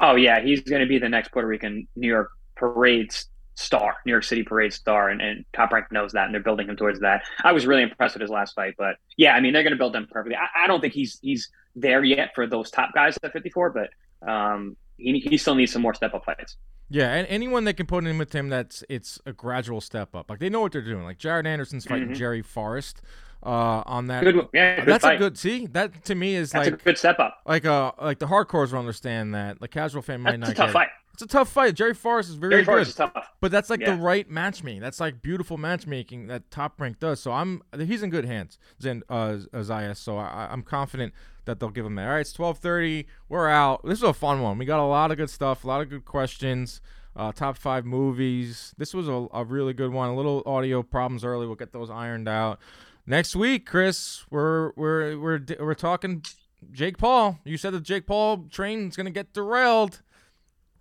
Oh 0.00 0.16
yeah, 0.16 0.40
he's 0.42 0.60
going 0.62 0.82
to 0.82 0.88
be 0.88 0.98
the 0.98 1.08
next 1.08 1.30
Puerto 1.32 1.46
Rican 1.46 1.86
New 1.94 2.08
York 2.08 2.30
parade 2.56 3.10
s- 3.10 3.26
star, 3.54 3.96
New 4.04 4.12
York 4.12 4.24
City 4.24 4.42
parade 4.42 4.72
star, 4.72 5.10
and, 5.10 5.20
and 5.20 5.44
Top 5.52 5.72
Rank 5.72 5.90
knows 5.92 6.12
that, 6.12 6.24
and 6.26 6.34
they're 6.34 6.42
building 6.42 6.68
him 6.68 6.76
towards 6.76 7.00
that. 7.00 7.22
I 7.42 7.52
was 7.52 7.66
really 7.66 7.82
impressed 7.82 8.14
with 8.14 8.20
his 8.22 8.30
last 8.30 8.54
fight, 8.54 8.74
but 8.76 8.96
yeah, 9.16 9.34
I 9.34 9.40
mean 9.40 9.52
they're 9.52 9.62
going 9.62 9.72
to 9.72 9.78
build 9.78 9.94
him 9.94 10.06
perfectly. 10.10 10.36
I, 10.36 10.64
I 10.64 10.66
don't 10.66 10.80
think 10.80 10.92
he's 10.94 11.18
he's 11.22 11.50
there 11.76 12.02
yet 12.04 12.34
for 12.34 12.46
those 12.46 12.70
top 12.70 12.92
guys 12.94 13.18
at 13.22 13.32
54, 13.32 13.70
but 13.70 14.28
um, 14.28 14.76
he 14.96 15.18
he 15.20 15.36
still 15.38 15.54
needs 15.54 15.72
some 15.72 15.82
more 15.82 15.94
step 15.94 16.14
up 16.14 16.24
fights. 16.24 16.56
Yeah, 16.90 17.12
and 17.14 17.26
anyone 17.28 17.64
that 17.64 17.74
can 17.74 17.86
put 17.86 18.04
in 18.06 18.18
with 18.18 18.34
him, 18.34 18.48
that's 18.48 18.84
it's 18.88 19.18
a 19.26 19.32
gradual 19.32 19.80
step 19.80 20.14
up. 20.14 20.28
Like 20.30 20.38
they 20.38 20.48
know 20.50 20.60
what 20.60 20.72
they're 20.72 20.82
doing. 20.82 21.04
Like 21.04 21.18
Jared 21.18 21.46
Anderson's 21.46 21.84
fighting 21.86 22.08
Mhm. 22.10 22.16
Jerry 22.16 22.42
Forrest 22.42 23.00
uh, 23.42 23.82
on 23.86 24.06
that. 24.08 24.22
Good, 24.22 24.48
yeah, 24.52 24.76
good 24.76 24.86
that's 24.86 25.02
fight. 25.02 25.14
a 25.16 25.18
good. 25.18 25.38
See, 25.38 25.66
that 25.68 26.04
to 26.04 26.14
me 26.14 26.34
is 26.34 26.50
That's 26.52 26.66
like 26.70 26.80
a 26.80 26.84
good 26.84 26.98
step 26.98 27.18
up. 27.18 27.40
like 27.46 27.64
uh 27.64 27.92
like 28.00 28.18
the 28.18 28.26
hardcores 28.26 28.72
will 28.72 28.78
understand 28.80 29.34
that. 29.34 29.60
The 29.60 29.68
casual 29.68 30.02
fan 30.02 30.20
might 30.20 30.32
That's 30.40 30.50
not 30.50 30.50
a 30.50 30.54
tough 30.54 30.72
get 30.74 30.82
it. 30.82 30.88
It's 31.14 31.22
a 31.22 31.26
tough 31.26 31.48
fight. 31.48 31.74
Jerry 31.74 31.94
Forrest 31.94 32.28
is 32.28 32.34
very 32.34 32.50
Very 32.50 32.62
good, 32.62 32.66
Forrest 32.70 32.90
is 32.90 32.96
tough. 32.96 33.12
but 33.40 33.50
that's 33.50 33.70
like 33.70 33.80
Yeah. 33.80 33.94
the 33.96 34.02
right 34.02 34.28
matchmaking. 34.28 34.80
That's 34.82 35.00
like 35.00 35.22
beautiful 35.22 35.56
matchmaking 35.56 36.26
that 36.26 36.50
Top 36.50 36.80
Rank 36.80 36.98
does. 36.98 37.20
So 37.20 37.32
I'm 37.32 37.62
he's 37.78 38.02
in 38.02 38.10
good 38.10 38.24
hands, 38.24 38.58
Zen 38.82 39.02
uh, 39.08 39.38
Zayas. 39.54 39.96
So 39.98 40.18
I, 40.18 40.48
I'm 40.50 40.62
confident 40.62 41.14
that 41.46 41.60
they'll 41.60 41.70
give 41.70 41.86
him 41.86 41.94
that. 41.94 42.06
All 42.06 42.14
right, 42.14 42.20
it's 42.20 42.32
12:30. 42.32 43.06
We're 43.28 43.48
out. 43.48 43.82
This 43.84 44.02
was 44.02 44.10
a 44.10 44.14
fun 44.14 44.42
one. 44.42 44.58
We 44.58 44.64
got 44.64 44.80
a 44.80 44.86
lot 44.86 45.10
of 45.10 45.16
good 45.16 45.30
stuff, 45.30 45.64
a 45.64 45.66
lot 45.68 45.80
of 45.80 45.88
good 45.88 46.04
questions. 46.04 46.80
Uh, 47.16 47.30
top 47.30 47.56
five 47.56 47.84
movies. 47.84 48.74
This 48.76 48.92
was 48.92 49.08
a, 49.08 49.28
a 49.32 49.44
really 49.44 49.72
good 49.72 49.92
one. 49.92 50.08
A 50.08 50.16
little 50.16 50.42
audio 50.46 50.82
problems 50.82 51.24
early. 51.24 51.46
We'll 51.46 51.54
get 51.54 51.72
those 51.72 51.88
ironed 51.90 52.28
out 52.28 52.58
next 53.06 53.36
week. 53.36 53.66
Chris, 53.66 54.24
we're 54.30 54.72
we're 54.74 55.16
we're 55.16 55.40
we're 55.60 55.74
talking 55.74 56.24
Jake 56.72 56.98
Paul. 56.98 57.38
You 57.44 57.56
said 57.56 57.72
the 57.72 57.80
Jake 57.80 58.06
Paul 58.08 58.46
train's 58.50 58.96
gonna 58.96 59.10
get 59.12 59.32
derailed. 59.32 60.02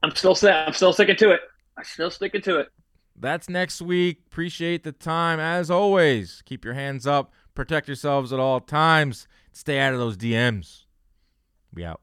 I'm 0.04 0.14
still 0.16 0.36
I'm 0.47 0.74
still 0.74 0.93
sticking 0.93 1.16
to 1.16 1.32
it. 1.32 1.41
I'm 1.78 1.84
still 1.86 2.12
sticking 2.12 2.41
to 2.41 2.60
it. 2.60 2.70
That's 3.16 3.49
next 3.49 3.82
week. 3.82 4.20
Appreciate 4.28 4.84
the 4.84 4.91
time. 4.91 5.39
As 5.39 5.72
always, 5.72 6.43
keep 6.45 6.66
your 6.66 6.74
hands 6.74 7.08
up. 7.08 7.32
Protect 7.56 7.88
yourselves 7.88 8.34
at 8.34 8.39
all 8.39 8.60
times. 8.60 9.28
Stay 9.54 9.80
out 9.80 9.93
of 9.93 9.99
those 9.99 10.18
DMs. 10.18 10.86
We 11.74 11.86
out. 11.86 12.01